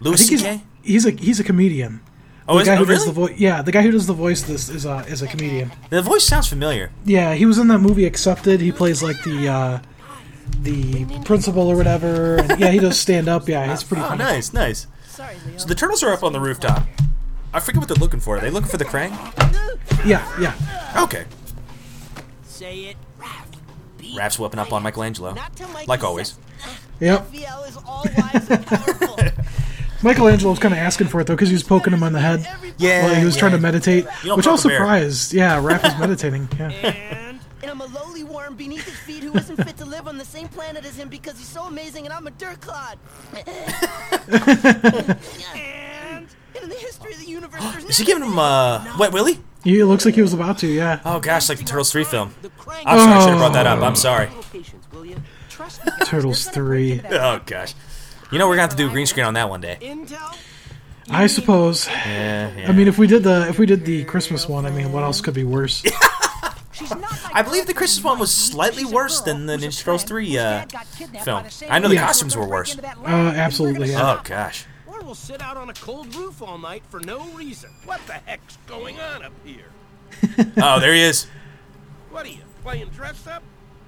[0.00, 0.62] Louis think he's, C.K.
[0.82, 2.00] he's a he's a comedian.
[2.48, 3.06] Oh, the is guy oh, who does really?
[3.06, 3.38] the voice.
[3.38, 4.42] Yeah, the guy who does the voice.
[4.42, 5.72] This is a is a comedian.
[5.90, 6.90] The voice sounds familiar.
[7.04, 8.60] Yeah, he was in that movie Accepted.
[8.60, 9.78] He plays like the uh,
[10.62, 12.36] the principal or whatever.
[12.36, 13.48] And, yeah, he does stand up.
[13.48, 14.24] Yeah, he's pretty Oh, funny.
[14.24, 14.86] nice, nice.
[15.56, 16.86] So the turtles are up on the rooftop.
[17.52, 18.36] I forget what they're looking for.
[18.36, 19.10] Are they looking for the Krang?
[20.06, 21.02] Yeah, yeah.
[21.04, 21.24] Okay.
[22.44, 22.96] Say it.
[24.14, 25.34] Raph's whipping up on Michelangelo.
[25.86, 26.38] Like always.
[27.00, 27.30] Yep.
[27.30, 29.16] VL is all wise and powerful.
[30.02, 32.18] Michelangelo was kind of asking for it though because he was poking him on the
[32.18, 32.44] head
[32.76, 33.04] Yeah.
[33.04, 34.04] while he was trying to meditate.
[34.24, 34.78] Which I was poke a bear.
[34.78, 35.32] surprised.
[35.32, 36.48] Yeah, Raph was meditating.
[36.58, 37.24] Yeah.
[37.62, 40.24] and I'm a lowly worm beneath his feet who isn't fit to live on the
[40.24, 42.98] same planet as him because he's so amazing and I'm a dirt clod.
[43.34, 43.46] and
[46.62, 49.40] in the history of the universe, there's Is he giving him uh Wet Willie?
[49.64, 50.68] He, looks like he was about to.
[50.68, 51.00] Yeah.
[51.04, 52.34] Oh gosh, like the Turtles 3 film.
[52.42, 52.50] the.
[52.86, 53.82] I'm sorry, I should have brought that up.
[53.82, 54.28] I'm sorry.
[54.52, 55.16] Patience, will you?
[55.50, 57.00] Trust Turtles three.
[57.10, 57.74] Oh gosh.
[58.30, 59.78] You know we're gonna have to do a green screen on that one day.
[61.10, 61.88] I suppose.
[61.88, 62.68] Yeah, yeah.
[62.68, 65.02] I mean, if we did the if we did the Christmas one, I mean, what
[65.02, 65.82] else could be worse?
[66.78, 70.04] She's not like I believe the Christmas one was slightly worse than the Ninja Turtles
[70.04, 70.66] 3 uh,
[71.24, 71.44] film.
[71.68, 72.06] I know the Yeah.
[72.06, 72.78] costumes were worse.
[72.78, 73.90] Uh, absolutely.
[73.90, 74.18] Yeah.
[74.18, 74.64] Oh gosh.
[74.86, 77.70] Or we'll sit out on a cold roof all night for no reason.
[77.84, 79.64] What the heck's going on up here?
[80.56, 81.26] Oh, there he is.
[82.10, 83.42] What are you, playing dress up?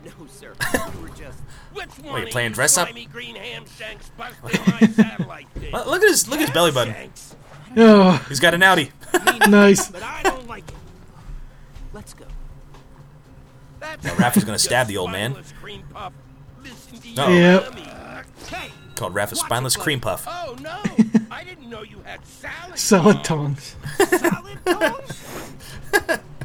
[0.05, 0.53] No, sir.
[0.95, 1.39] We were just.
[1.73, 2.89] Which one you of playing dress up?
[3.12, 5.73] green ham shanks busted my satellite dish?
[5.73, 6.95] Look look at his look at his belly button.
[6.95, 7.37] Shanks.
[7.77, 8.91] Oh, He's got an outie.
[9.49, 9.89] nice.
[9.89, 10.75] But I don't like it.
[11.93, 12.25] Let's go.
[13.81, 15.32] That's Raph is gonna stab the old man.
[15.32, 16.12] spineless cream puff.
[16.62, 17.31] Listen to you, Uh-oh.
[17.32, 18.66] Yep.
[18.97, 20.27] Called Raph a spineless cream puff.
[20.28, 20.78] Oh no!
[21.31, 22.78] I didn't know you had salad.
[22.78, 23.74] Salad tongs.
[24.09, 25.24] Salad tongs?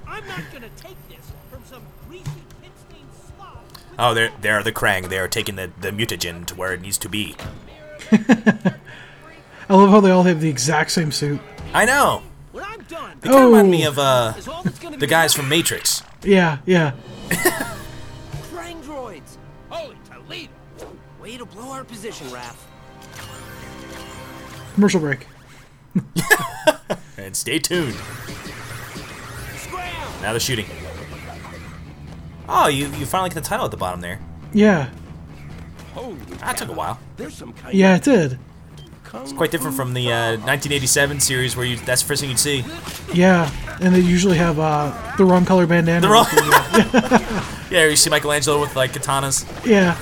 [0.08, 2.24] I'm not gonna take this from some greasy
[2.62, 3.58] pit-stained slob.
[4.00, 5.10] Oh, there there are the Krang.
[5.10, 7.36] They are taking the, the mutagen to where it needs to be.
[8.12, 11.42] I love how they all have the exact same suit.
[11.74, 12.22] I know.
[12.54, 13.90] When I'm done, They kind of remind me Oh.
[13.90, 16.04] of uh is all that's gonna the guys from Matrix.
[16.24, 16.94] Yeah, yeah.
[17.30, 19.38] Krang droids.
[19.70, 20.52] Holy Toledo!
[21.22, 22.56] Way to blow our position, Raph.
[24.76, 25.26] Commercial break.
[27.18, 27.96] And stay tuned.
[29.56, 30.22] Scram!
[30.22, 30.66] Now they're shooting.
[32.48, 34.20] Oh, you you finally get the title at the bottom there.
[34.54, 34.90] Yeah,
[35.94, 37.00] Holy That took a while.
[37.18, 38.38] There's some kind yeah, it did.
[39.24, 42.40] Of Quite different from the uh, 1987 series where you that's the first thing you'd
[42.40, 42.64] see.
[43.14, 43.50] Yeah,
[43.82, 46.02] and they usually have uh, the wrong color bandana.
[46.02, 46.26] The wrong-
[47.72, 49.46] Yeah, you see Michelangelo with like katanas.
[49.66, 49.98] yeah,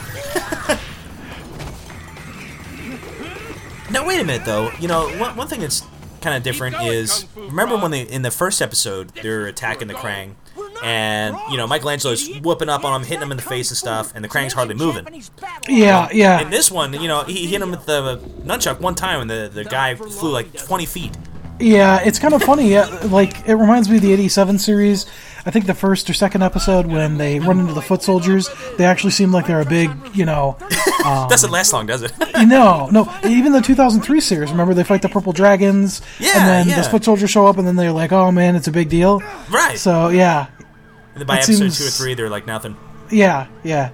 [3.92, 4.72] Now wait a minute though.
[4.80, 5.84] You know, one, one thing that's
[6.22, 10.34] kind of different is remember when they in the first episode they're attacking the Krang,
[10.84, 14.12] and you know Michelangelo's whooping up on him, hitting him in the face and stuff,
[14.16, 15.06] and the Krang's hardly moving.
[15.68, 16.42] yeah, yeah.
[16.42, 19.50] In this one, you know, he hit him with the nunchuck one time, and the,
[19.54, 21.18] the guy flew like 20 feet.
[21.60, 22.70] Yeah, it's kind of funny.
[22.70, 25.06] Yeah, like it reminds me of the '87 series.
[25.46, 28.86] I think the first or second episode when they run into the foot soldiers, they
[28.86, 30.58] actually seem like they're a big, you know.
[31.04, 32.14] Um, Doesn't last long, does it?
[32.48, 33.14] no, no.
[33.26, 34.52] Even the 2003 series.
[34.52, 36.82] Remember they fight the purple dragons, Yeah, and then yeah.
[36.82, 39.20] the foot soldiers show up, and then they're like, "Oh man, it's a big deal."
[39.52, 39.78] right.
[39.78, 40.48] So yeah,
[41.14, 42.78] and then by it episode seems- two or three, they're like nothing.
[43.12, 43.90] yeah, yeah.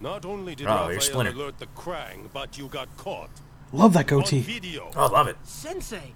[0.00, 3.28] Not only did Oh, you're Raphael alert the Krang, but you got caught.
[3.72, 4.40] Love that goatee.
[4.40, 4.90] video.
[4.96, 5.36] Oh, love it.
[5.44, 6.14] Sensei,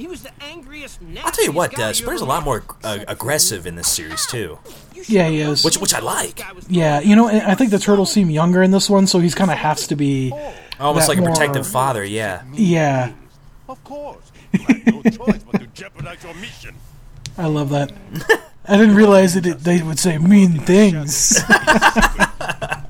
[0.00, 0.98] he was the angriest.
[1.22, 4.26] I'll tell you what, nastiest uh, you a lot more uh, aggressive in this series
[4.26, 4.58] too,
[4.94, 5.64] Yeah, he is.
[5.64, 6.40] which which I like.
[6.68, 9.50] Yeah, you know, I think the turtles seem younger in this one, so he's kind
[9.50, 10.32] of has to be.
[10.78, 12.02] Almost like a more- protective father.
[12.02, 12.42] Yeah.
[12.54, 13.12] Yeah,
[13.68, 14.24] Of course.
[14.52, 16.74] You had no choice but to jeopardize your mission.
[17.36, 17.92] I love that.
[18.66, 21.38] I didn't realize that it, they would say mean things.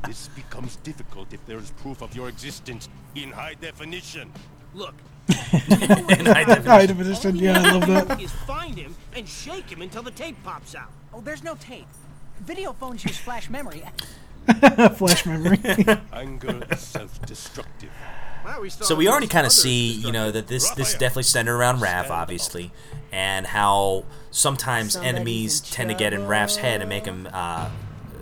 [0.06, 4.32] This becomes difficult if there is proof of your existence in high definition.
[4.74, 4.94] Look,
[6.18, 6.64] In high definition.
[6.64, 8.20] High definition, yeah, I love that.
[8.20, 10.90] is find him and shake him until the tape pops out.
[11.12, 11.86] Oh, there's no tape.
[12.40, 13.82] Video phones use flash memory.
[14.96, 15.58] Flash memory.
[16.12, 17.90] Anger is self-destructive.
[18.44, 20.94] Well, we still So we already kind of see, you know, that this this is
[20.94, 22.72] definitely centered around Raph, obviously,
[23.12, 27.28] and how sometimes Somebody's enemies in tend to get in Raph's head and make him
[27.32, 27.68] uh,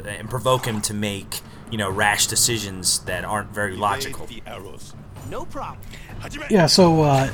[0.05, 1.41] and provoke him to make
[1.71, 4.27] you know rash decisions that aren't very logical.
[4.27, 4.95] The arrows.
[5.31, 5.79] No problem.
[6.51, 7.31] Yeah, so uh,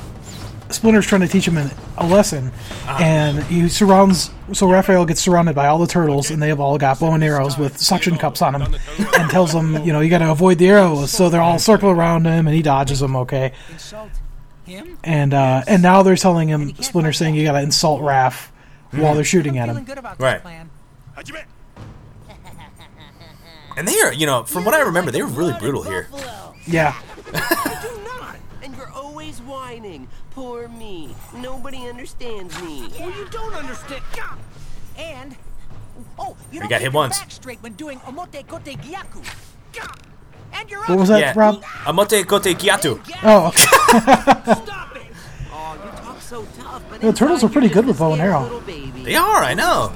[0.69, 2.51] Splinter's trying to teach him an, a lesson,
[2.87, 4.31] and he surrounds.
[4.53, 7.23] So Raphael gets surrounded by all the turtles, and they have all got bow and
[7.23, 8.75] arrows with suction cups on them,
[9.17, 11.11] and tells them, you know, you got to avoid the arrows.
[11.11, 13.15] So they're all circle around him, and he dodges them.
[13.15, 14.09] Okay, Insult
[14.65, 14.97] him?
[15.03, 18.49] and uh, and now they're telling him, Splinter saying you got to insult Raph
[18.91, 19.83] while they're shooting at him.
[19.83, 20.41] good about Right.
[20.41, 20.69] plan.
[23.77, 26.07] And they are, you know, from what I remember, they were really brutal here.
[26.65, 26.95] Yeah,
[27.65, 28.35] I do not.
[28.63, 30.07] And you're always whining.
[30.31, 31.15] Poor me.
[31.35, 32.89] Nobody understands me.
[32.99, 34.01] Well, you don't understand.
[34.15, 34.37] God.
[34.97, 35.35] And
[36.17, 37.19] oh, you don't got keep hit your once.
[37.19, 39.23] back straight when doing omote kote gyaku.
[39.73, 39.93] Gah!
[40.53, 41.33] And you're what was that, Yeah.
[41.35, 41.61] Rob?
[41.85, 42.99] Amote kote kiatu.
[43.23, 43.51] Oh.
[43.51, 45.01] Stop it.
[45.57, 48.59] Oh, you talk so tough, but The turtles are pretty good with bow and arrow.
[49.03, 49.91] They are, I know.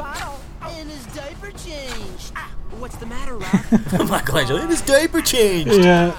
[0.62, 2.32] And his diaper changed.
[2.36, 2.50] Ah,
[2.80, 4.10] what's the matter, Ralph?
[4.10, 5.74] Michelangelo, his diaper changed.
[5.76, 6.16] yeah.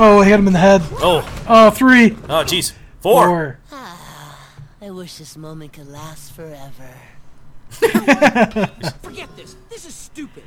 [0.00, 0.82] Oh, I hit him in the head.
[1.00, 3.26] Oh, Oh, three, oh, jeez, four.
[3.26, 3.58] four.
[3.72, 4.48] Ah,
[4.80, 6.94] I wish this moment could last forever.
[9.02, 9.56] Forget this.
[9.68, 10.44] This is stupid.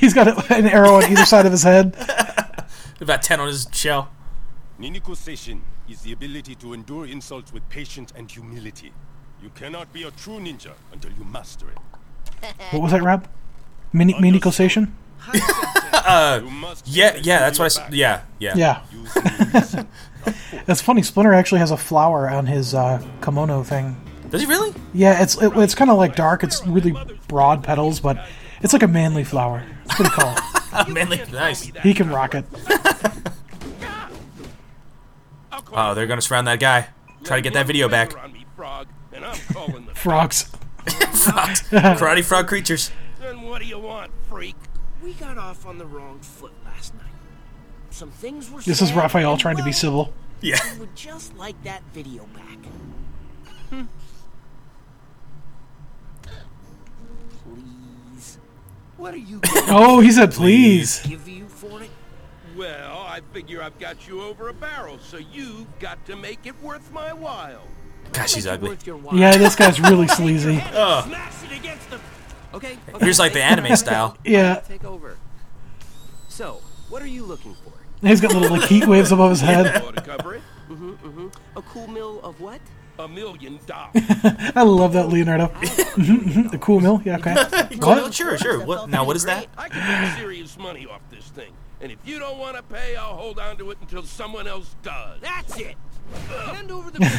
[0.00, 1.94] He's got an arrow on either side of his head.
[3.00, 4.08] About ten on his shell.
[4.80, 8.92] Ninniku Seishin is the ability to endure insults with patience and humility.
[9.42, 12.54] You cannot be a true ninja until you master it.
[12.72, 13.28] What was that, Rob?
[13.92, 14.94] Mini mini cosation?
[15.32, 17.82] You must Yeah, yeah, that's what I said.
[17.84, 18.54] back Yeah, yeah.
[18.56, 18.80] Yeah.
[18.92, 19.22] using
[19.52, 19.88] reason.
[20.66, 21.02] It's funny.
[21.02, 23.94] Splinter actually has a flower on his uh, kimono thing.
[24.30, 24.72] Does he really?
[24.94, 26.42] Yeah, it's it, it's kind of like dark.
[26.42, 26.94] It's really
[27.28, 28.26] broad petals, but
[28.62, 29.62] it's like a manly flower.
[29.84, 30.34] It's pretty cool.
[30.88, 31.62] Manly, nice.
[31.82, 32.44] he can rock it.
[35.72, 36.88] Oh, they're gonna surround that guy.
[37.24, 38.16] Try to get that video back.
[38.22, 40.44] On me, frog, and I'm calling the Frogs.
[40.84, 41.62] Frogs.
[41.70, 42.90] Karate frog creatures.
[43.20, 44.56] Then what do you want, freak?
[45.04, 47.04] We got off on the wrong foot last night.
[47.90, 50.14] Some things were This is Raphael and, trying to be civil.
[50.40, 50.58] Yeah.
[50.62, 52.58] I would just like that video back.
[57.44, 58.38] Please.
[58.96, 61.00] What are you Oh, he said please.
[61.00, 61.90] to give you for it?
[62.56, 66.54] Well, I figure I've got you over a barrel, so you've got to make it
[66.62, 67.66] worth my while.
[68.12, 68.70] Gosh, he's ugly.
[68.70, 69.16] worth your while.
[69.16, 70.60] Yeah, this guy's really sleazy.
[70.60, 72.00] Smash it against the.
[72.54, 72.78] Okay.
[72.92, 74.16] okay Here's like the anime style.
[74.24, 75.16] Yeah, Take over.
[76.28, 77.72] So, what are you looking for?
[78.06, 79.82] he's got little like heat waves above his head.
[79.82, 80.42] Want to cover it?
[81.56, 82.60] A cool mill of what?
[82.98, 83.92] A million dollars.
[84.54, 85.46] I love that Leonardo.
[85.46, 86.50] Mhm, mhm.
[86.50, 87.02] the cool mill.
[87.04, 87.34] Yeah, okay.
[87.80, 87.96] Cool.
[87.96, 88.14] What?
[88.14, 88.64] Sure, sure.
[88.64, 88.88] What?
[88.88, 89.48] Now, what is that?
[89.58, 91.52] I can make serious money off this thing.
[91.80, 94.74] And if you don't want to pay, I'll hold on to it until someone else
[94.82, 95.20] does.
[95.20, 95.74] That's it.
[96.28, 97.18] Hand over the video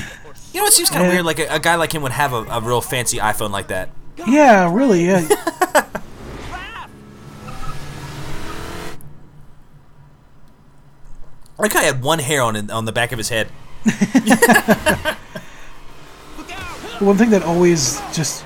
[0.54, 1.26] You know, it seems kind of weird.
[1.26, 3.90] Like a, a guy like him would have a, a real fancy iPhone like that.
[4.28, 5.06] Yeah, really.
[5.06, 5.28] Yeah.
[11.58, 13.48] Like I had one hair on on the back of his head.
[17.00, 18.46] One thing that always just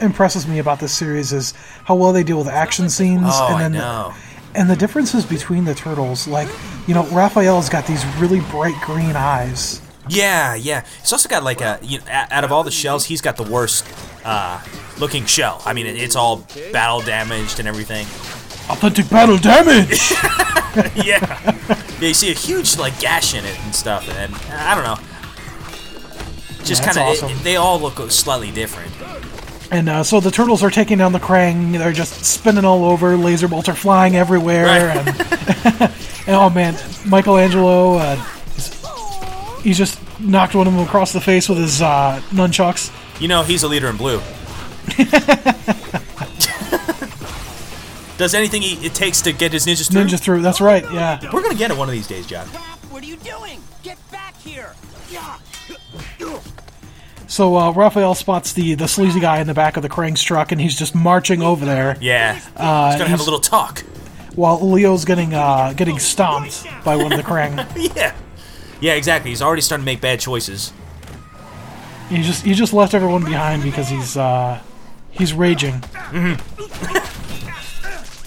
[0.00, 1.52] impresses me about this series is
[1.84, 4.14] how well they deal with action scenes Oh, and I then know.
[4.54, 6.26] and the differences between the turtles.
[6.26, 6.48] Like,
[6.86, 9.82] you know, Raphael's got these really bright green eyes.
[10.10, 10.84] Yeah, yeah.
[11.00, 13.42] He's also got like a you know, out of all the shells, he's got the
[13.44, 13.86] worst
[14.24, 14.62] uh,
[14.98, 15.62] looking shell.
[15.64, 18.06] I mean, it's all battle damaged and everything.
[18.70, 20.10] Authentic battle damage.
[21.04, 21.40] yeah.
[21.64, 26.64] yeah, you see a huge like gash in it and stuff, and I don't know.
[26.64, 27.42] just Yeah, kind of awesome.
[27.42, 28.92] they all look slightly different.
[29.72, 31.78] And uh, so the turtles are taking down the Krang.
[31.78, 33.16] They're just spinning all over.
[33.16, 34.66] Laser bolts are flying everywhere.
[34.66, 34.96] Right.
[34.96, 35.92] And,
[36.26, 36.76] and oh man,
[37.06, 38.16] Michelangelo, uh,
[39.62, 42.90] he's just knocked one of them across the face with his uh, nunchucks.
[43.20, 44.20] You know, he's a leader in blue.
[48.18, 50.04] Does anything he, it takes to get his ninjas through.
[50.04, 50.42] Ninja through.
[50.42, 50.84] That's right.
[50.92, 51.18] Yeah.
[51.32, 52.46] We're gonna get it one of these days, John.
[52.90, 53.62] What are you doing?
[53.82, 54.74] Get back here!
[55.10, 55.38] Yeah.
[57.28, 60.52] So uh, Raphael spots the the sleazy guy in the back of the Krang's truck,
[60.52, 61.96] and he's just marching over there.
[62.00, 63.80] Yeah, Uh, he's gonna have a little talk.
[64.34, 67.56] While Leo's getting uh, getting stomped by one of the Krang.
[67.96, 68.14] yeah,
[68.80, 69.30] yeah, exactly.
[69.30, 70.72] He's already starting to make bad choices.
[72.08, 74.60] He just he just left everyone behind because he's uh
[75.10, 75.82] he's raging.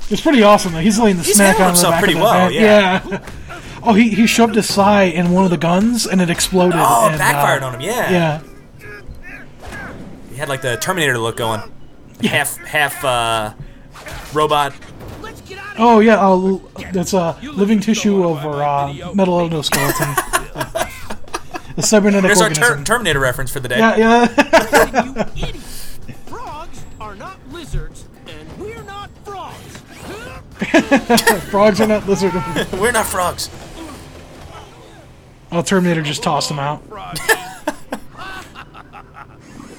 [0.10, 0.80] It's pretty awesome though.
[0.80, 3.20] He's laying the He's smack handling on the himself back pretty of the well, van.
[3.20, 3.30] yeah.
[3.86, 6.80] Oh, he he shoved his thigh in one of the guns and it exploded.
[6.82, 7.82] Oh, and, backfired uh, on him.
[7.82, 8.12] Yeah.
[8.12, 8.42] Yeah.
[10.30, 11.62] He had like the Terminator look going.
[12.24, 13.54] Half, half uh,
[14.34, 14.74] robot.
[15.78, 16.16] Oh yeah.
[16.16, 16.60] Uh,
[16.94, 20.40] that's uh living tissue over uh, metal endoskeleton.
[21.78, 23.80] a cybernetic There's our ter- Terminator reference for the day.
[23.80, 25.30] yeah, yeah.
[25.36, 25.56] you idiot!
[26.28, 29.78] Frogs are not lizards, and we're not frogs.
[31.50, 32.34] Frogs are not lizard.
[32.74, 33.50] We're not frogs.
[35.52, 36.82] Oh, Terminator just tossed him out.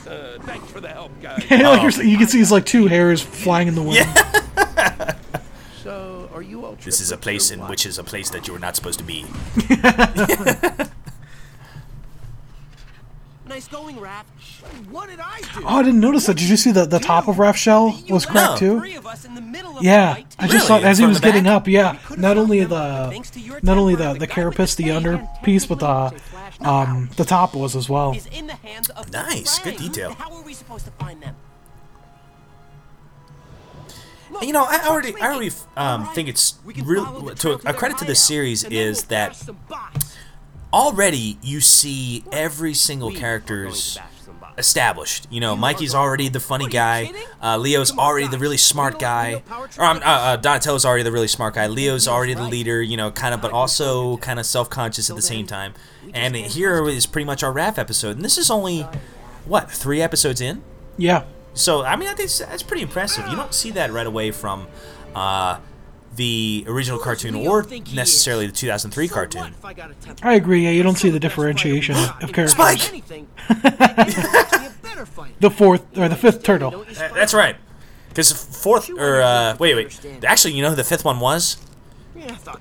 [0.07, 1.39] Uh, thanks for the help, guys.
[1.51, 4.07] Like, you're- you can see his like two hairs flying in the wind.
[4.07, 4.44] so, are you all
[6.85, 9.05] This is a place in which is a place that you are not supposed to
[9.05, 9.25] be.
[13.47, 14.25] Nice going, Raph.
[14.91, 15.65] What did I do?
[15.65, 16.39] Oh, I didn't notice that.
[16.39, 18.79] Did you see that the top of Raph's shell was cracked too?
[18.97, 20.37] Of us in the of Yeah, the fight.
[20.39, 20.83] I just Really?
[20.83, 21.53] saw as he From was the getting back?
[21.53, 21.69] up.
[21.69, 23.11] Yeah, not only the
[23.63, 26.21] not only the the carapace, the under piece, but the
[26.67, 28.13] um the top was as well.
[28.15, 30.15] Is in the hands of the Nice, good detail.
[30.15, 31.37] How are we supposed to find them?
[34.43, 37.35] You know, I already, I already um, think it's real.
[37.35, 39.41] To a credit to this series is that
[40.73, 43.99] already you see every single character's
[44.57, 45.27] established.
[45.31, 47.13] You know, Mikey's already the funny guy.
[47.43, 49.43] Uh, Leo's already the really smart guy.
[49.79, 51.67] Or um, uh, uh, Donatello's already the really smart guy.
[51.67, 52.81] Leo's already the leader.
[52.83, 55.75] You know, kind of, but also kind of self-conscious at the same time.
[56.13, 58.87] And here is pretty much our Raph episode, and this is only
[59.45, 60.63] what three episodes in.
[60.97, 61.25] Yeah,
[61.55, 63.27] So I mean, I think that's- that's pretty impressive.
[63.29, 64.67] You don't see that right away from
[65.15, 65.59] uh,
[66.17, 69.55] the original cartoon or necessarily the 2003 cartoon.
[70.23, 70.65] I agree.
[70.65, 72.53] Yeah, you don't see the differentiation of characters.
[72.53, 72.89] Spike!
[72.89, 73.29] Anything.
[73.49, 75.35] a better fight.
[75.41, 76.75] The fourth or the fifth turtle.
[76.99, 77.57] Uh, That's right.
[78.09, 80.25] Because fourth or uh, wait, wait.
[80.25, 81.57] Actually, you know who the fifth one was?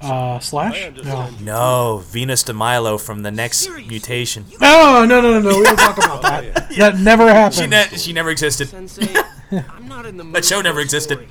[0.01, 0.91] Uh, Slash.
[1.03, 1.29] No.
[1.41, 4.45] No, Venus de Milo from the next mutation.
[4.59, 5.57] No, no, no, no, no.
[5.59, 6.69] We don't talk about that.
[6.77, 7.69] That never She, happened.
[7.71, 8.69] ne- she never existed.
[8.69, 9.07] Sensei,
[9.51, 11.27] I'm not in the mood That show never existed.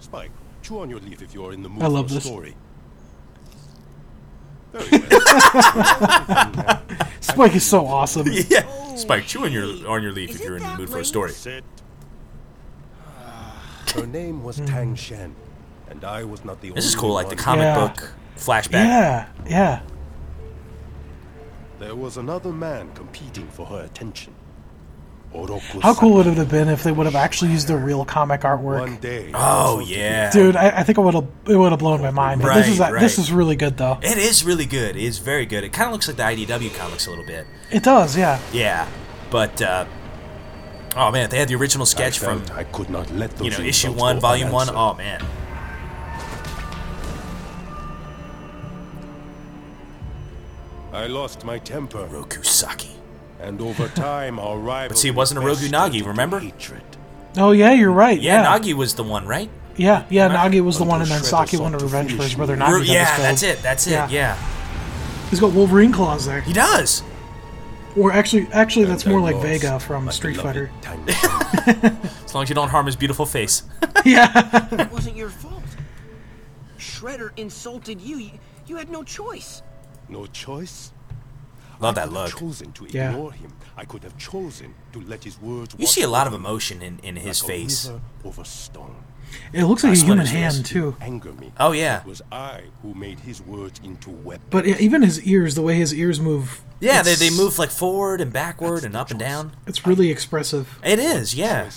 [0.00, 0.30] Spike,
[0.62, 2.24] chew on your leaf if you're in the mood I love for a this.
[2.24, 2.56] story.
[4.72, 6.82] Very well.
[7.20, 8.26] Spike is so awesome.
[8.28, 8.66] yeah.
[8.96, 11.30] Spike, chew on your on your leaf if you're in the mood for a story.
[11.30, 11.64] Sit.
[13.94, 15.34] Her name was Tang Shen,
[15.90, 17.86] and I was not the This is cool, like the comic Yeah.
[17.88, 18.72] book flashback.
[18.72, 19.80] Yeah, yeah.
[21.78, 24.34] There was another man competing for her attention.
[25.34, 28.04] Oroku How cool would it have been if they would have actually used the real
[28.04, 28.80] comic artwork?
[28.80, 29.30] One day.
[29.34, 32.40] Oh yeah, Dude, I, I think it would have it would have blown my mind.
[32.40, 33.98] But this is Right, this is really good though.
[34.02, 34.96] It is really good.
[34.96, 35.64] It is very good.
[35.64, 37.46] It kind of looks like the IDW comics a little bit.
[37.70, 38.40] It does, yeah.
[38.52, 38.88] Yeah,
[39.30, 39.84] but uh,
[40.96, 43.50] oh man, they had the original sketch I from I could not let those you
[43.50, 44.70] know issue one, go volume one.
[44.70, 45.22] Oh man,
[50.96, 52.94] I lost my temper, Rokusaki.
[53.40, 54.88] and over time our rival.
[54.94, 56.38] But see, it wasn't a Rogu Nagi, remember?
[56.40, 56.82] Hatred.
[57.36, 58.18] Oh yeah, you're right.
[58.20, 59.50] Yeah, Yeah, Nagi was the one, right?
[59.76, 60.28] yeah, yeah.
[60.30, 62.56] Nagi was the one, and then Saki sought wanted revenge for his brother.
[62.56, 62.70] Nagi.
[62.72, 63.62] Ro- that yeah, that's it.
[63.62, 63.90] That's it.
[63.90, 64.08] Yeah.
[64.08, 64.36] Yeah,
[65.28, 66.40] He's got Wolverine claws there.
[66.40, 67.02] he does.
[67.94, 70.70] Or actually, actually, that's more like Vega from my Street Fighter.
[71.66, 73.62] As long as you don't harm his beautiful face.
[74.04, 74.68] yeah.
[74.72, 75.62] It wasn't your fault.
[76.78, 78.18] Shredder insulted you.
[78.18, 78.30] You,
[78.66, 79.62] you had no choice.
[80.08, 80.92] No choice.
[81.78, 82.38] Love that could have look.
[82.40, 83.10] chosen to Yeah.
[83.10, 83.52] ignore him.
[83.76, 85.74] I could have chosen to let his words.
[85.78, 87.90] You see a lot of emotion in, in his like face.
[88.24, 88.96] over stone.
[89.52, 90.96] It looks like I a human hand too.
[91.00, 91.52] Anger me.
[91.58, 94.46] Oh yeah, It was I who made his words into weapons.
[94.50, 96.62] But even his ears, the way his ears move.
[96.80, 97.02] yeah.
[97.02, 99.52] They, they move like forward and backward and up and down.
[99.66, 100.78] It's really expressive.
[100.82, 101.68] It is, yeah.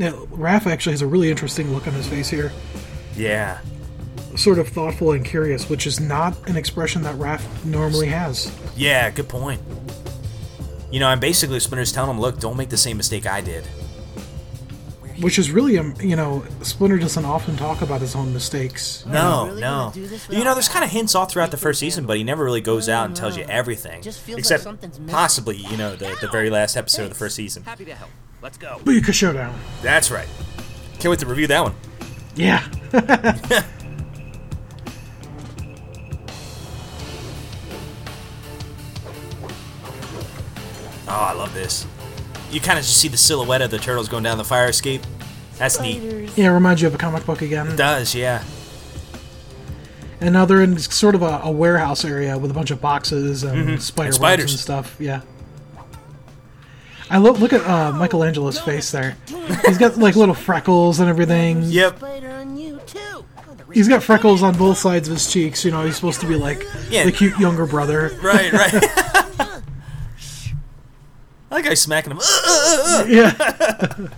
[0.00, 0.30] Choice will you make?
[0.30, 2.52] Yeah, Raph actually has a really interesting look on his face here.
[3.16, 3.60] Yeah.
[4.36, 8.54] sort of thoughtful and curious, which is not an expression that Raph normally has.
[8.76, 9.60] Yeah, good point.
[10.90, 13.64] You know, and basically Splinter's telling him, look, don't make the same mistake I did.
[15.20, 19.04] Which is really, um, you know, Splinter doesn't often talk about his own mistakes.
[19.04, 19.90] No, really no.
[19.92, 22.42] do You know, there's kind of hints all throughout the first season, but he never
[22.42, 24.00] really goes out and tells you everything.
[24.00, 27.14] Just feels like Except something's possibly, you know, the, the very last episode of the
[27.16, 27.64] first season.
[27.64, 28.10] Happy to help.
[28.42, 28.80] Let's go.
[28.84, 29.58] Booyaka Showdown.
[29.82, 30.28] That's right.
[30.94, 31.74] Can't wait to review that one.
[32.34, 32.66] Yeah.
[41.12, 41.86] Oh, I love this.
[42.52, 45.02] You kind of just see the silhouette of the turtles going down the fire escape.
[45.58, 46.00] That's neat.
[46.36, 47.66] yeah, it reminds you of a comic book again.
[47.66, 48.44] It does, yeah.
[50.20, 53.42] And now they're in sort of a, a warehouse area with a bunch of boxes
[53.42, 53.76] and mm-hmm.
[53.78, 54.50] spider And webs spiders.
[54.52, 54.96] and stuff.
[55.00, 55.22] Yeah.
[57.10, 59.16] I look look at uh, Michelangelo's face there.
[59.66, 61.62] He's got like little freckles and everything.
[61.64, 61.98] Yep.
[61.98, 63.24] Spider on you too.
[63.72, 65.64] He's got freckles on both sides of his cheeks.
[65.64, 67.04] You know, he's supposed to be like Yeah.
[67.04, 68.16] the cute younger brother.
[68.22, 68.72] Right, right.
[71.50, 72.18] that he's smacking him.
[72.20, 73.04] Uh, uh, uh.
[73.08, 74.08] Yeah.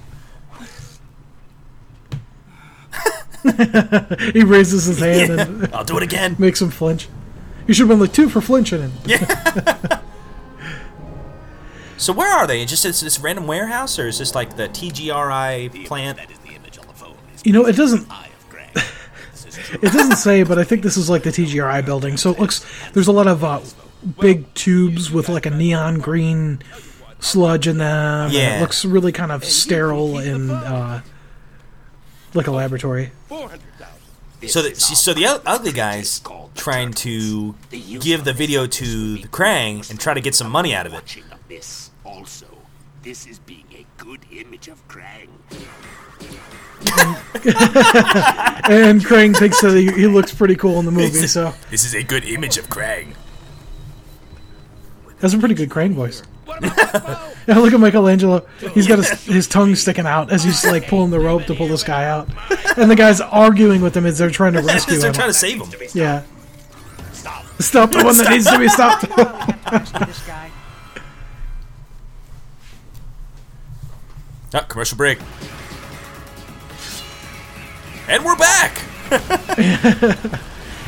[4.32, 6.36] he raises his hand and I'll do it again.
[6.39, 7.09] makes him flinch.
[7.66, 8.93] You should have been like two for flinching him.
[12.03, 12.65] So where are they?
[12.65, 16.19] Just this, this random warehouse, or is this like the TCRI plant?
[16.19, 17.15] That is the image on the phone.
[17.45, 18.74] You know, it doesn't eye of Greg.
[18.74, 19.79] This is true.
[19.81, 22.16] It doesn't say, but I think this is like the TCRI building.
[22.16, 23.61] So it looks there's a lot of uh,
[24.19, 26.61] big tubes with like a neon green
[27.20, 28.31] sludge in them.
[28.33, 28.57] Yeah.
[28.57, 31.03] it looks really kind of sterile and uh,
[32.35, 33.12] like a laboratory.
[34.49, 36.20] So the, so the ugly guys
[36.57, 40.87] trying to give the video to the Krang and try to get some money out
[40.87, 41.23] of it.
[42.12, 42.59] Watching of this also.
[43.02, 45.28] This is being a good image of Krang.
[48.64, 51.94] And Krang thinks that he, he looks pretty cool in the movie, so This is
[51.94, 53.14] a good image of Krang.
[55.20, 56.22] has a pretty good Krang voice.
[56.62, 58.47] yeah, look at Michelangelo.
[58.72, 61.66] He's got his, his tongue sticking out as he's like pulling the rope to pull
[61.68, 62.28] this guy out,
[62.76, 65.14] and the guy's arguing with him as they're trying to rescue They're him.
[65.14, 65.68] trying to save him.
[65.94, 66.22] Yeah.
[67.59, 69.06] Stop the one that needs to be stopped.
[74.55, 75.19] Ah, commercial break.
[78.09, 78.83] And we're back.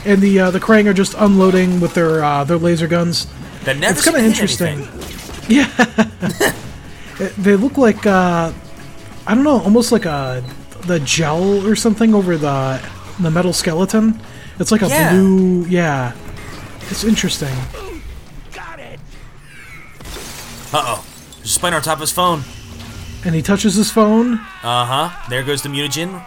[0.05, 3.27] and the uh, the Krang are just unloading with their uh, their laser guns.
[3.65, 4.79] That never It's kind of seem to hit interesting.
[4.81, 5.01] anything.
[5.47, 5.69] Yeah,
[7.21, 8.51] It- they look like uh,
[9.27, 10.43] I don't know, almost like a
[10.87, 12.81] the gel or something over the
[13.21, 14.21] the metal skeleton.
[14.59, 15.11] It's like a Yeah.
[15.13, 15.67] blue.
[15.67, 16.13] Yeah,
[16.91, 17.55] it's interesting.
[18.53, 18.99] Got it.
[20.73, 21.05] Uh oh.
[21.37, 22.43] There's a spider on top of his phone.
[23.25, 24.35] And he touches his phone.
[24.63, 25.11] Uh huh.
[25.31, 26.23] There goes the mutagen.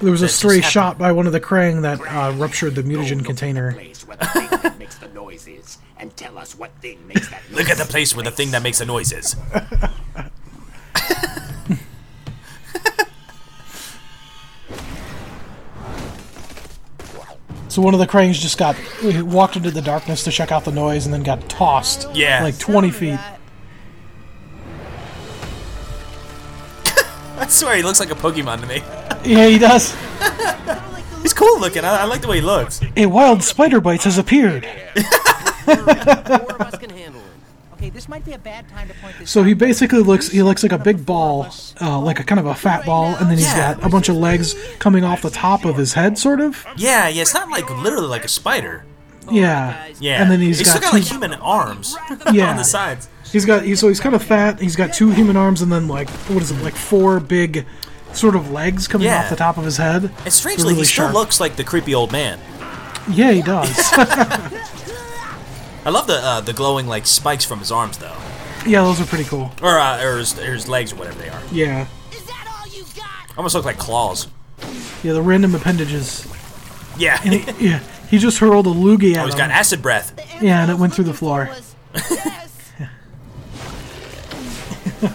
[0.00, 2.74] There was a That just stray shot by one of the Krang that uh, ruptured
[2.74, 3.72] the mutagen container.
[3.72, 7.28] Place where the thing that makes the noise is, and tell us what thing makes
[7.28, 7.58] that noise.
[7.58, 9.36] Look at the place where the thing that makes the noise is.
[17.68, 18.74] So one of the Krangs just got
[19.22, 22.08] walked into the darkness to check out the noise and then got tossed.
[22.14, 22.42] Yeah.
[22.42, 23.20] like twenty feet.
[27.60, 28.82] Swear he looks like a Pokemon to me.
[29.22, 29.94] Yeah, he does.
[31.22, 31.84] He's cool looking.
[31.84, 32.80] I, I like the way he looks.
[32.96, 34.64] A wild spider bite has appeared.
[35.66, 37.74] Four of us can handle it.
[37.74, 40.42] Okay, this might be a bad time to point this So he basically looks he
[40.42, 41.48] looks like a big ball,
[41.82, 43.74] uh, like a kind of a fat ball, and then he's Yeah.
[43.74, 46.64] got a bunch of legs coming off the top of his head, sort of.
[46.78, 47.20] Yeah, yeah.
[47.20, 48.86] It's not like literally like a spider.
[49.30, 49.86] Yeah.
[50.00, 50.22] Yeah.
[50.22, 51.94] And then he's still got got two, like human arms
[52.26, 52.56] on yeah.
[52.56, 53.08] the sides.
[53.32, 54.60] He's got he's so he's kind of fat.
[54.60, 57.66] He's got two human arms and then like what is it like four big
[58.12, 59.22] sort of legs coming Yeah.
[59.22, 60.04] off the top of his head.
[60.04, 61.14] And They're strangely, really he still sharp.
[61.14, 62.40] looks like the creepy old man.
[63.08, 63.72] Yeah, he does.
[65.84, 68.16] I love the uh, the glowing like spikes from his arms though,
[68.66, 69.50] yeah, those are pretty cool.
[69.62, 71.40] or uh, or, his, or his legs or whatever they are.
[71.52, 71.86] Yeah.
[72.12, 73.36] Is that all you got?
[73.38, 74.28] Almost look like claws.
[75.02, 76.26] Yeah, the random appendages.
[76.98, 77.18] Yeah.
[77.22, 77.78] He, yeah,
[78.10, 79.38] he just hurled a loogie at oh, at he's him.
[79.38, 80.12] got acid breath.
[80.42, 81.48] Yeah, and it went through the floor.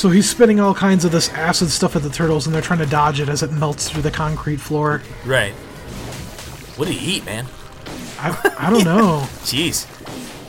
[0.00, 2.78] So he's spitting all kinds of this acid stuff at the turtles, and they're trying
[2.78, 5.02] to dodge it as it melts through the concrete floor.
[5.26, 5.52] Right.
[6.76, 7.44] What did he eat, man?
[8.18, 9.26] I, I don't know.
[9.42, 9.86] Jeez.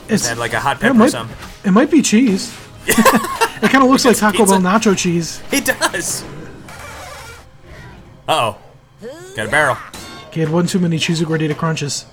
[0.10, 1.38] It's Had like a hot it pepper or something.
[1.66, 2.58] it might be cheese.
[2.88, 4.46] it kind of looks like Taco.
[4.46, 5.42] Bell nacho cheese.
[5.52, 6.24] It does.
[8.30, 8.58] Uh oh.
[9.36, 9.78] Got a barrel.
[10.32, 12.06] He had one too many cheesy gordita crunches.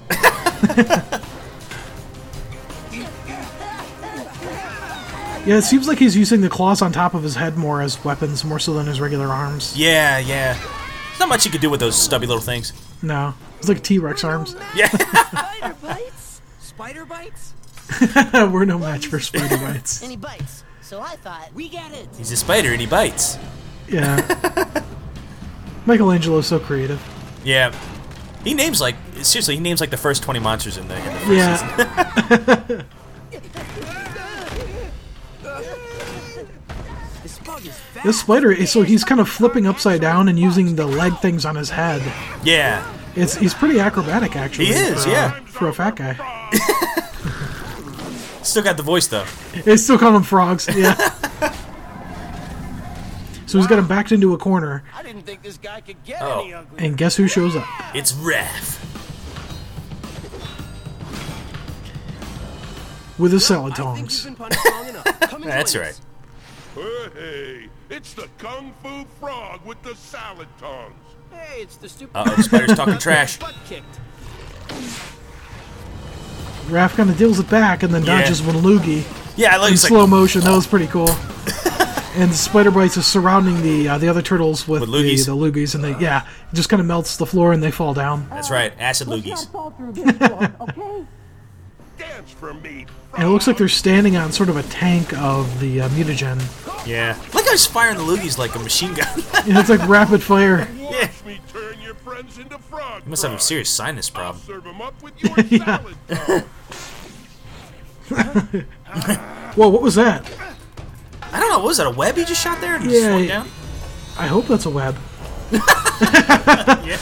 [5.49, 8.05] Yeah, it seems like he's using the claws on top of his head more as
[8.05, 9.75] weapons, more so than his regular arms.
[9.77, 10.53] Yeah, yeah.
[10.55, 12.75] There's not much you could do with those stubby little things.
[13.03, 14.55] No, it's like T Rex arms.
[14.77, 14.89] Yeah.
[14.89, 16.43] Spider bites?
[16.61, 17.55] Spider bites?
[18.35, 20.03] We're no match for spider bites.
[20.03, 20.65] And he bites.
[20.83, 21.51] So I thought.
[21.55, 22.09] We get it.
[22.19, 23.39] He's a spider and he bites.
[23.89, 24.85] Yeah.
[25.87, 27.03] Michelangelo's so creative.
[27.43, 27.75] Yeah.
[28.45, 29.55] He names like seriously.
[29.55, 32.83] He names like the first twenty monsters in the, in the first Yeah.
[33.31, 34.08] This
[38.05, 41.57] This spider so he's kind of flipping upside down and using the leg things on
[41.57, 42.01] his head.
[42.45, 42.85] Yeah.
[43.17, 44.67] It's he's pretty acrobatic actually.
[44.67, 45.41] He is, for, uh, yeah.
[45.47, 46.15] for a fat guy.
[48.43, 49.25] Still got the voice though.
[49.65, 50.69] They still call them frogs.
[50.75, 50.95] Yeah.
[53.47, 56.23] so he's got him backed into a corner, I didn't think this guy could get
[56.23, 56.41] Oh.
[56.43, 56.87] any ugly.
[56.87, 57.67] and guess who shows up?
[57.95, 58.77] It's Raph.
[63.19, 64.25] With his salad I think you've tongs.
[64.25, 65.05] been punished long enough.
[65.21, 66.01] Come and That's right.
[67.15, 70.95] Hey, it's the Kung Fu Frog with the salad tongs.
[71.31, 72.17] Hey, it's the stupid.
[72.17, 73.39] Uh oh, spider's talking trash.
[73.39, 74.01] Butt kicked.
[76.69, 78.21] Raph kind of deals it back and then Yeah.
[78.21, 79.05] dodges one loogie
[79.37, 80.43] Yeah, I like in slow like motion.
[80.43, 81.09] That was pretty cool.
[82.15, 85.27] and the spider bites is surrounding the uh, the other turtles with, With the, loogies.
[85.27, 87.95] the loogies, and they yeah, it just kind of melts the floor and they fall
[87.95, 88.27] down.
[88.31, 88.73] that's right.
[88.79, 89.25] Acid loogies.
[89.25, 89.71] Dance for
[90.77, 91.07] me,
[93.15, 96.39] And it looks like they're standing on sort of a tank of the uh, mutagen.
[96.87, 97.17] Yeah.
[97.35, 99.07] Look how he's firing the loogies like a machine gun.
[99.49, 100.69] And it's like rapid fire.
[100.79, 103.05] Watch me turn your friends into frogs.
[103.05, 104.45] he must have a serious sinus I'll problem.
[104.45, 105.79] serve 'em up with your Yeah.
[109.55, 110.31] Whoa, what was that?
[111.33, 111.59] I don't know.
[111.59, 111.87] What was that?
[111.87, 113.49] A web he just shot there and just Yeah, swung down?
[114.19, 114.97] I hope that's a web.
[115.53, 116.99] Yeah.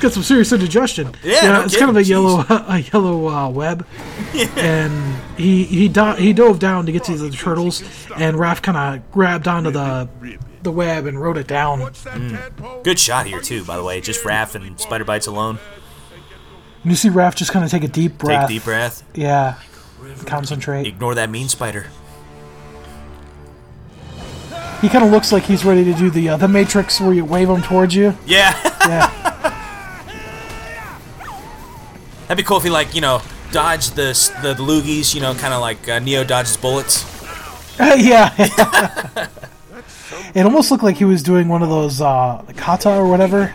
[0.00, 1.14] It's got some serious indigestion.
[1.22, 3.86] Yeah, no it's kind of a kidding, yellow a yellow uh, web.
[4.56, 7.82] And he he do- he dove down to get to the turtles,
[8.16, 10.08] and Raph kind of grabbed onto the
[10.62, 11.80] the web and rode it down.
[11.92, 12.82] Tadpole?
[12.82, 14.00] Good shot here too, by the way.
[14.00, 15.58] Just Raph and Spider Bytez alone.
[16.82, 18.48] And you see Raph just kind of take a deep breath.
[18.48, 19.02] Take deep breath.
[19.14, 19.56] Yeah.
[20.24, 20.86] Concentrate.
[20.86, 21.88] Ignore that mean spider.
[24.80, 27.26] He kind of looks like he's ready to do the uh, the Matrix where you
[27.26, 28.16] wave him towards you.
[28.24, 28.58] Yeah.
[28.86, 29.26] Yeah.
[32.30, 35.16] That'd be cool if he like you know dodged the the, the loogies.
[35.16, 37.04] You know, kind of like uh, Neo dodges bullets.
[37.80, 38.32] yeah.
[40.34, 43.52] it almost looked like he was doing one of those uh, kata or whatever,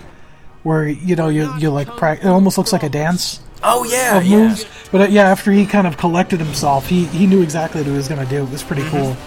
[0.64, 4.20] where you know you you like prac It almost looks like a dance Oh yeah,
[4.20, 4.50] yeah.
[4.50, 4.66] moves.
[4.92, 7.96] But uh, yeah, after he kind of collected himself, he he knew exactly what he
[7.96, 8.44] was gonna do.
[8.44, 8.98] It was pretty Mm-hmm.
[8.98, 9.18] cool.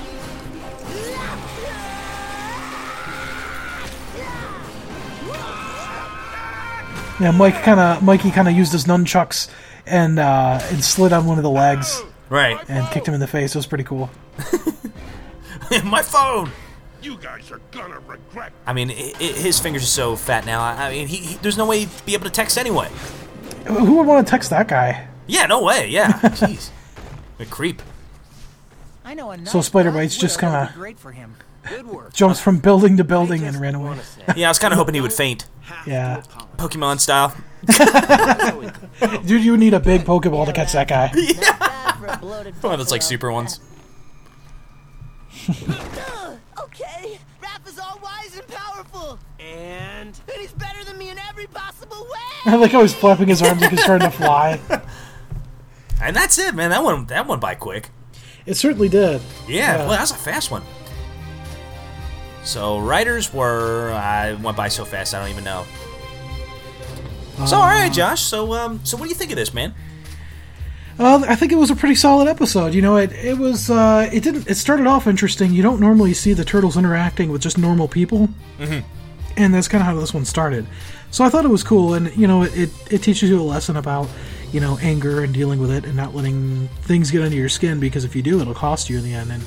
[7.20, 9.48] Yeah, Mike kind of Mikey kind of used his nunchucks
[9.86, 12.58] and uh, and slid on one of the legs Right.
[12.68, 13.54] and kicked him in the face.
[13.54, 14.08] It was pretty cool.
[15.84, 16.50] My phone.
[17.02, 18.52] You guys are gonna regret.
[18.66, 20.60] I mean, i i his fingers are so fat now.
[20.60, 22.88] I, I mean, he, he, there's no way he'd be able to text anyway.
[23.66, 25.06] Who would want to text that guy?
[25.26, 25.88] Yeah, no way.
[25.88, 26.12] Yeah.
[26.20, 26.70] Jeez.
[27.38, 27.82] A creep.
[29.04, 31.34] I know a So Spider Bytez's just kinda- great for him.
[31.68, 32.12] Good work.
[32.12, 33.98] Jumps from building to building and ran away.
[34.36, 35.46] Yeah, I was kind of hoping he would faint,
[35.86, 36.22] Yeah.
[36.56, 37.34] Pokemon style.
[39.26, 41.10] Dude, you would need a big Pokeball to catch that guy.
[41.40, 43.60] Not bad for a bloated One of those like super ones.
[46.60, 51.46] Okay, Raph is all wise and powerful, And and he's better than me in every
[51.46, 52.06] possible
[52.44, 52.58] I way.
[52.58, 54.60] like how he's flapping his arms like he's trying to fly.
[56.02, 56.70] And that's it, man.
[56.70, 57.90] That one that went by quick.
[58.46, 59.20] It certainly did.
[59.48, 59.76] Yeah, Yeah.
[59.78, 60.62] well, that was a fast one.
[62.48, 65.66] So writers were I went by so fast I don't even know.
[67.46, 68.22] So all right, Josh.
[68.22, 69.74] So um, so what do you think of this, man?
[70.98, 72.72] Uh, I think it was a pretty solid episode.
[72.72, 75.52] You know, it it was uh, it didn't it started off interesting.
[75.52, 78.80] You don't normally see the turtles interacting with just normal people, mm-hmm.
[79.36, 80.66] and that's kind of how this one started.
[81.10, 83.42] So I thought it was cool, and you know, it, it it teaches you a
[83.42, 84.08] lesson about
[84.52, 87.78] you know anger and dealing with it, and not letting things get under your skin
[87.78, 89.30] because if you do, it'll cost you in the end.
[89.30, 89.44] And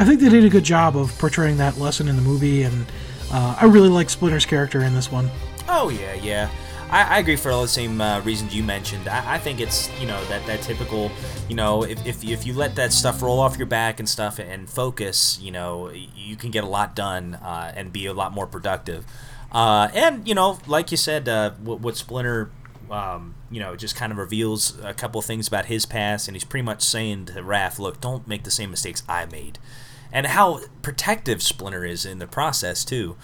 [0.00, 2.86] I think they did a good job of portraying that lesson in the movie, and
[3.30, 5.30] uh, I really like Splinter's character in this one.
[5.68, 6.50] Oh yeah, yeah.
[6.88, 9.08] I, I agree for all the same uh, reasons you mentioned.
[9.08, 11.10] I, I think it's you know that that typical
[11.50, 14.38] you know if, if if you let that stuff roll off your back and stuff
[14.38, 18.32] and focus, you know you can get a lot done uh, and be a lot
[18.32, 19.04] more productive.
[19.52, 22.50] Uh, and you know, like you said, uh, what, what Splinter.
[22.90, 26.42] Um, you know, just kind of reveals a couple things about his past, and he's
[26.42, 29.60] pretty much saying to Raph, "Look, don't make the same mistakes I made,"
[30.12, 33.16] and how protective Splinter is in the process too.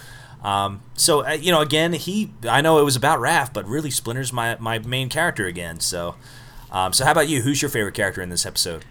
[0.42, 3.90] Um, so uh, you know, again, he I know it was about Raph, but really
[3.90, 5.80] Splinter's my my main character again.
[5.80, 6.14] So,
[6.70, 7.42] um, so how about you?
[7.42, 8.84] Who's your favorite character in this episode?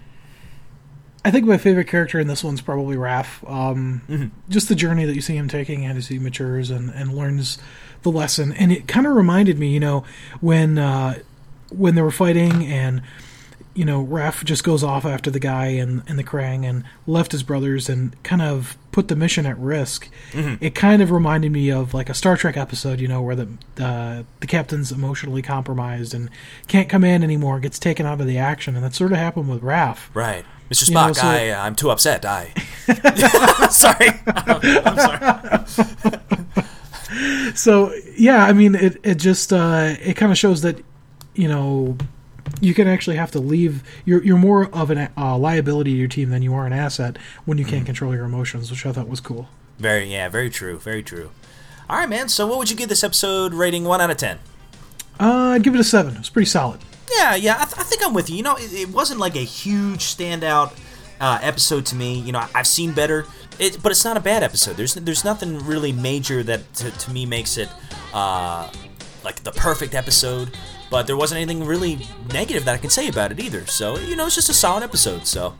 [1.23, 3.49] I think my favorite character in this one's probably Raph.
[3.49, 4.27] Um, Mm-hmm.
[4.47, 7.57] Just the journey that you see him taking and as he matures and, and learns
[8.03, 8.51] the lesson.
[8.51, 10.03] And it kind of reminded me, you know,
[10.39, 11.19] when uh,
[11.72, 13.01] when they were fighting and
[13.76, 17.31] you know Raph just goes off after the guy and, and the Krang and left
[17.34, 20.10] his brothers and kind of put the mission at risk.
[20.31, 20.57] Mhm.
[20.61, 23.47] It kind of reminded me of like a Star Trek episode, you know, where the
[23.80, 26.30] uh, the captain's emotionally compromised and
[26.68, 29.49] can't come in anymore, gets taken out of the action, and that sort of happened
[29.49, 29.97] with Raph.
[30.14, 30.45] Right.
[30.72, 30.88] Mr.
[30.89, 32.26] You know, Spock, so- I, uh, I'm too upset.
[32.26, 32.52] I.
[33.69, 34.10] sorry.
[34.26, 36.19] I'm sorry.
[37.56, 40.84] so yeah, I mean, it it just uh, it kind of shows that
[41.35, 41.97] you know
[42.61, 43.84] you can actually have to leave.
[44.05, 47.17] You're you're more of an uh, liability to your team than you are an asset
[47.45, 49.49] when you can't control your emotions, which I thought was cool.
[49.80, 50.77] Very, yeah, very true.
[50.80, 51.31] Very true.
[51.89, 52.30] All right, man.
[52.30, 53.84] So, what would you give this episode rating?
[53.84, 54.39] One out of ten.
[55.19, 56.15] Uh, I'd give it a seven.
[56.15, 56.80] It was pretty solid.
[57.11, 57.55] Yeah, yeah.
[57.59, 58.38] I, th- I think I'm with you.
[58.38, 60.77] You know, it, it wasn't like a huge standout
[61.19, 62.19] uh, episode to me.
[62.19, 63.26] You know, I've seen better,
[63.59, 64.77] it, but it's not a bad episode.
[64.77, 67.69] There's there's nothing really major that to, to me makes it
[68.13, 68.69] uh,
[69.23, 70.57] like the perfect episode.
[70.90, 71.99] But there wasn't anything really
[72.32, 73.66] negative that I can say about it either.
[73.66, 75.26] So you know, it's just a solid episode.
[75.28, 75.53] So uh,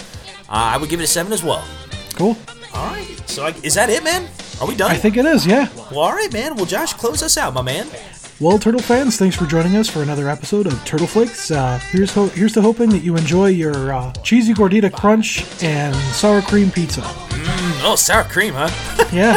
[0.50, 1.66] I would give it a seven as well.
[2.14, 2.38] Cool.
[2.74, 3.08] All right.
[3.28, 4.28] So I, is that it, man?
[4.62, 4.92] Are we done?
[4.92, 5.46] I think it is.
[5.46, 5.68] Yeah.
[5.92, 6.56] Well, all right, man.
[6.56, 7.88] Well, Josh, close us out, my man.
[8.40, 11.52] Well, Turtle fans, thanks for joining us for another episode of Turtle Flakes.
[11.52, 15.96] Uh, here's ho- here's to hoping that you enjoy your uh, cheesy gordita crunch and
[16.14, 17.00] sour cream pizza.
[17.02, 18.70] Mm, oh, sour cream, huh?
[19.14, 19.36] Yeah.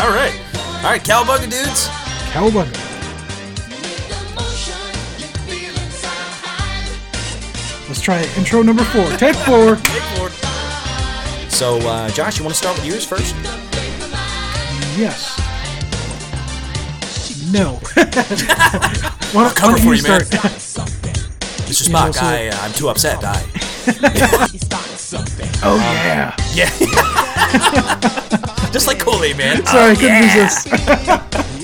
[0.00, 0.34] all right.
[0.78, 1.86] All right, cowabunga dudes.
[2.32, 2.91] Cowabunga.
[7.92, 8.38] Let's try it.
[8.38, 9.04] intro number four.
[9.18, 9.76] Take four.
[9.76, 10.30] Take four.
[11.50, 13.34] So, uh, Josh, you want to start with yours first?
[14.96, 15.36] Yes.
[17.52, 17.72] No.
[19.34, 20.24] why don't, cover why for you you, man.
[20.24, 20.54] start?
[20.54, 21.86] Mr.
[21.86, 23.18] You know, Spock, so- I, uh, I'm too upset.
[23.22, 23.44] I.
[25.62, 26.34] oh yeah.
[26.54, 26.70] Yeah.
[28.72, 29.66] Just like Kool-Aid, man.
[29.66, 30.44] Sorry, Oh, I couldn't yeah.
[30.44, 31.61] resist.